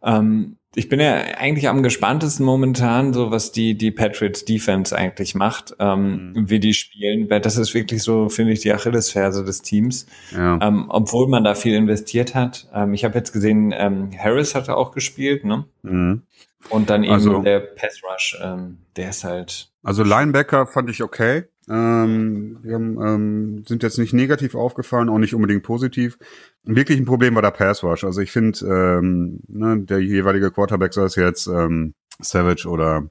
Ähm, 0.03 0.57
ich 0.75 0.89
bin 0.89 1.01
ja 1.01 1.15
eigentlich 1.37 1.69
am 1.69 1.83
gespanntesten 1.83 2.47
momentan, 2.47 3.13
so 3.13 3.31
was 3.31 3.53
die 3.53 3.77
die 3.77 3.91
Patriots 3.91 4.45
Defense 4.45 4.97
eigentlich 4.97 5.35
macht, 5.35 5.77
ähm, 5.79 6.33
mhm. 6.33 6.51
wie 6.51 6.61
die 6.61 6.73
spielen, 6.73 7.29
weil 7.29 7.41
das 7.41 7.59
ist 7.59 7.75
wirklich 7.75 8.03
so, 8.03 8.29
finde 8.29 8.53
ich, 8.53 8.61
die 8.61 8.73
Achillesferse 8.73 9.45
des 9.45 9.63
Teams. 9.63 10.07
Ja. 10.31 10.59
Ähm, 10.63 10.87
obwohl 10.89 11.29
man 11.29 11.45
da 11.45 11.55
viel 11.55 11.75
investiert 11.75 12.35
hat. 12.35 12.69
Ähm, 12.75 12.95
ich 12.95 13.05
habe 13.05 13.19
jetzt 13.19 13.33
gesehen, 13.33 13.75
ähm, 13.77 14.11
Harris 14.17 14.55
hatte 14.55 14.77
auch 14.77 14.93
gespielt, 14.93 15.45
ne? 15.45 15.67
Mhm. 15.83 16.23
Und 16.71 16.91
dann 16.91 17.03
eben 17.05 17.13
also, 17.13 17.43
der 17.43 17.61
Pass 17.61 18.01
Rush, 18.03 18.39
ähm, 18.43 18.79
der 18.97 19.11
ist 19.11 19.25
halt. 19.25 19.71
Also 19.83 20.05
Linebacker 20.05 20.67
fand 20.67 20.89
ich 20.91 21.03
okay. 21.03 21.45
Ähm, 21.73 22.59
wir 22.63 22.75
haben, 22.75 23.01
ähm, 23.01 23.65
sind 23.67 23.83
jetzt 23.83 23.99
nicht 23.99 24.13
negativ 24.13 24.55
aufgefallen, 24.55 25.09
auch 25.09 25.19
nicht 25.19 25.35
unbedingt 25.35 25.63
positiv. 25.63 26.19
Wirklich 26.65 26.99
ein 26.99 27.07
Problem 27.07 27.35
war 27.35 27.41
der 27.43 27.51
Pass 27.51 27.83
Rush. 27.83 28.05
Also 28.05 28.21
ich 28.21 28.31
finde, 28.31 28.59
ähm, 28.67 29.41
ne, 29.49 29.81
der 29.81 30.01
jeweilige 30.01 30.51
Quarterback, 30.51 30.93
sei 30.93 31.05
es 31.05 31.17
jetzt 31.17 31.47
ähm, 31.47 31.95
Savage 32.21 32.69
oder 32.69 33.09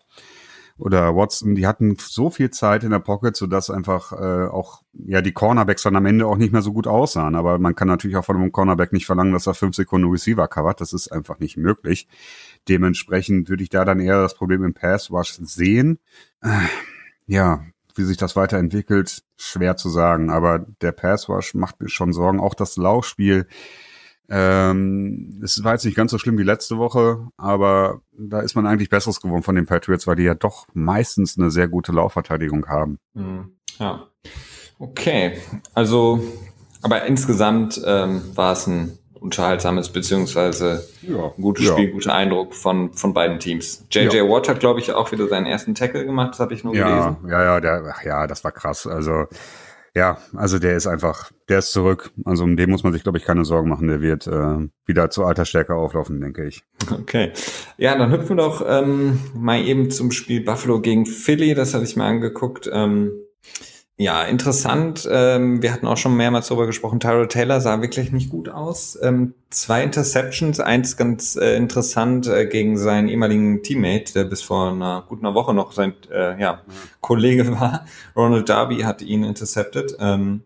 oder 0.78 1.16
Watson, 1.16 1.54
die 1.54 1.68
hatten 1.68 1.96
so 2.00 2.32
viel 2.32 2.50
Zeit 2.50 2.84
in 2.84 2.90
der 2.90 3.00
Pocket, 3.00 3.36
sodass 3.36 3.70
einfach 3.70 4.14
äh, 4.14 4.48
auch 4.48 4.82
ja 4.94 5.22
die 5.22 5.32
Cornerbacks 5.32 5.84
dann 5.84 5.96
am 5.96 6.08
Ende 6.08 6.26
auch 6.26 6.38
nicht 6.38 6.54
mehr 6.54 6.64
so 6.64 6.74
gut 6.74 6.88
aussahen. 6.88 7.36
Aber 7.36 7.60
man 7.60 7.76
kann 7.76 7.88
natürlich 7.88 8.18
auch 8.18 8.26
von 8.26 8.36
einem 8.36 8.52
Cornerback 8.52 8.92
nicht 8.92 9.06
verlangen, 9.06 9.34
dass 9.34 9.48
er 9.48 9.54
fünf 9.54 9.76
Sekunden 9.76 10.10
Receiver 10.10 10.48
covert. 10.48 10.82
Das 10.82 10.94
ist 10.94 11.12
einfach 11.12 11.40
nicht 11.40 11.58
möglich. 11.58 12.08
Dementsprechend 12.68 13.50
würde 13.50 13.64
ich 13.64 13.70
da 13.70 13.86
dann 13.86 14.00
eher 14.00 14.22
das 14.22 14.36
Problem 14.36 14.64
im 14.64 14.74
Pass 14.74 15.12
Rush 15.12 15.34
sehen. 15.42 16.00
Äh, 16.42 16.68
ja, 17.28 17.64
wie 17.98 18.04
sich 18.04 18.18
das 18.18 18.36
weiterentwickelt, 18.36 19.24
schwer 19.38 19.78
zu 19.78 19.90
sagen. 19.90 20.30
Aber 20.30 20.66
der 20.82 20.92
Passwash 20.92 21.54
macht 21.54 21.82
mir 21.82 21.90
schon 21.90 22.14
Sorgen. 22.14 22.40
Auch 22.40 22.54
das 22.54 22.78
Laufspiel. 22.78 23.48
Ähm, 24.34 25.42
es 25.44 25.62
war 25.64 25.74
jetzt 25.74 25.84
nicht 25.84 25.98
ganz 25.98 26.12
so 26.12 26.18
schlimm 26.18 26.38
wie 26.38 26.44
letzte 26.44 26.78
Woche, 26.78 27.28
aber 27.36 28.02
da 28.18 28.40
ist 28.40 28.56
man 28.56 28.66
eigentlich 28.66 28.90
Besseres 28.90 29.20
geworden 29.20 29.44
von 29.44 29.56
den 29.56 29.66
Patriots, 29.66 30.08
weil 30.08 30.16
die 30.16 30.24
ja 30.24 30.36
doch 30.36 30.68
meistens 30.74 31.38
eine 31.38 31.52
sehr 31.52 31.68
gute 31.68 31.92
Laufverteidigung 31.92 32.66
haben. 32.68 32.98
Mhm. 33.14 33.58
Ja. 33.78 34.08
Okay. 34.80 35.38
Also, 35.74 36.24
aber 36.82 37.06
insgesamt 37.08 37.82
ähm, 37.86 38.22
war 38.34 38.54
es 38.54 38.68
ein 38.68 38.98
unterhaltsames 39.22 39.90
beziehungsweise 39.90 40.84
ja, 41.04 41.32
ein 41.38 41.42
gutes 41.42 41.68
Spiel, 41.68 41.86
ja. 41.86 41.92
guter 41.92 42.14
Eindruck 42.14 42.56
von, 42.56 42.92
von 42.94 43.14
beiden 43.14 43.40
Teams. 43.40 43.86
JJ 43.92 44.18
ja. 44.18 44.24
Watt 44.28 44.50
hat, 44.50 44.60
glaube 44.60 44.80
ich, 44.80 44.92
auch 44.92 45.12
wieder 45.12 45.28
seinen 45.28 45.46
ersten 45.46 45.76
Tackle 45.76 46.06
gemacht, 46.06 46.32
das 46.32 46.40
habe 46.40 46.54
ich 46.54 46.64
nur 46.64 46.76
ja, 46.76 46.90
gelesen. 46.90 47.30
Ja, 47.30 47.44
ja, 47.44 47.60
der, 47.60 47.84
ach 47.96 48.04
ja, 48.04 48.28
das 48.28 48.44
war 48.44 48.52
krass. 48.52 48.88
Also 48.88 49.28
ja, 49.94 50.18
also 50.36 50.58
der 50.58 50.78
ist 50.78 50.88
einfach, 50.88 51.32
der 51.50 51.60
ist 51.60 51.72
zurück. 51.72 52.12
Also 52.24 52.46
um 52.46 52.56
den 52.56 52.70
muss 52.70 52.84
man 52.84 52.94
sich, 52.94 53.04
glaube 53.04 53.18
ich, 53.18 53.26
keine 53.26 53.44
Sorgen 53.44 53.70
machen. 53.70 53.90
Der 53.90 54.02
wird 54.02 54.26
äh, 54.26 54.70
wieder 54.86 55.10
zu 55.10 55.26
alter 55.26 55.46
Stärke 55.46 55.76
auflaufen, 55.76 56.22
denke 56.22 56.48
ich. 56.48 56.64
Okay. 56.92 57.34
Ja, 57.78 57.98
dann 57.98 58.12
hüpfen 58.12 58.38
wir 58.38 58.44
doch 58.44 58.66
ähm, 58.66 59.20
mal 59.36 59.60
eben 59.60 59.92
zum 59.92 60.12
Spiel 60.12 60.44
Buffalo 60.44 60.80
gegen 60.80 61.06
Philly. 61.06 61.56
Das 61.56 61.74
hatte 61.74 61.84
ich 61.84 61.98
mir 61.98 62.06
angeguckt. 62.06 62.70
Ähm, 62.72 63.12
ja, 63.98 64.24
interessant. 64.24 65.08
Ähm, 65.12 65.62
wir 65.62 65.72
hatten 65.72 65.86
auch 65.86 65.98
schon 65.98 66.18
mehrmals 66.18 66.48
darüber 66.48 66.66
gesprochen. 66.66 67.00
Tyrell 67.00 67.28
Taylor 67.28 67.62
sah 67.62 67.82
wirklich 67.82 68.12
nicht 68.12 68.32
gut 68.32 68.50
aus. 68.50 68.98
Ähm, 69.02 69.36
zwei 69.52 69.84
Interceptions, 69.84 70.60
eins 70.60 70.98
ganz 70.98 71.36
äh, 71.36 71.56
interessant 71.56 72.26
äh, 72.26 72.48
gegen 72.48 72.78
seinen 72.78 73.10
ehemaligen 73.10 73.62
Teammate, 73.62 74.14
der 74.14 74.24
bis 74.24 74.42
vor 74.42 74.72
einer 74.72 75.06
guten 75.08 75.32
Woche 75.36 75.54
noch 75.54 75.72
sein 75.72 75.94
äh, 76.12 76.42
ja, 76.42 76.62
Kollege 77.00 77.52
war. 77.60 77.86
Ronald 78.16 78.50
Darby 78.50 78.80
hat 78.80 79.04
ihn 79.04 79.24
intercepted. 79.24 79.96
Ähm, 80.00 80.42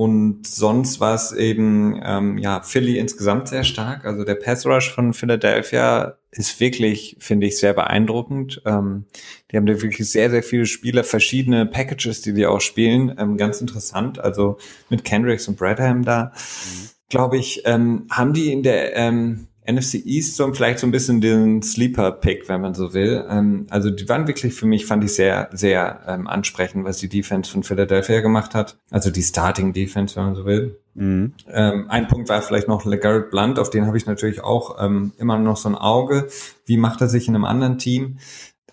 und 0.00 0.46
sonst 0.46 0.98
war 0.98 1.14
es 1.14 1.30
eben, 1.30 2.00
ähm, 2.02 2.38
ja, 2.38 2.62
Philly 2.62 2.96
insgesamt 2.96 3.48
sehr 3.48 3.64
stark. 3.64 4.06
Also 4.06 4.24
der 4.24 4.34
Pass 4.34 4.64
Rush 4.64 4.90
von 4.90 5.12
Philadelphia 5.12 6.16
ist 6.30 6.58
wirklich, 6.58 7.18
finde 7.18 7.46
ich, 7.46 7.58
sehr 7.58 7.74
beeindruckend. 7.74 8.62
Ähm, 8.64 9.04
die 9.50 9.58
haben 9.58 9.66
da 9.66 9.82
wirklich 9.82 10.10
sehr, 10.10 10.30
sehr 10.30 10.42
viele 10.42 10.64
Spieler, 10.64 11.04
verschiedene 11.04 11.66
Packages, 11.66 12.22
die 12.22 12.32
die 12.32 12.46
auch 12.46 12.62
spielen. 12.62 13.14
Ähm, 13.18 13.36
ganz 13.36 13.60
interessant. 13.60 14.18
Also 14.18 14.56
mit 14.88 15.04
Kendricks 15.04 15.48
und 15.48 15.58
Bradham 15.58 16.02
da, 16.02 16.32
mhm. 16.32 16.88
glaube 17.10 17.36
ich, 17.36 17.64
ähm, 17.66 18.06
haben 18.10 18.32
die 18.32 18.52
in 18.52 18.62
der 18.62 18.96
ähm, 18.96 19.48
NFC 19.66 19.94
East 20.06 20.36
so 20.36 20.52
vielleicht 20.52 20.78
so 20.78 20.86
ein 20.86 20.90
bisschen 20.90 21.20
den 21.20 21.62
Sleeper-Pick, 21.62 22.48
wenn 22.48 22.60
man 22.60 22.74
so 22.74 22.94
will. 22.94 23.24
Ähm, 23.28 23.66
also 23.70 23.90
die 23.90 24.08
waren 24.08 24.26
wirklich 24.26 24.54
für 24.54 24.66
mich, 24.66 24.86
fand 24.86 25.04
ich 25.04 25.14
sehr, 25.14 25.50
sehr 25.52 26.00
ähm, 26.06 26.26
ansprechend, 26.26 26.84
was 26.84 26.98
die 26.98 27.08
Defense 27.08 27.50
von 27.50 27.62
Philadelphia 27.62 28.20
gemacht 28.20 28.54
hat. 28.54 28.78
Also 28.90 29.10
die 29.10 29.22
Starting 29.22 29.72
Defense, 29.72 30.16
wenn 30.16 30.24
man 30.24 30.34
so 30.34 30.44
will. 30.44 30.78
Mhm. 30.94 31.34
Ähm, 31.48 31.86
ein 31.88 32.08
Punkt 32.08 32.28
war 32.28 32.42
vielleicht 32.42 32.68
noch 32.68 32.84
LeGarrette 32.84 33.28
Blunt, 33.30 33.58
auf 33.58 33.70
den 33.70 33.86
habe 33.86 33.96
ich 33.96 34.06
natürlich 34.06 34.42
auch 34.42 34.82
ähm, 34.82 35.12
immer 35.18 35.38
noch 35.38 35.56
so 35.56 35.68
ein 35.68 35.74
Auge. 35.74 36.28
Wie 36.66 36.76
macht 36.76 37.00
er 37.00 37.08
sich 37.08 37.28
in 37.28 37.34
einem 37.34 37.44
anderen 37.44 37.78
Team? 37.78 38.18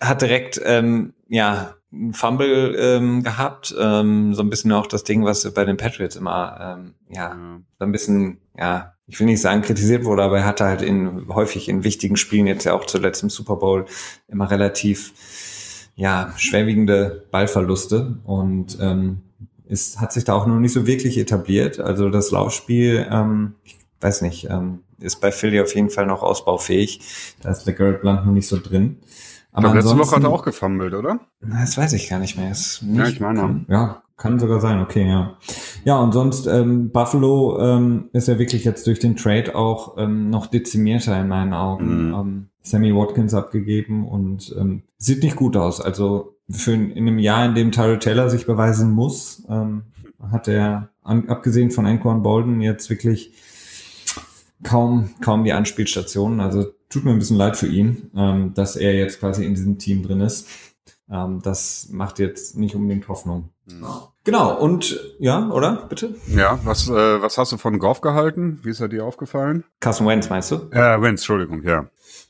Hat 0.00 0.22
direkt, 0.22 0.60
ähm, 0.64 1.12
ja, 1.28 1.74
ein 1.92 2.12
Fumble 2.12 2.76
ähm, 2.78 3.22
gehabt, 3.22 3.74
ähm, 3.78 4.34
so 4.34 4.42
ein 4.42 4.50
bisschen 4.50 4.72
auch 4.72 4.86
das 4.86 5.04
Ding, 5.04 5.24
was 5.24 5.50
bei 5.54 5.64
den 5.64 5.76
Patriots 5.76 6.16
immer, 6.16 6.78
ähm, 6.78 6.94
ja, 7.08 7.36
so 7.78 7.84
ein 7.84 7.92
bisschen, 7.92 8.38
ja, 8.56 8.94
ich 9.06 9.18
will 9.18 9.26
nicht 9.26 9.40
sagen 9.40 9.62
kritisiert 9.62 10.04
wurde, 10.04 10.22
aber 10.22 10.38
er 10.38 10.44
hatte 10.44 10.66
halt 10.66 10.82
in 10.82 11.28
häufig 11.28 11.68
in 11.68 11.84
wichtigen 11.84 12.16
Spielen, 12.16 12.46
jetzt 12.46 12.64
ja 12.64 12.74
auch 12.74 12.84
zuletzt 12.84 13.22
im 13.22 13.30
Super 13.30 13.56
Bowl, 13.56 13.86
immer 14.28 14.50
relativ 14.50 15.14
ja, 15.96 16.32
schwerwiegende 16.36 17.26
Ballverluste 17.30 18.18
und 18.24 18.78
ähm, 18.80 19.22
ist, 19.66 20.00
hat 20.00 20.12
sich 20.12 20.24
da 20.24 20.34
auch 20.34 20.46
noch 20.46 20.60
nicht 20.60 20.72
so 20.72 20.86
wirklich 20.86 21.18
etabliert. 21.18 21.80
Also 21.80 22.08
das 22.10 22.30
Laufspiel, 22.30 23.06
ähm, 23.10 23.54
ich 23.64 23.78
weiß 24.00 24.22
nicht, 24.22 24.48
ähm, 24.50 24.80
ist 25.00 25.20
bei 25.20 25.32
Philly 25.32 25.60
auf 25.60 25.74
jeden 25.74 25.90
Fall 25.90 26.06
noch 26.06 26.22
ausbaufähig. 26.22 27.00
Da 27.42 27.50
ist 27.50 27.64
der 27.64 27.74
Garrett 27.74 28.00
Blunt 28.00 28.26
noch 28.26 28.32
nicht 28.32 28.46
so 28.46 28.58
drin. 28.58 28.98
Aber 29.64 29.74
letzte 29.74 29.98
Woche 29.98 30.16
hat 30.16 30.22
er 30.22 30.30
auch 30.30 30.44
gefummelt, 30.44 30.94
oder? 30.94 31.20
Das 31.40 31.76
weiß 31.76 31.92
ich 31.94 32.08
gar 32.08 32.18
nicht 32.18 32.36
mehr. 32.36 32.50
Nicht, 32.50 32.82
ja, 32.82 33.08
ich 33.08 33.20
meine. 33.20 33.40
Kann, 33.40 33.66
ja, 33.68 34.02
kann 34.16 34.38
sogar 34.38 34.60
sein, 34.60 34.80
okay, 34.80 35.08
ja. 35.08 35.36
Ja, 35.84 35.98
und 35.98 36.12
sonst, 36.12 36.46
ähm, 36.46 36.90
Buffalo 36.90 37.58
ähm, 37.60 38.10
ist 38.12 38.28
ja 38.28 38.38
wirklich 38.38 38.64
jetzt 38.64 38.86
durch 38.86 38.98
den 38.98 39.16
Trade 39.16 39.54
auch 39.54 39.96
ähm, 39.96 40.30
noch 40.30 40.46
dezimierter 40.46 41.20
in 41.20 41.28
meinen 41.28 41.54
Augen. 41.54 42.08
Mhm. 42.08 42.14
Ähm, 42.14 42.48
Sammy 42.62 42.94
Watkins 42.94 43.32
abgegeben 43.34 44.06
und 44.06 44.54
ähm, 44.58 44.82
sieht 44.98 45.22
nicht 45.22 45.36
gut 45.36 45.56
aus. 45.56 45.80
Also 45.80 46.36
für 46.50 46.72
in 46.72 46.96
einem 46.96 47.18
Jahr, 47.18 47.46
in 47.46 47.54
dem 47.54 47.72
Tyrell 47.72 47.98
Taylor 47.98 48.28
sich 48.28 48.46
beweisen 48.46 48.92
muss, 48.92 49.44
ähm, 49.48 49.82
hat 50.30 50.48
er, 50.48 50.90
an, 51.02 51.28
abgesehen 51.28 51.70
von 51.70 51.86
Anquan 51.86 52.22
Bolden, 52.22 52.60
jetzt 52.60 52.90
wirklich 52.90 53.32
kaum, 54.62 55.10
kaum 55.20 55.44
die 55.44 55.52
Anspielstationen. 55.52 56.40
Also 56.40 56.66
tut 56.88 57.04
mir 57.04 57.10
ein 57.10 57.18
bisschen 57.18 57.36
leid 57.36 57.56
für 57.56 57.66
ihn, 57.66 58.10
ähm, 58.16 58.54
dass 58.54 58.76
er 58.76 58.94
jetzt 58.94 59.20
quasi 59.20 59.44
in 59.44 59.54
diesem 59.54 59.78
Team 59.78 60.02
drin 60.02 60.20
ist. 60.20 60.48
Ähm, 61.10 61.40
das 61.42 61.88
macht 61.90 62.18
jetzt 62.18 62.56
nicht 62.56 62.74
unbedingt 62.74 63.08
Hoffnung. 63.08 63.50
Mhm. 63.66 63.86
Genau, 64.24 64.58
und 64.58 65.00
ja, 65.18 65.48
oder? 65.50 65.86
Bitte? 65.88 66.14
Ja, 66.26 66.58
was, 66.64 66.88
äh, 66.88 67.22
was 67.22 67.38
hast 67.38 67.52
du 67.52 67.56
von 67.56 67.78
Goff 67.78 68.00
gehalten? 68.00 68.60
Wie 68.62 68.70
ist 68.70 68.80
er 68.80 68.88
dir 68.88 69.04
aufgefallen? 69.04 69.64
Carson 69.80 70.06
Wentz, 70.06 70.28
meinst 70.28 70.50
du? 70.50 70.56
Äh, 70.70 71.00
Wentz, 71.00 71.22
Entschuldigung, 71.22 71.62
ja. 71.62 71.86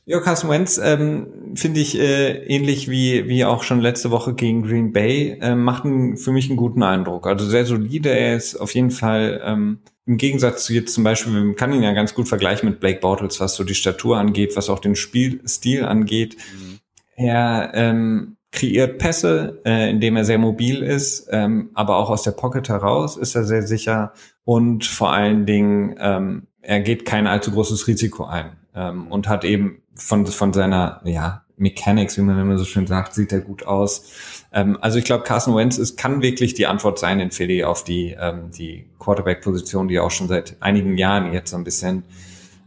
Ja, 0.09 0.19
Carson 0.21 0.49
Wentz 0.49 0.81
ähm, 0.83 1.53
finde 1.53 1.81
ich 1.81 1.95
äh, 1.99 2.43
ähnlich 2.47 2.89
wie 2.89 3.27
wie 3.27 3.45
auch 3.45 3.61
schon 3.61 3.79
letzte 3.79 4.09
Woche 4.09 4.33
gegen 4.33 4.63
Green 4.63 4.91
Bay 4.91 5.37
äh, 5.39 5.53
macht 5.53 5.85
einen, 5.85 6.17
für 6.17 6.31
mich 6.31 6.49
einen 6.49 6.57
guten 6.57 6.81
Eindruck. 6.81 7.27
Also 7.27 7.45
sehr 7.45 7.63
solide. 7.63 8.09
Er 8.09 8.35
ist 8.35 8.55
auf 8.55 8.73
jeden 8.73 8.89
Fall 8.89 9.39
ähm, 9.45 9.81
im 10.07 10.17
Gegensatz 10.17 10.65
zu 10.65 10.73
jetzt 10.73 10.95
zum 10.95 11.03
Beispiel, 11.03 11.31
man 11.31 11.55
kann 11.55 11.71
ihn 11.73 11.83
ja 11.83 11.93
ganz 11.93 12.15
gut 12.15 12.27
vergleichen 12.27 12.67
mit 12.67 12.79
Blake 12.79 13.01
Bortles, 13.01 13.39
was 13.39 13.53
so 13.53 13.63
die 13.63 13.75
Statur 13.75 14.17
angeht, 14.17 14.57
was 14.57 14.71
auch 14.71 14.79
den 14.79 14.95
Spielstil 14.95 15.85
angeht. 15.85 16.37
Mhm. 16.37 16.79
Er 17.15 17.71
ähm, 17.75 18.37
kreiert 18.51 18.97
Pässe, 18.97 19.61
äh, 19.63 19.91
indem 19.91 20.15
er 20.15 20.25
sehr 20.25 20.39
mobil 20.39 20.81
ist, 20.81 21.27
ähm, 21.29 21.69
aber 21.75 21.97
auch 21.97 22.09
aus 22.09 22.23
der 22.23 22.31
Pocket 22.31 22.67
heraus 22.67 23.15
ist 23.15 23.35
er 23.35 23.43
sehr 23.43 23.61
sicher 23.61 24.13
und 24.43 24.85
vor 24.85 25.13
allen 25.13 25.45
Dingen 25.45 25.97
ähm, 25.99 26.47
er 26.69 26.81
geht 26.81 27.03
kein 27.03 27.25
allzu 27.25 27.51
großes 27.51 27.87
Risiko 27.87 28.25
ein 28.25 28.51
ähm, 28.75 29.07
und 29.07 29.27
hat 29.27 29.43
eben 29.43 29.81
von 29.95 30.27
von 30.27 30.53
seiner 30.53 31.01
ja 31.03 31.43
Mechanics, 31.57 32.15
wie 32.17 32.21
man 32.21 32.39
immer 32.39 32.59
so 32.59 32.63
schön 32.63 32.85
sagt, 32.85 33.15
sieht 33.15 33.33
er 33.33 33.41
gut 33.41 33.65
aus. 33.65 34.11
Ähm, 34.53 34.77
also 34.79 34.99
ich 34.99 35.03
glaube, 35.03 35.23
Carson 35.23 35.55
Wentz 35.55 35.79
ist, 35.79 35.97
kann 35.97 36.21
wirklich 36.21 36.53
die 36.53 36.67
Antwort 36.67 36.99
sein 36.99 37.19
in 37.19 37.31
Philly 37.31 37.63
auf 37.63 37.83
die 37.83 38.15
ähm, 38.19 38.51
die 38.51 38.85
Quarterback-Position, 38.99 39.87
die 39.87 39.99
auch 39.99 40.11
schon 40.11 40.27
seit 40.27 40.57
einigen 40.59 40.95
Jahren 40.97 41.33
jetzt 41.33 41.49
so 41.49 41.57
ein 41.57 41.63
bisschen, 41.63 42.03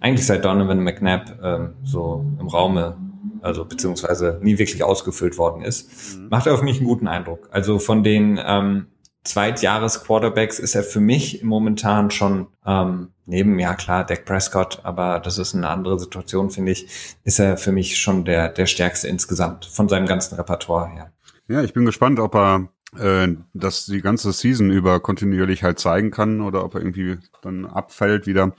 eigentlich 0.00 0.26
seit 0.26 0.44
Donovan 0.44 0.80
McNabb 0.80 1.38
ähm, 1.40 1.74
so 1.84 2.26
im 2.40 2.48
Raume 2.48 2.96
also 3.40 3.64
beziehungsweise 3.64 4.40
nie 4.42 4.58
wirklich 4.58 4.82
ausgefüllt 4.82 5.38
worden 5.38 5.62
ist, 5.62 6.16
mhm. 6.18 6.28
macht 6.28 6.46
er 6.46 6.54
auf 6.54 6.62
mich 6.62 6.78
einen 6.78 6.86
guten 6.86 7.06
Eindruck. 7.06 7.48
Also 7.52 7.78
von 7.78 8.02
den 8.02 8.40
ähm, 8.44 8.86
Zweitjahres-Quarterbacks 9.24 10.58
ist 10.58 10.74
er 10.74 10.82
für 10.82 11.00
mich 11.00 11.42
momentan 11.42 12.10
schon 12.10 12.48
ähm, 12.66 13.08
neben, 13.26 13.58
ja 13.58 13.74
klar, 13.74 14.04
Dak 14.04 14.24
Prescott, 14.24 14.80
aber 14.82 15.20
das 15.20 15.38
ist 15.38 15.54
eine 15.54 15.68
andere 15.68 15.98
Situation, 15.98 16.50
finde 16.50 16.72
ich, 16.72 17.16
ist 17.24 17.38
er 17.38 17.56
für 17.56 17.72
mich 17.72 17.98
schon 17.98 18.24
der, 18.24 18.48
der 18.48 18.66
stärkste 18.66 19.08
insgesamt 19.08 19.64
von 19.64 19.88
seinem 19.88 20.06
ganzen 20.06 20.34
Repertoire 20.34 20.88
her. 20.88 21.12
Ja, 21.48 21.62
ich 21.62 21.72
bin 21.72 21.84
gespannt, 21.84 22.18
ob 22.18 22.34
er 22.34 22.68
äh, 22.98 23.28
das 23.54 23.86
die 23.86 24.00
ganze 24.00 24.32
Season 24.32 24.70
über 24.70 25.00
kontinuierlich 25.00 25.62
halt 25.62 25.78
zeigen 25.78 26.10
kann 26.10 26.40
oder 26.40 26.64
ob 26.64 26.74
er 26.74 26.80
irgendwie 26.80 27.18
dann 27.42 27.64
abfällt 27.64 28.26
wieder. 28.26 28.54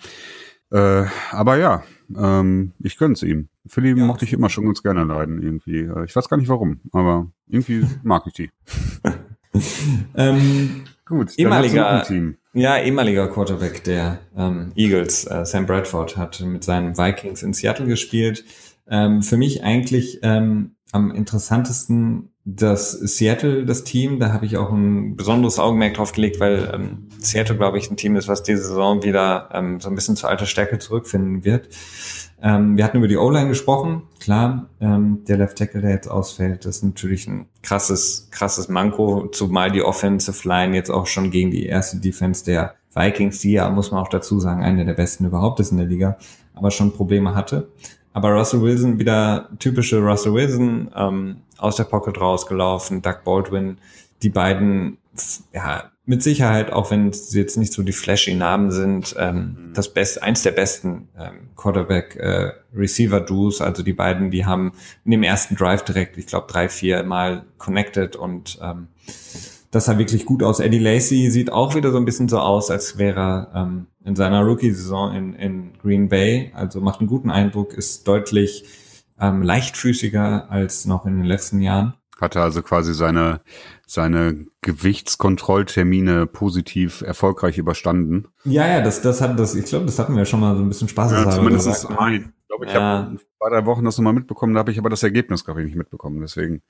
Äh, 0.71 1.05
aber 1.31 1.57
ja, 1.57 1.83
ähm, 2.17 2.71
ich 2.79 2.97
gönn's 2.97 3.21
ihm. 3.21 3.49
Philly 3.67 3.97
ja. 3.97 4.05
mochte 4.05 4.25
ich 4.25 4.33
immer 4.33 4.49
schon 4.49 4.65
ganz 4.65 4.81
gerne 4.81 5.03
leiden 5.03 5.41
irgendwie. 5.41 5.81
Äh, 5.81 6.05
ich 6.05 6.15
weiß 6.15 6.29
gar 6.29 6.37
nicht 6.37 6.49
warum, 6.49 6.81
aber 6.91 7.27
irgendwie 7.47 7.85
mag 8.03 8.23
ich 8.27 8.33
die. 8.33 8.51
ähm, 10.15 10.83
Gut, 11.05 11.37
ehemaliger, 11.37 12.05
ja, 12.53 12.77
ehemaliger 12.77 13.27
Quarterback 13.27 13.83
der 13.83 14.19
ähm, 14.37 14.71
Eagles, 14.75 15.25
äh, 15.25 15.45
Sam 15.45 15.65
Bradford, 15.65 16.15
hat 16.15 16.39
mit 16.41 16.63
seinen 16.63 16.97
Vikings 16.97 17.43
in 17.43 17.53
Seattle 17.53 17.87
gespielt. 17.87 18.45
Ähm, 18.87 19.21
für 19.21 19.37
mich 19.37 19.63
eigentlich 19.63 20.19
ähm, 20.23 20.75
am 20.91 21.11
interessantesten 21.11 22.29
das 22.45 22.91
Seattle, 22.91 23.65
das 23.65 23.85
Team, 23.85 24.19
da 24.19 24.33
habe 24.33 24.45
ich 24.45 24.57
auch 24.57 24.71
ein 24.71 25.15
besonderes 25.15 25.59
Augenmerk 25.59 25.93
drauf 25.93 26.11
gelegt, 26.11 26.39
weil 26.39 26.69
ähm, 26.73 27.07
Seattle, 27.19 27.55
glaube 27.55 27.77
ich, 27.77 27.89
ein 27.89 27.95
Team 27.95 28.17
ist, 28.17 28.27
was 28.27 28.43
diese 28.43 28.63
Saison 28.63 29.01
wieder 29.03 29.49
ähm, 29.53 29.79
so 29.79 29.89
ein 29.89 29.95
bisschen 29.95 30.17
zur 30.17 30.29
alter 30.29 30.45
Stärke 30.45 30.77
zurückfinden 30.77 31.45
wird. 31.45 31.69
Ähm, 32.43 32.75
wir 32.75 32.83
hatten 32.83 32.97
über 32.97 33.07
die 33.07 33.15
O-Line 33.15 33.47
gesprochen. 33.47 34.03
Klar, 34.19 34.67
ähm, 34.81 35.23
der 35.27 35.37
Left 35.37 35.57
Tackle, 35.57 35.79
der 35.79 35.91
jetzt 35.91 36.09
ausfällt, 36.09 36.65
ist 36.65 36.83
natürlich 36.83 37.25
ein 37.25 37.45
krasses, 37.61 38.27
krasses 38.31 38.67
Manko, 38.67 39.27
zumal 39.27 39.71
die 39.71 39.81
Offensive 39.81 40.45
Line 40.45 40.75
jetzt 40.75 40.91
auch 40.91 41.07
schon 41.07 41.31
gegen 41.31 41.51
die 41.51 41.65
erste 41.65 41.97
Defense 41.97 42.43
der 42.43 42.75
Vikings, 42.93 43.39
die 43.39 43.53
ja, 43.53 43.69
muss 43.69 43.91
man 43.91 44.03
auch 44.03 44.09
dazu 44.09 44.41
sagen, 44.41 44.61
eine 44.61 44.83
der 44.83 44.93
besten 44.93 45.25
überhaupt 45.25 45.61
ist 45.61 45.71
in 45.71 45.77
der 45.77 45.87
Liga, 45.87 46.17
aber 46.53 46.69
schon 46.69 46.91
Probleme 46.91 47.33
hatte. 47.33 47.69
Aber 48.11 48.31
Russell 48.31 48.61
Wilson, 48.61 48.99
wieder 48.99 49.49
typische 49.59 49.99
Russell 49.99 50.33
Wilson, 50.33 50.91
ähm, 50.95 51.37
aus 51.57 51.77
der 51.77 51.85
Pocket 51.85 52.19
rausgelaufen, 52.19 53.01
Doug 53.01 53.23
Baldwin, 53.23 53.77
die 54.21 54.29
beiden, 54.29 54.97
ja, 55.53 55.92
mit 56.05 56.21
Sicherheit, 56.21 56.71
auch 56.73 56.91
wenn 56.91 57.13
sie 57.13 57.39
jetzt 57.39 57.57
nicht 57.57 57.71
so 57.71 57.81
die 57.81 57.93
flashy 57.93 58.33
Namen 58.33 58.71
sind, 58.71 59.15
ähm, 59.17 59.35
mhm. 59.35 59.73
das 59.73 59.93
beste, 59.93 60.21
eins 60.21 60.43
der 60.43 60.51
besten 60.51 61.07
ähm, 61.17 61.49
Quarterback 61.55 62.17
äh, 62.17 62.51
Receiver 62.75 63.21
Duos. 63.21 63.61
Also 63.61 63.83
die 63.83 63.93
beiden, 63.93 64.29
die 64.29 64.45
haben 64.45 64.73
in 65.05 65.11
dem 65.11 65.23
ersten 65.23 65.55
Drive 65.55 65.83
direkt, 65.83 66.17
ich 66.17 66.27
glaube, 66.27 66.47
drei, 66.49 66.67
vier 66.67 67.03
Mal 67.03 67.45
connected 67.57 68.15
und 68.17 68.59
ähm, 68.61 68.87
das 69.71 69.85
sah 69.85 69.97
wirklich 69.97 70.25
gut 70.25 70.43
aus. 70.43 70.59
Eddie 70.59 70.79
Lacey 70.79 71.31
sieht 71.31 71.51
auch 71.51 71.73
wieder 71.73 71.91
so 71.91 71.97
ein 71.97 72.05
bisschen 72.05 72.29
so 72.29 72.39
aus, 72.39 72.69
als 72.69 72.97
wäre 72.97 73.19
er 73.19 73.51
ähm, 73.55 73.87
in 74.05 74.15
seiner 74.15 74.43
Rookie-Saison 74.43 75.15
in, 75.15 75.33
in 75.33 75.73
Green 75.81 76.09
Bay. 76.09 76.51
Also 76.53 76.81
macht 76.81 76.99
einen 76.99 77.09
guten 77.09 77.31
Eindruck, 77.31 77.73
ist 77.73 78.07
deutlich 78.07 78.65
ähm, 79.19 79.41
leichtfüßiger 79.41 80.51
als 80.51 80.85
noch 80.85 81.05
in 81.05 81.17
den 81.17 81.25
letzten 81.25 81.61
Jahren. 81.61 81.93
Hatte 82.19 82.41
also 82.41 82.61
quasi 82.61 82.93
seine, 82.93 83.41
seine 83.87 84.45
Gewichtskontrolltermine 84.63 86.25
positiv 86.25 87.01
erfolgreich 87.01 87.59
überstanden. 87.59 88.27
Ja, 88.45 88.67
ja, 88.67 88.81
das, 88.81 89.01
das 89.01 89.21
hat, 89.21 89.39
das, 89.39 89.53
ich 89.53 89.65
glaube, 89.65 89.85
das 89.85 89.99
hatten 89.99 90.15
wir 90.15 90.25
schon 90.25 90.39
mal 90.39 90.55
so 90.55 90.63
ein 90.63 90.67
bisschen 90.67 90.89
Spaß 90.89 91.11
ja, 91.11 91.29
zumindest 91.29 91.67
gesagt. 91.67 91.89
Ne? 91.91 91.99
Ein. 91.99 92.33
Ich 92.41 92.47
glaube, 92.47 92.65
ich 92.65 92.73
ja. 92.73 92.81
habe 92.81 93.17
zwei, 93.17 93.49
drei 93.49 93.65
Wochen 93.65 93.85
das 93.85 93.97
nochmal 93.97 94.13
mitbekommen, 94.13 94.53
da 94.53 94.59
habe 94.59 94.71
ich 94.71 94.77
aber 94.79 94.89
das 94.89 95.03
Ergebnis, 95.03 95.43
glaube 95.43 95.61
ich, 95.61 95.67
nicht 95.67 95.75
mitbekommen, 95.75 96.21
deswegen. 96.21 96.61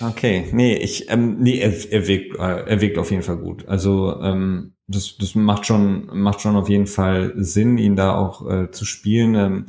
Okay, 0.00 0.48
nee, 0.52 0.76
ich, 0.76 1.10
ähm, 1.10 1.38
nee, 1.38 1.58
er, 1.58 1.72
er, 1.92 2.06
wirkt, 2.06 2.36
er 2.36 2.80
wirkt 2.80 2.98
auf 2.98 3.10
jeden 3.10 3.22
Fall 3.22 3.38
gut. 3.38 3.66
Also, 3.68 4.20
ähm, 4.20 4.74
das, 4.86 5.16
das 5.18 5.34
macht 5.34 5.66
schon, 5.66 6.06
macht 6.12 6.40
schon 6.40 6.56
auf 6.56 6.68
jeden 6.68 6.86
Fall 6.86 7.32
Sinn, 7.36 7.78
ihn 7.78 7.96
da 7.96 8.16
auch 8.16 8.48
äh, 8.48 8.70
zu 8.70 8.84
spielen. 8.84 9.34
Ähm, 9.34 9.66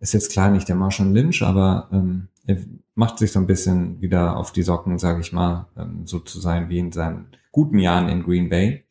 ist 0.00 0.14
jetzt 0.14 0.32
klar 0.32 0.50
nicht 0.50 0.68
der 0.68 0.76
Marshall 0.76 1.12
Lynch, 1.12 1.42
aber 1.42 1.88
ähm, 1.92 2.28
er 2.46 2.56
macht 2.94 3.18
sich 3.18 3.32
so 3.32 3.38
ein 3.38 3.46
bisschen 3.46 4.00
wieder 4.00 4.36
auf 4.36 4.52
die 4.52 4.62
Socken, 4.62 4.98
sage 4.98 5.20
ich 5.20 5.32
mal, 5.32 5.68
ähm, 5.76 6.02
so 6.06 6.18
zu 6.18 6.40
sein 6.40 6.68
wie 6.68 6.78
in 6.78 6.92
seinen 6.92 7.28
guten 7.50 7.78
Jahren 7.78 8.08
in 8.08 8.22
Green 8.22 8.48
Bay. 8.48 8.84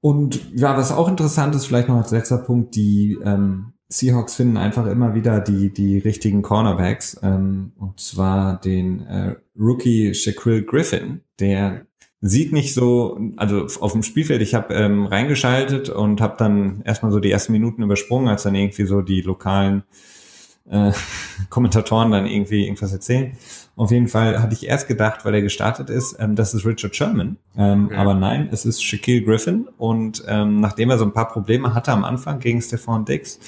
Und 0.00 0.40
ja, 0.54 0.76
was 0.76 0.92
auch 0.92 1.08
interessant 1.08 1.54
ist, 1.54 1.66
vielleicht 1.66 1.88
noch 1.88 1.96
als 1.96 2.10
letzter 2.10 2.38
Punkt, 2.38 2.76
die 2.76 3.18
ähm, 3.24 3.72
Seahawks 3.88 4.36
finden 4.36 4.56
einfach 4.56 4.86
immer 4.86 5.14
wieder 5.14 5.40
die, 5.40 5.72
die 5.72 5.98
richtigen 5.98 6.42
Cornerbacks, 6.42 7.18
ähm, 7.22 7.72
und 7.78 7.98
zwar 8.00 8.60
den 8.60 9.06
äh, 9.06 9.36
Rookie 9.58 10.14
Shaquille 10.14 10.62
Griffin, 10.62 11.22
der 11.40 11.86
sieht 12.20 12.52
nicht 12.52 12.74
so, 12.74 13.18
also 13.36 13.66
auf 13.80 13.92
dem 13.92 14.02
Spielfeld, 14.02 14.42
ich 14.42 14.54
habe 14.54 14.74
ähm, 14.74 15.06
reingeschaltet 15.06 15.88
und 15.88 16.20
habe 16.20 16.36
dann 16.36 16.82
erstmal 16.84 17.12
so 17.12 17.20
die 17.20 17.30
ersten 17.30 17.52
Minuten 17.52 17.82
übersprungen, 17.82 18.28
als 18.28 18.42
dann 18.42 18.54
irgendwie 18.54 18.86
so 18.86 19.02
die 19.02 19.22
lokalen 19.22 19.84
äh, 20.70 20.92
Kommentatoren 21.50 22.10
dann 22.10 22.26
irgendwie 22.26 22.64
irgendwas 22.64 22.92
erzählen. 22.92 23.32
Auf 23.76 23.90
jeden 23.90 24.08
Fall 24.08 24.42
hatte 24.42 24.54
ich 24.54 24.66
erst 24.66 24.88
gedacht, 24.88 25.24
weil 25.24 25.34
er 25.34 25.42
gestartet 25.42 25.90
ist, 25.90 26.16
ähm, 26.18 26.34
das 26.34 26.54
ist 26.54 26.66
Richard 26.66 26.96
Sherman. 26.96 27.36
Ähm, 27.56 27.86
okay. 27.86 27.96
Aber 27.96 28.14
nein, 28.14 28.48
es 28.50 28.64
ist 28.64 28.82
Shaquille 28.82 29.22
Griffin. 29.22 29.68
Und 29.78 30.24
ähm, 30.26 30.60
nachdem 30.60 30.90
er 30.90 30.98
so 30.98 31.04
ein 31.04 31.12
paar 31.12 31.28
Probleme 31.28 31.74
hatte 31.74 31.92
am 31.92 32.04
Anfang 32.04 32.40
gegen 32.40 32.60
Stefan 32.60 33.04
Dix, 33.04 33.38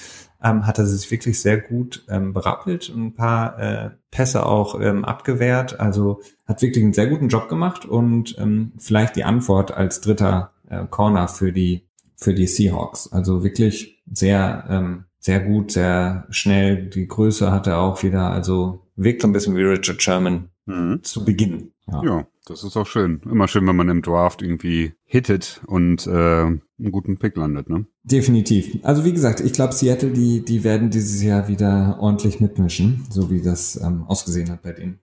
ähm, 0.43 0.67
hat 0.67 0.79
er 0.79 0.87
sich 0.87 1.11
wirklich 1.11 1.41
sehr 1.41 1.59
gut 1.59 2.05
ähm, 2.09 2.33
berappelt 2.33 2.89
und 2.91 3.07
ein 3.07 3.15
paar 3.15 3.59
äh, 3.59 3.91
Pässe 4.11 4.47
auch 4.47 4.81
ähm, 4.81 5.05
abgewehrt. 5.05 5.81
Also 5.81 6.21
hat 6.47 6.63
wirklich 6.63 6.83
einen 6.83 6.95
sehr 6.95 7.09
guten 7.09 7.29
Job 7.29 7.49
gemacht 7.49 7.85
und 7.85 8.37
ähm, 8.39 8.73
vielleicht 8.79 9.17
die 9.17 9.25
Antwort 9.25 9.73
als 9.73 10.01
dritter 10.01 10.53
äh, 10.69 10.85
Corner 10.89 11.29
für 11.29 11.53
die 11.53 11.87
für 12.17 12.35
die 12.35 12.47
Seahawks. 12.47 13.11
Also 13.13 13.43
wirklich 13.43 14.03
sehr 14.11 14.65
ähm, 14.69 15.05
sehr 15.21 15.41
gut, 15.41 15.71
sehr 15.71 16.27
schnell. 16.31 16.87
Die 16.89 17.07
Größe 17.07 17.53
hat 17.53 17.67
er 17.67 17.79
auch 17.79 18.03
wieder. 18.03 18.31
Also 18.31 18.87
wirkt 18.97 19.23
so 19.23 19.29
ein 19.29 19.33
bisschen 19.33 19.55
wie 19.57 19.63
Richard 19.63 20.03
Sherman 20.03 20.49
mhm. 20.67 21.01
zu 21.03 21.25
Beginn. 21.25 21.73
Ja. 21.87 22.03
ja. 22.03 22.27
das 22.47 22.65
ist 22.65 22.77
auch 22.77 22.87
schön. 22.87 23.21
Immer 23.31 23.47
schön, 23.47 23.67
wenn 23.67 23.77
man 23.77 23.89
im 23.89 24.03
Draft 24.03 24.43
irgendwie 24.43 24.95
hittet 25.05 25.61
und 25.67 26.07
äh, 26.07 26.11
einen 26.11 26.93
guten 26.93 27.19
Pick 27.19 27.37
landet, 27.37 27.69
ne? 27.69 27.87
Definitiv. 28.03 28.79
Also 28.83 29.05
wie 29.05 29.13
gesagt, 29.13 29.41
ich 29.41 29.53
glaube, 29.53 29.75
Seattle, 29.75 30.11
die, 30.11 30.45
die 30.45 30.65
werden 30.65 30.91
dieses 30.91 31.23
Jahr 31.23 31.49
wieder 31.49 31.99
ordentlich 32.01 32.41
mitmischen, 32.41 33.05
so 33.11 33.31
wie 33.31 33.43
das 33.43 33.81
ähm, 33.83 34.05
ausgesehen 34.07 34.51
hat 34.51 34.63
bei 34.63 34.73
denen. 34.73 35.01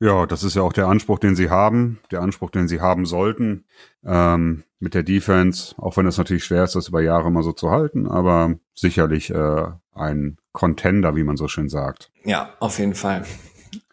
Ja, 0.00 0.26
das 0.26 0.42
ist 0.42 0.56
ja 0.56 0.62
auch 0.62 0.72
der 0.72 0.88
Anspruch, 0.88 1.18
den 1.18 1.36
sie 1.36 1.50
haben, 1.50 2.00
der 2.10 2.20
Anspruch, 2.20 2.50
den 2.50 2.68
sie 2.68 2.80
haben 2.80 3.06
sollten 3.06 3.64
ähm, 4.04 4.64
mit 4.80 4.94
der 4.94 5.02
Defense, 5.02 5.74
auch 5.78 5.96
wenn 5.96 6.06
es 6.06 6.18
natürlich 6.18 6.44
schwer 6.44 6.64
ist, 6.64 6.74
das 6.74 6.88
über 6.88 7.00
Jahre 7.00 7.30
mal 7.30 7.42
so 7.42 7.52
zu 7.52 7.70
halten, 7.70 8.06
aber 8.06 8.54
sicherlich 8.74 9.30
äh, 9.30 9.66
ein 9.94 10.38
Contender, 10.52 11.16
wie 11.16 11.24
man 11.24 11.36
so 11.36 11.48
schön 11.48 11.68
sagt. 11.68 12.10
Ja, 12.24 12.50
auf 12.60 12.78
jeden 12.78 12.94
Fall. 12.94 13.24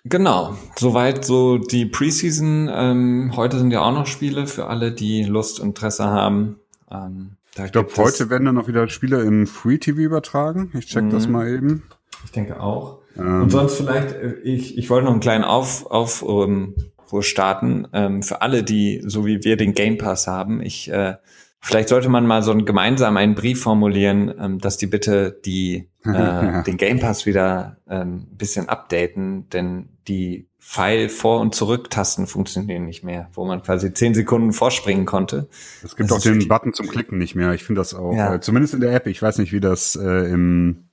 Genau, 0.03 0.57
soweit 0.77 1.23
so 1.23 1.59
die 1.59 1.85
Preseason. 1.85 2.69
Ähm, 2.73 3.33
heute 3.35 3.59
sind 3.59 3.71
ja 3.71 3.81
auch 3.81 3.93
noch 3.93 4.07
Spiele 4.07 4.47
für 4.47 4.65
alle, 4.65 4.91
die 4.91 5.23
Lust 5.23 5.59
und 5.59 5.69
Interesse 5.69 6.05
haben. 6.05 6.59
Ähm, 6.89 7.37
ich 7.63 7.71
glaube, 7.71 7.91
heute 7.97 8.29
werden 8.29 8.45
dann 8.45 8.55
noch 8.55 8.67
wieder 8.67 8.87
Spiele 8.87 9.21
im 9.23 9.45
Free 9.45 9.77
TV 9.77 9.99
übertragen. 9.99 10.71
Ich 10.73 10.87
check 10.87 11.09
das 11.09 11.27
mhm. 11.27 11.33
mal 11.33 11.49
eben. 11.49 11.83
Ich 12.23 12.31
denke 12.31 12.59
auch. 12.59 13.00
Ähm, 13.17 13.43
und 13.43 13.49
sonst 13.49 13.75
vielleicht, 13.75 14.13
äh, 14.13 14.33
ich, 14.43 14.77
ich 14.77 14.89
wollte 14.89 15.05
noch 15.05 15.11
einen 15.11 15.21
kleinen 15.21 15.43
Auf, 15.43 15.85
auf 15.85 16.21
um, 16.21 16.75
wo 17.09 17.21
starten. 17.21 17.87
Ähm, 17.93 18.23
für 18.23 18.41
alle, 18.41 18.63
die, 18.63 19.01
so 19.05 19.25
wie 19.25 19.43
wir, 19.43 19.57
den 19.57 19.73
Game 19.73 19.97
Pass 19.97 20.27
haben. 20.27 20.61
Ich, 20.61 20.91
äh, 20.91 21.15
vielleicht 21.59 21.89
sollte 21.89 22.09
man 22.09 22.25
mal 22.25 22.43
so 22.43 22.51
ein, 22.51 22.65
gemeinsam 22.65 23.17
einen 23.17 23.35
Brief 23.35 23.61
formulieren, 23.61 24.33
ähm, 24.39 24.59
dass 24.59 24.77
die 24.77 24.87
bitte 24.87 25.39
die, 25.45 25.89
äh, 26.05 26.63
den 26.63 26.77
Game 26.77 26.99
Pass 26.99 27.25
wieder 27.25 27.77
ähm, 27.89 28.27
ein 28.31 28.37
bisschen 28.37 28.69
updaten, 28.69 29.49
denn 29.49 29.89
die 30.07 30.47
Pfeil 30.59 31.09
vor 31.09 31.41
und 31.41 31.55
zurück 31.55 31.89
Tasten 31.89 32.27
funktionieren 32.27 32.85
nicht 32.85 33.03
mehr, 33.03 33.29
wo 33.33 33.45
man 33.45 33.63
quasi 33.63 33.93
zehn 33.93 34.13
Sekunden 34.13 34.53
vorspringen 34.53 35.05
konnte. 35.05 35.49
Es 35.83 35.95
gibt 35.95 36.11
das 36.11 36.19
auch 36.19 36.21
den 36.21 36.47
Button 36.47 36.73
zum 36.73 36.87
Klicken 36.87 37.17
nicht 37.17 37.35
mehr. 37.35 37.53
Ich 37.53 37.63
finde 37.63 37.81
das 37.81 37.95
auch, 37.95 38.13
ja. 38.13 38.35
äh, 38.35 38.39
zumindest 38.41 38.75
in 38.75 38.79
der 38.79 38.93
App. 38.93 39.07
Ich 39.07 39.21
weiß 39.21 39.39
nicht, 39.39 39.53
wie 39.53 39.59
das 39.59 39.95
äh, 39.95 40.31
im 40.31 40.85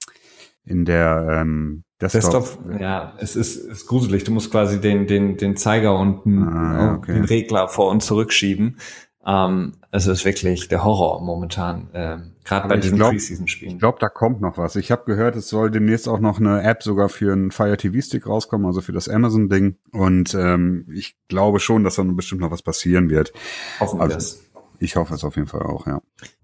in 0.64 0.85
der 0.85 1.41
ähm, 1.43 1.85
Desktop. 2.01 2.44
Desktop. 2.44 2.80
Ja, 2.80 3.14
es 3.18 3.34
ist, 3.34 3.57
ist 3.57 3.86
gruselig. 3.86 4.24
Du 4.24 4.32
musst 4.32 4.51
quasi 4.51 4.80
den, 4.80 5.07
den, 5.07 5.36
den 5.36 5.57
Zeiger 5.57 5.99
und 5.99 6.26
ah, 6.44 6.94
okay. 6.94 7.14
den 7.14 7.24
Regler 7.24 7.68
vor 7.68 7.90
und 7.90 8.03
zurückschieben. 8.03 8.78
Ähm, 9.26 9.74
es 9.90 10.07
ist 10.07 10.24
wirklich 10.24 10.68
der 10.68 10.84
Horror 10.84 11.20
momentan, 11.22 11.92
äh, 11.92 12.18
gerade 12.44 12.68
bei 12.68 12.76
diesen 12.76 12.99
Preseason-Spielen. 12.99 13.74
Ich 13.74 13.78
glaube, 13.78 13.99
da 14.01 14.09
kommt 14.09 14.40
noch 14.40 14.57
was. 14.57 14.76
Ich 14.76 14.90
habe 14.90 15.05
gehört, 15.05 15.36
es 15.36 15.49
soll 15.49 15.70
demnächst 15.70 16.09
auch 16.09 16.20
noch 16.20 16.38
eine 16.38 16.62
App 16.62 16.82
sogar 16.82 17.09
für 17.09 17.32
einen 17.32 17.51
Fire 17.51 17.76
TV-Stick 17.76 18.26
rauskommen, 18.26 18.66
also 18.66 18.80
für 18.80 18.92
das 18.92 19.09
Amazon-Ding. 19.09 19.76
Und 19.92 20.34
ähm, 20.34 20.86
ich 20.94 21.16
glaube 21.28 21.59
schon, 21.61 21.84
dass 21.84 21.96
da 21.96 22.05
bestimmt 22.05 22.40
noch 22.40 22.51
was 22.51 22.62
passieren 22.62 23.11
wird. 23.11 23.32
Hoffen 23.80 23.99
wir 23.99 24.05
also, 24.05 24.14
das. 24.14 24.40
Ich 24.78 24.96
hoffe 24.96 25.14
es 25.14 25.24
auf 25.24 25.36
jeden 25.36 25.49
Fall 25.49 25.62
auch, 25.62 25.86
ja. 25.86 26.01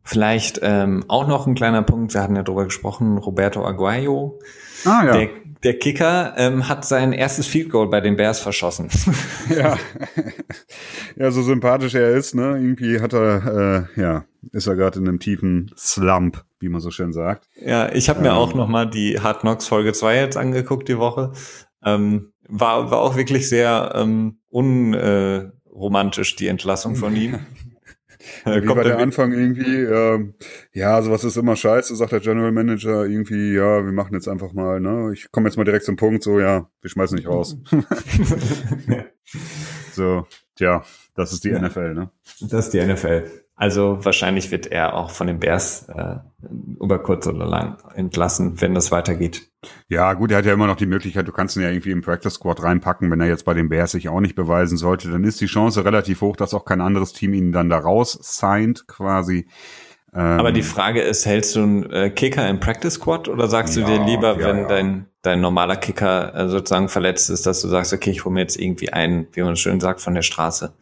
Vielleicht 0.07 0.61
ähm, 0.63 1.05
auch 1.09 1.27
noch 1.27 1.47
ein 1.47 1.55
kleiner 1.55 1.83
Punkt, 1.83 2.13
wir 2.15 2.23
hatten 2.23 2.37
ja 2.37 2.43
drüber 2.43 2.65
gesprochen, 2.65 3.17
Roberto 3.19 3.65
Aguayo, 3.65 4.39
Ah 4.85 5.03
ja. 5.07 5.13
der, 5.17 5.29
der 5.63 5.79
Kicker, 5.79 6.35
ähm, 6.37 6.69
hat 6.69 6.85
sein 6.85 7.15
erstes 7.15 7.47
Field 7.47 7.71
Goal 7.71 7.89
bei 7.89 8.01
den 8.03 8.17
Bears 8.17 8.39
verschossen. 8.39 8.91
Ja. 9.49 9.79
ja, 11.17 11.31
so 11.31 11.43
sympathisch 11.43 11.95
er 11.95 12.11
ist, 12.11 12.35
ne? 12.35 12.59
Irgendwie 12.59 13.01
hat 13.01 13.13
er, 13.15 13.89
äh, 13.97 14.01
ja, 14.01 14.25
ist 14.53 14.67
er 14.67 14.77
gerade 14.77 14.99
in 14.99 15.09
einem 15.09 15.21
tiefen 15.21 15.71
Slump, 15.77 16.45
wie 16.61 16.69
man 16.69 16.81
so 16.83 16.91
schön 16.91 17.13
sagt. 17.13 17.49
ja, 17.65 17.91
ich 17.93 18.09
habe 18.11 18.21
mir 18.21 18.29
Ähm. 18.29 18.35
auch 18.37 18.55
noch 18.55 18.69
mal 18.69 18.85
die 18.89 19.21
Hard 19.21 19.41
Knocks 19.41 19.67
Folge 19.67 19.93
2 19.95 20.17
jetzt 20.17 20.37
angeguckt 20.37 20.89
die 20.89 20.99
Woche. 20.99 21.33
Ähm, 21.85 22.33
war, 22.49 22.91
war 22.91 22.99
auch 23.01 23.17
wirklich 23.17 23.49
sehr 23.49 23.93
ähm, 23.95 24.39
unromantisch, 24.51 26.35
äh, 26.35 26.37
die 26.37 26.49
Entlassung 26.49 26.95
von 26.97 27.17
ihm. 27.17 27.39
Äh, 28.45 28.63
Wie 28.63 28.69
war 28.69 28.85
der 28.85 28.95
er- 28.95 28.99
Anfang 28.99 29.33
irgendwie? 29.33 29.81
Ähm, 29.83 30.35
ja, 30.73 31.01
sowas 31.03 31.25
ist 31.25 31.37
immer 31.37 31.57
scheiße, 31.57 31.97
sagt 31.97 32.13
der 32.13 32.21
General 32.21 32.53
Manager 32.53 33.05
irgendwie, 33.07 33.55
ja, 33.55 33.85
wir 33.85 33.93
machen 33.93 34.15
jetzt 34.15 34.29
einfach 34.29 34.53
mal, 34.53 34.81
ne? 34.81 35.11
Ich 35.15 35.31
komme 35.33 35.49
jetzt 35.49 35.57
mal 35.57 35.65
direkt 35.65 35.85
zum 35.85 35.97
Punkt, 35.97 36.23
so, 36.23 36.39
ja, 36.41 36.69
wir 36.81 36.91
schmeißen 36.91 37.17
nicht 37.17 37.29
raus. 37.29 37.57
So, 39.93 40.27
tja, 40.57 40.85
das 41.15 41.33
ist 41.33 41.45
die 41.45 41.51
Ja. 41.51 41.61
NFL, 41.61 41.95
ne? 41.95 42.11
Das 42.41 42.67
ist 42.67 42.71
die 42.75 42.85
NFL. 42.85 43.31
Also 43.57 43.99
wahrscheinlich 44.05 44.51
wird 44.51 44.67
er 44.67 44.95
auch 44.95 45.11
von 45.11 45.29
den 45.29 45.39
Bears 45.39 45.89
äh, 45.89 46.17
über 46.81 46.99
kurz 46.99 47.27
oder 47.29 47.47
lang 47.47 47.77
entlassen, 47.95 48.61
wenn 48.61 48.75
das 48.75 48.91
weitergeht. 48.91 49.49
Ja, 49.89 50.13
gut, 50.15 50.33
er 50.33 50.39
hat 50.39 50.45
ja 50.45 50.53
immer 50.53 50.67
noch 50.67 50.77
die 50.77 50.87
Möglichkeit, 50.87 51.29
du 51.29 51.33
kannst 51.33 51.57
ihn 51.57 51.63
ja 51.63 51.71
irgendwie 51.71 51.93
im 51.93 52.03
Practice 52.03 52.35
Squad 52.35 52.63
reinpacken, 52.63 53.11
wenn 53.11 53.21
er 53.21 53.29
jetzt 53.29 53.45
bei 53.45 53.55
den 53.55 53.69
Bears 53.69 53.93
sich 53.93 54.09
auch 54.09 54.21
nicht 54.21 54.35
beweisen 54.35 54.77
sollte, 54.77 55.11
dann 55.11 55.23
ist 55.25 55.41
die 55.41 55.47
Chance 55.47 55.85
relativ 55.85 56.21
hoch, 56.21 56.37
dass 56.37 56.53
auch 56.53 56.65
kein 56.65 56.81
anderes 56.81 57.13
Team 57.13 57.33
ihn 57.33 57.53
dann 57.53 57.71
da 57.71 57.79
raus 57.79 58.19
signed, 58.21 58.87
quasi. 58.89 59.47
Ähm, 60.13 60.21
Aber 60.21 60.53
die 60.53 60.63
Frage 60.63 61.01
ist, 61.03 61.25
hältst 61.25 61.55
du 61.55 61.63
einen 61.63 61.91
äh, 61.91 62.11
Kicker 62.11 62.49
im 62.49 62.59
Practice 62.61 62.95
Squad 62.95 63.29
oder 63.29 63.49
sagst 63.49 63.77
Ja, 63.77 63.85
du 63.87 63.93
dir 63.99 64.05
lieber, 64.05 64.39
ja, 64.39 64.47
wenn 64.49 64.59
ja. 64.59 64.67
dein 64.69 65.07
dein 65.23 65.41
normaler 65.41 65.77
Kicker 65.77 66.35
äh, 66.35 66.49
sozusagen 66.49 66.89
verletzt 66.91 67.31
ist, 67.31 67.47
dass 67.47 67.63
du 67.63 67.69
sagst, 67.69 67.95
okay, 67.95 68.11
ich 68.11 68.25
hole 68.27 68.35
mir 68.35 68.41
jetzt 68.41 68.61
irgendwie 68.61 68.93
einen, 68.93 69.27
wie 69.33 69.43
man 69.43 69.57
schön 69.57 69.81
sagt, 69.81 70.03
von 70.03 70.15
der 70.15 70.21
Straße? 70.23 70.75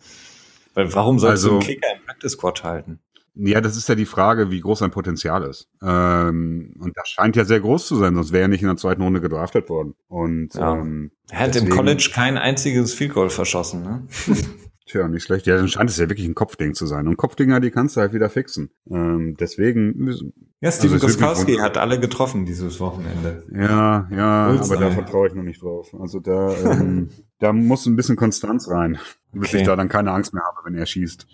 Weil 0.75 0.93
warum 0.95 1.19
sollst 1.21 1.45
du 1.45 1.49
Also- 1.49 1.59
einen 1.59 1.67
Kicker 1.69 1.87
im 1.95 2.02
Squad 2.29 2.65
halten? 2.65 3.01
Ja, 3.35 3.63
das 3.63 3.77
ist 3.79 3.89
ja 3.89 3.95
die 3.95 4.05
Frage, 4.05 4.51
wie 4.51 4.61
groß 4.61 4.81
sein 4.81 4.91
Potenzial 4.91 5.43
ist. 5.45 5.71
Ähm, 5.83 6.75
und 6.79 6.95
das 6.97 7.09
scheint 7.09 7.35
ja 7.35 7.45
sehr 7.47 7.61
groß 7.61 7.87
zu 7.87 7.97
sein, 7.97 8.15
sonst 8.15 8.31
wäre 8.33 8.43
er 8.43 8.49
nicht 8.49 8.61
in 8.61 8.69
der 8.69 8.77
zweiten 8.77 9.01
Runde 9.01 9.23
gedraftet 9.23 9.71
worden. 9.71 9.95
Und 10.09 10.55
Ja. 10.55 10.77
ähm, 10.77 11.13
Er 11.31 11.39
hat 11.39 11.47
im 11.47 11.53
Deswegen- 11.53 11.71
College 11.75 12.11
kein 12.13 12.37
einziges 12.37 12.93
Field 12.93 13.15
Goal 13.15 13.31
verschossen, 13.31 13.83
ne? 13.83 14.07
tja, 14.87 15.09
nicht 15.09 15.23
schlecht. 15.25 15.47
Ja, 15.47 15.57
dann 15.57 15.69
scheint 15.69 15.89
es 15.89 15.97
ja 15.97 16.11
wirklich 16.11 16.29
ein 16.29 16.35
Kopfding 16.35 16.75
zu 16.75 16.85
sein. 16.87 17.09
Und 17.09 17.17
Kopfdinger, 17.17 17.61
die 17.61 17.71
kannst 17.71 17.97
du 17.97 18.03
halt 18.03 18.13
wieder 18.13 18.29
fixen. 18.29 18.69
Ähm, 18.91 19.35
deswegen, 19.41 20.15
Ja, 20.63 20.71
Steven 20.71 20.95
Also 20.95 21.07
Goskowski 21.09 21.57
hat 21.57 21.77
alle 21.77 21.99
getroffen 21.99 22.47
dieses 22.47 22.79
Wochenende. 22.79 23.43
ja, 23.53 24.07
ja, 24.11 24.49
Ulster, 24.49 24.77
aber 24.77 24.85
da 24.85 24.91
vertraue 24.93 25.27
ich 25.27 25.35
noch 25.35 25.43
nicht 25.43 25.61
drauf. 25.61 25.95
Also 26.01 26.21
da, 26.21 26.55
ähm, 26.55 27.11
da 27.41 27.53
muss 27.53 27.85
ein 27.87 27.97
bisschen 27.97 28.15
Konstanz 28.17 28.69
rein, 28.71 28.97
bis 29.33 29.49
Okay. 29.51 29.59
ich 29.63 29.67
da 29.67 29.75
dann 29.75 29.89
keine 29.89 30.13
Angst 30.13 30.33
mehr 30.33 30.45
habe, 30.45 30.59
wenn 30.65 30.77
er 30.77 30.87
schießt. 30.87 31.27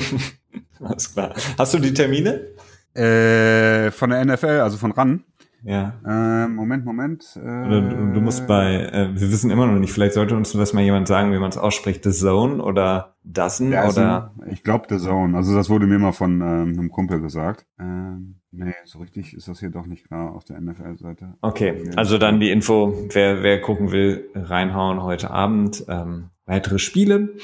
Alles 0.80 1.12
klar. 1.12 1.34
Hast 1.58 1.74
du 1.74 1.78
die 1.78 1.92
Termine? 1.92 2.46
Äh, 2.94 3.90
von 3.90 4.08
der 4.08 4.24
NFL, 4.24 4.60
also 4.62 4.78
von 4.78 4.90
RAN. 4.92 5.22
Ja. 5.66 5.94
Äh, 6.06 6.48
Moment, 6.48 6.84
Moment. 6.84 7.24
Äh, 7.36 7.40
Oder 7.40 7.80
du, 7.80 8.12
du 8.14 8.20
musst 8.20 8.46
bei, 8.46 8.84
äh, 8.84 9.08
wir 9.12 9.32
wissen 9.32 9.50
immer 9.50 9.66
noch 9.66 9.78
nicht, 9.78 9.92
vielleicht 9.92 10.14
sollte 10.14 10.36
uns 10.36 10.52
das 10.52 10.72
mal 10.72 10.82
jemand 10.82 11.08
sagen, 11.08 11.32
wie 11.32 11.38
man 11.38 11.50
es 11.50 11.58
ausspricht, 11.58 12.04
The 12.04 12.12
Zone 12.12 12.62
oder 12.62 13.16
also, 13.36 14.00
oder 14.00 14.32
ich 14.48 14.62
glaube 14.62 14.86
The 14.88 14.98
Zone. 14.98 15.36
Also 15.36 15.56
das 15.56 15.68
wurde 15.68 15.88
mir 15.88 15.98
mal 15.98 16.12
von 16.12 16.40
ähm, 16.40 16.78
einem 16.78 16.90
Kumpel 16.90 17.20
gesagt. 17.20 17.66
Ähm, 17.80 18.36
nee, 18.52 18.74
so 18.84 19.00
richtig 19.00 19.34
ist 19.34 19.48
das 19.48 19.58
hier 19.58 19.70
doch 19.70 19.86
nicht 19.86 20.06
klar 20.06 20.32
auf 20.32 20.44
der 20.44 20.60
NFL-Seite. 20.60 21.34
Okay, 21.40 21.90
also 21.96 22.18
dann 22.18 22.38
die 22.38 22.52
Info, 22.52 22.96
wer, 23.10 23.42
wer 23.42 23.60
gucken 23.60 23.90
will, 23.90 24.30
reinhauen 24.34 25.02
heute 25.02 25.32
Abend. 25.32 25.84
Ähm, 25.88 26.30
weitere 26.46 26.78
Spiele. 26.78 27.34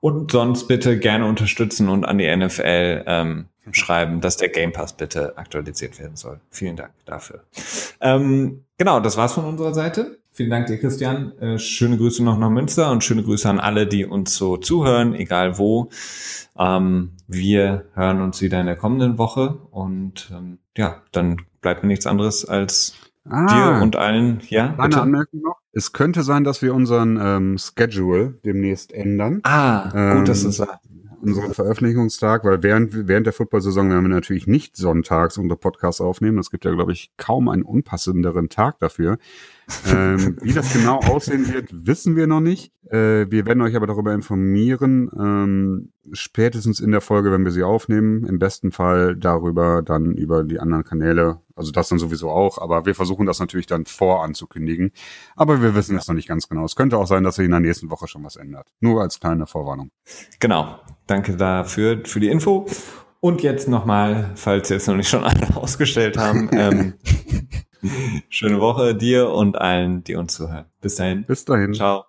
Und 0.00 0.32
sonst 0.32 0.66
bitte 0.66 0.98
gerne 0.98 1.26
unterstützen 1.26 1.88
und 1.88 2.04
an 2.04 2.18
die 2.18 2.36
NFL 2.36 3.04
ähm, 3.06 3.46
schreiben, 3.70 4.20
dass 4.20 4.36
der 4.36 4.48
Game 4.48 4.72
Pass 4.72 4.96
bitte 4.96 5.38
aktualisiert 5.38 5.98
werden 6.00 6.16
soll. 6.16 6.40
Vielen 6.50 6.76
Dank 6.76 6.92
dafür. 7.04 7.44
Ähm, 8.00 8.64
genau, 8.78 9.00
das 9.00 9.16
war's 9.16 9.32
von 9.34 9.44
unserer 9.44 9.72
Seite. 9.74 10.18
Vielen 10.34 10.50
Dank 10.50 10.66
dir, 10.66 10.78
Christian. 10.78 11.32
Äh, 11.38 11.58
schöne 11.58 11.98
Grüße 11.98 12.24
noch 12.24 12.38
nach 12.38 12.48
Münster 12.50 12.90
und 12.90 13.04
schöne 13.04 13.22
Grüße 13.22 13.48
an 13.48 13.60
alle, 13.60 13.86
die 13.86 14.06
uns 14.06 14.34
so 14.34 14.56
zuhören, 14.56 15.14
egal 15.14 15.58
wo. 15.58 15.90
Ähm, 16.58 17.10
wir 17.28 17.84
hören 17.94 18.22
uns 18.22 18.40
wieder 18.40 18.58
in 18.60 18.66
der 18.66 18.76
kommenden 18.76 19.18
Woche 19.18 19.58
und 19.70 20.30
ähm, 20.34 20.58
ja, 20.76 21.02
dann 21.12 21.36
bleibt 21.60 21.82
mir 21.82 21.88
nichts 21.88 22.06
anderes 22.06 22.46
als 22.46 22.94
dir 23.24 23.78
und 23.80 23.94
allen, 23.96 24.40
ja, 24.48 24.74
eine 24.74 24.82
bitte? 24.88 25.02
Anmerkung 25.02 25.42
noch. 25.42 25.56
Es 25.72 25.92
könnte 25.92 26.22
sein, 26.22 26.44
dass 26.44 26.60
wir 26.60 26.74
unseren 26.74 27.18
ähm, 27.22 27.56
Schedule 27.58 28.38
demnächst 28.44 28.92
ändern. 28.92 29.40
Ah, 29.44 29.90
Ähm, 29.94 30.18
gut, 30.18 30.28
dass 30.28 30.42
du 30.42 30.50
sagst. 30.50 30.80
Unseren 31.22 31.54
Veröffentlichungstag, 31.54 32.44
weil 32.44 32.64
während, 32.64 33.06
während 33.06 33.26
der 33.26 33.32
Football-Saison 33.32 33.88
werden 33.90 34.04
wir 34.04 34.08
natürlich 34.08 34.48
nicht 34.48 34.76
sonntags 34.76 35.38
unsere 35.38 35.56
Podcasts 35.56 36.00
aufnehmen. 36.00 36.38
Es 36.38 36.50
gibt 36.50 36.64
ja, 36.64 36.72
glaube 36.72 36.90
ich, 36.90 37.12
kaum 37.16 37.48
einen 37.48 37.62
unpassenderen 37.62 38.48
Tag 38.48 38.80
dafür. 38.80 39.18
Ähm, 39.86 40.36
wie 40.42 40.52
das 40.52 40.72
genau 40.72 40.98
aussehen 41.00 41.52
wird, 41.52 41.68
wissen 41.72 42.16
wir 42.16 42.26
noch 42.26 42.40
nicht. 42.40 42.72
Äh, 42.90 43.30
wir 43.30 43.46
werden 43.46 43.62
euch 43.62 43.74
aber 43.74 43.86
darüber 43.86 44.12
informieren, 44.12 45.10
ähm, 45.18 45.92
spätestens 46.12 46.80
in 46.80 46.90
der 46.90 47.00
Folge, 47.00 47.32
wenn 47.32 47.44
wir 47.44 47.52
sie 47.52 47.62
aufnehmen. 47.62 48.24
Im 48.26 48.38
besten 48.38 48.72
Fall 48.72 49.16
darüber 49.16 49.82
dann 49.82 50.12
über 50.12 50.44
die 50.44 50.60
anderen 50.60 50.84
Kanäle. 50.84 51.40
Also 51.54 51.70
das 51.70 51.88
dann 51.88 51.98
sowieso 51.98 52.30
auch, 52.30 52.58
aber 52.58 52.86
wir 52.86 52.94
versuchen 52.94 53.26
das 53.26 53.38
natürlich 53.38 53.66
dann 53.66 53.86
voranzukündigen. 53.86 54.92
Aber 55.36 55.62
wir 55.62 55.74
wissen 55.74 55.96
es 55.96 56.08
noch 56.08 56.14
nicht 56.14 56.28
ganz 56.28 56.48
genau. 56.48 56.64
Es 56.64 56.76
könnte 56.76 56.98
auch 56.98 57.06
sein, 57.06 57.24
dass 57.24 57.36
sich 57.36 57.44
in 57.44 57.50
der 57.50 57.60
nächsten 57.60 57.90
Woche 57.90 58.08
schon 58.08 58.24
was 58.24 58.36
ändert. 58.36 58.68
Nur 58.80 59.02
als 59.02 59.20
kleine 59.20 59.46
Vorwarnung. 59.46 59.90
Genau. 60.40 60.78
Danke 61.06 61.36
dafür, 61.36 62.00
für 62.04 62.20
die 62.20 62.28
Info. 62.28 62.66
Und 63.20 63.42
jetzt 63.42 63.68
nochmal, 63.68 64.32
falls 64.34 64.68
jetzt 64.68 64.88
noch 64.88 64.96
nicht 64.96 65.08
schon 65.08 65.22
alle 65.22 65.46
ausgestellt 65.56 66.18
haben, 66.18 66.50
ähm, 66.52 66.94
schöne 68.28 68.60
Woche 68.60 68.94
dir 68.94 69.30
und 69.30 69.60
allen, 69.60 70.04
die 70.04 70.14
uns 70.14 70.34
zuhören. 70.34 70.66
Bis 70.80 70.96
dahin. 70.96 71.24
Bis 71.24 71.44
dahin. 71.44 71.74
Ciao. 71.74 72.04